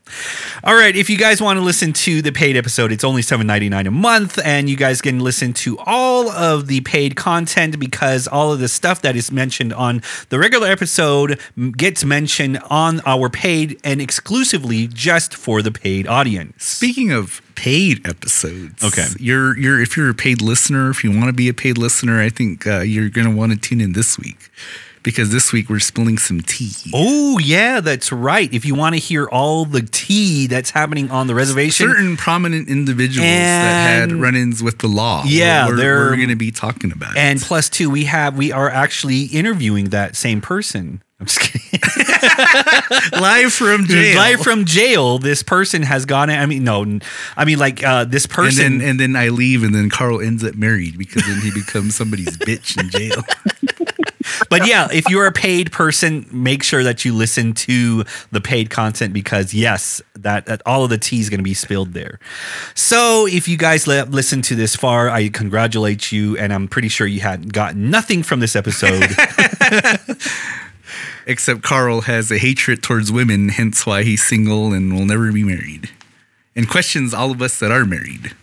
All 0.65 0.75
right, 0.75 0.95
if 0.97 1.11
you 1.11 1.19
guys 1.19 1.43
want 1.43 1.59
to 1.59 1.65
listen 1.65 1.93
to 1.95 2.23
the 2.23 2.31
paid 2.33 2.57
episode, 2.57 2.93
it's 2.93 3.05
only 3.05 3.23
seven 3.23 3.47
ninety 3.47 3.69
nine 3.69 3.87
a 3.87 3.91
month, 3.91 4.39
and 4.45 4.69
you 4.71 4.77
guys 4.77 5.01
can 5.03 5.19
listen 5.21 5.53
to 5.55 5.79
all 5.81 6.31
of 6.31 6.67
the 6.69 6.81
paid 6.83 7.17
content 7.17 7.79
because 7.79 8.29
all 8.29 8.53
of 8.53 8.61
the 8.61 8.69
stuff 8.69 9.03
that 9.03 9.17
is 9.17 9.33
mentioned 9.33 9.73
on 9.73 10.03
the 10.29 10.39
regular 10.39 10.69
episode 10.69 11.41
gets 11.77 12.05
mentioned 12.05 12.59
on 12.71 13.01
our 13.07 13.29
paid 13.29 13.81
and 13.83 14.01
exclusively 14.01 14.87
just 14.87 15.35
for 15.35 15.63
the 15.63 15.73
paid 15.73 16.07
audience. 16.07 16.65
Speaking 16.65 17.11
of 17.13 17.43
paid 17.55 18.07
episodes, 18.09 18.83
Okay. 18.85 19.07
you're 19.19 19.59
you're 19.59 19.81
if 19.81 19.97
you're 19.97 20.11
a 20.11 20.15
paid 20.15 20.41
listener, 20.41 20.91
if 20.91 21.03
you 21.03 21.11
want 21.11 21.27
to 21.27 21.33
be 21.33 21.49
a 21.49 21.55
paid 21.55 21.77
listener, 21.79 22.21
I 22.21 22.29
think 22.29 22.67
uh, 22.67 22.81
you're 22.81 23.09
going 23.11 23.29
to 23.29 23.35
want 23.35 23.53
to 23.53 23.59
tune 23.59 23.81
in 23.81 23.93
this 23.95 24.19
week 24.19 24.51
because 25.03 25.31
this 25.33 25.53
week 25.53 25.69
we're 25.69 25.79
spilling 25.81 26.19
some 26.19 26.41
tea. 26.41 26.71
Oh 26.95 27.39
yeah, 27.39 27.81
that's 27.81 28.13
right. 28.13 28.53
If 28.53 28.65
you 28.65 28.75
want 28.75 28.95
to 28.95 29.01
hear 29.01 29.27
all 29.27 29.65
the 29.65 29.83
tea 29.83 30.47
that's 30.47 30.71
happening 30.71 31.11
on 31.11 31.27
the 31.27 31.35
reservation, 31.35 31.89
Certain 31.89 32.17
prominent 32.17 32.69
individuals 32.69 33.27
that 33.27 34.01
had 34.01 34.13
run-ins 34.13 34.63
with 34.63 34.79
the 34.79 34.89
law. 34.89 35.23
Yeah, 35.27 35.69
we're, 35.69 35.77
they're- 35.77 36.11
we're 36.11 36.17
going 36.17 36.29
to 36.29 36.37
be 36.37 36.51
talking 36.51 36.93
about. 36.93 37.17
and 37.17 37.41
it. 37.41 37.45
plus 37.45 37.69
two, 37.69 37.91
we 37.91 38.05
have 38.05 38.37
we 38.37 38.53
are 38.53 38.69
actually 38.71 39.25
interviewing 39.25 39.87
that 39.91 40.17
same 40.17 40.41
person. 40.41 41.03
I'm 41.21 41.27
just 41.27 41.39
kidding. 41.41 41.61
live 43.21 43.53
from 43.53 43.85
jail, 43.87 44.17
Live 44.17 44.41
from 44.41 44.65
jail, 44.65 45.19
this 45.19 45.43
person 45.45 45.83
has 45.83 46.05
gone. 46.05 46.31
I 46.31 46.47
mean, 46.47 46.65
no, 46.65 46.99
I 47.37 47.45
mean 47.45 47.59
like 47.61 47.83
uh, 47.85 48.05
this 48.05 48.25
and 48.25 48.33
person. 48.33 48.79
then 48.79 48.89
and 48.89 49.01
then 49.01 49.15
I 49.17 49.29
leave, 49.29 49.63
and 49.63 49.73
then 49.75 49.89
Carl 49.89 50.21
ends 50.21 50.43
up 50.43 50.55
married 50.57 50.99
because 50.99 51.25
then 51.25 51.41
he 51.41 51.51
becomes 51.53 51.95
somebody's 51.95 52.37
bitch 52.39 52.77
in 52.81 52.91
jail. 52.91 53.23
but 54.49 54.67
yeah, 54.67 54.89
if 54.93 55.09
you're 55.09 55.27
a 55.27 55.33
paid 55.33 55.73
person, 55.73 56.27
make 56.31 56.63
sure 56.63 56.83
that 56.83 57.05
you 57.05 57.15
listen 57.15 57.53
to 57.55 58.05
the 58.31 58.41
paid 58.41 58.71
content 58.71 59.13
because 59.13 59.55
yes, 59.55 60.01
that, 60.15 60.47
that 60.47 60.63
all 60.67 60.85
of 60.85 60.91
the 60.91 60.99
tea 60.99 61.21
is 61.21 61.29
going 61.31 61.41
to 61.41 61.45
be 61.45 61.55
spilled 61.55 61.93
there. 61.95 62.19
So 62.75 63.27
if 63.27 63.49
you 63.49 63.57
guys 63.57 63.87
listen 63.87 64.43
to 64.43 64.55
this 64.55 64.77
far, 64.77 65.09
I 65.09 65.29
congratulate 65.29 66.13
you, 66.13 66.37
and 66.37 66.53
I'm 66.53 66.69
pretty 66.69 66.89
sure 66.89 67.07
you 67.07 67.21
had 67.21 67.53
got 67.53 67.77
nothing 67.77 68.23
from 68.23 68.41
this 68.41 68.57
episode. 68.57 69.05
Except 71.27 71.63
Carl 71.63 72.03
has 72.03 72.31
a 72.33 72.39
hatred 72.39 72.83
towards 72.83 73.13
women, 73.13 73.51
hence 73.51 73.87
why 73.87 74.03
he's 74.03 74.23
single 74.23 74.73
and 74.73 74.93
will 74.93 75.07
never 75.07 75.31
be 75.33 75.45
married. 75.45 75.91
And 76.57 76.69
questions 76.69 77.15
all 77.15 77.31
of 77.31 77.41
us 77.41 77.59
that 77.61 77.71
are 77.71 77.85
married. 77.85 78.35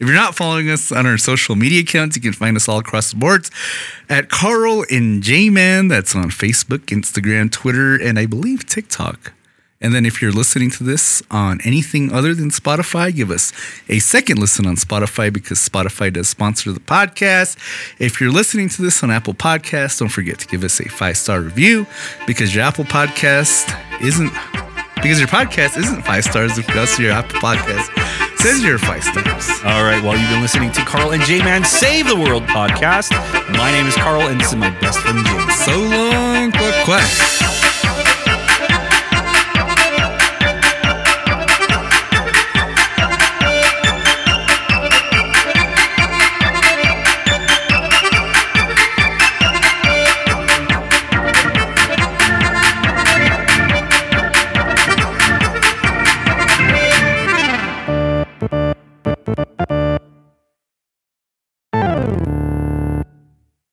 If 0.00 0.06
you're 0.06 0.14
not 0.14 0.36
following 0.36 0.70
us 0.70 0.92
on 0.92 1.06
our 1.06 1.18
social 1.18 1.56
media 1.56 1.80
accounts, 1.80 2.14
you 2.14 2.22
can 2.22 2.32
find 2.32 2.56
us 2.56 2.68
all 2.68 2.78
across 2.78 3.10
the 3.10 3.16
boards 3.16 3.50
at 4.08 4.28
Carl 4.28 4.84
and 4.90 5.24
J 5.24 5.50
Man. 5.50 5.88
That's 5.88 6.14
on 6.14 6.30
Facebook, 6.30 6.86
Instagram, 6.86 7.50
Twitter, 7.50 7.96
and 8.00 8.16
I 8.16 8.26
believe 8.26 8.64
TikTok. 8.64 9.32
And 9.80 9.92
then 9.92 10.06
if 10.06 10.22
you're 10.22 10.32
listening 10.32 10.70
to 10.72 10.84
this 10.84 11.20
on 11.32 11.60
anything 11.64 12.12
other 12.12 12.32
than 12.32 12.50
Spotify, 12.50 13.14
give 13.14 13.32
us 13.32 13.52
a 13.88 13.98
second 13.98 14.38
listen 14.38 14.66
on 14.66 14.76
Spotify 14.76 15.32
because 15.32 15.58
Spotify 15.58 16.12
does 16.12 16.28
sponsor 16.28 16.72
the 16.72 16.80
podcast. 16.80 17.56
If 18.00 18.20
you're 18.20 18.32
listening 18.32 18.68
to 18.70 18.82
this 18.82 19.02
on 19.02 19.10
Apple 19.10 19.34
Podcasts, 19.34 19.98
don't 19.98 20.08
forget 20.08 20.38
to 20.38 20.46
give 20.46 20.62
us 20.62 20.80
a 20.80 20.88
five 20.88 21.16
star 21.16 21.40
review 21.40 21.86
because 22.24 22.54
your 22.54 22.62
Apple 22.62 22.84
Podcast 22.84 23.76
isn't 24.00 24.32
because 24.94 25.18
your 25.18 25.28
podcast 25.28 25.76
isn't 25.76 26.02
five 26.04 26.24
stars 26.24 26.56
if 26.56 26.68
you 26.68 26.78
also 26.78 27.02
your 27.02 27.12
Apple 27.12 27.40
Podcast 27.40 28.27
says 28.38 28.62
you're 28.62 28.78
five 28.78 29.04
all 29.64 29.84
right, 29.84 30.00
well, 30.02 30.16
you've 30.16 30.30
been 30.30 30.40
listening 30.40 30.70
to 30.72 30.80
Carl 30.84 31.12
and 31.12 31.22
J 31.24 31.38
Man 31.38 31.64
Save 31.64 32.06
the 32.08 32.16
World 32.16 32.44
podcast. 32.44 33.10
My 33.56 33.70
name 33.72 33.86
is 33.86 33.94
Carl, 33.96 34.22
and 34.22 34.40
this 34.40 34.48
is 34.48 34.56
my 34.56 34.70
best 34.80 35.00
friend 35.00 35.24
James. 35.26 35.54
So 35.54 35.78
long, 35.78 36.52
quack 36.52 36.84
quack. 36.84 37.57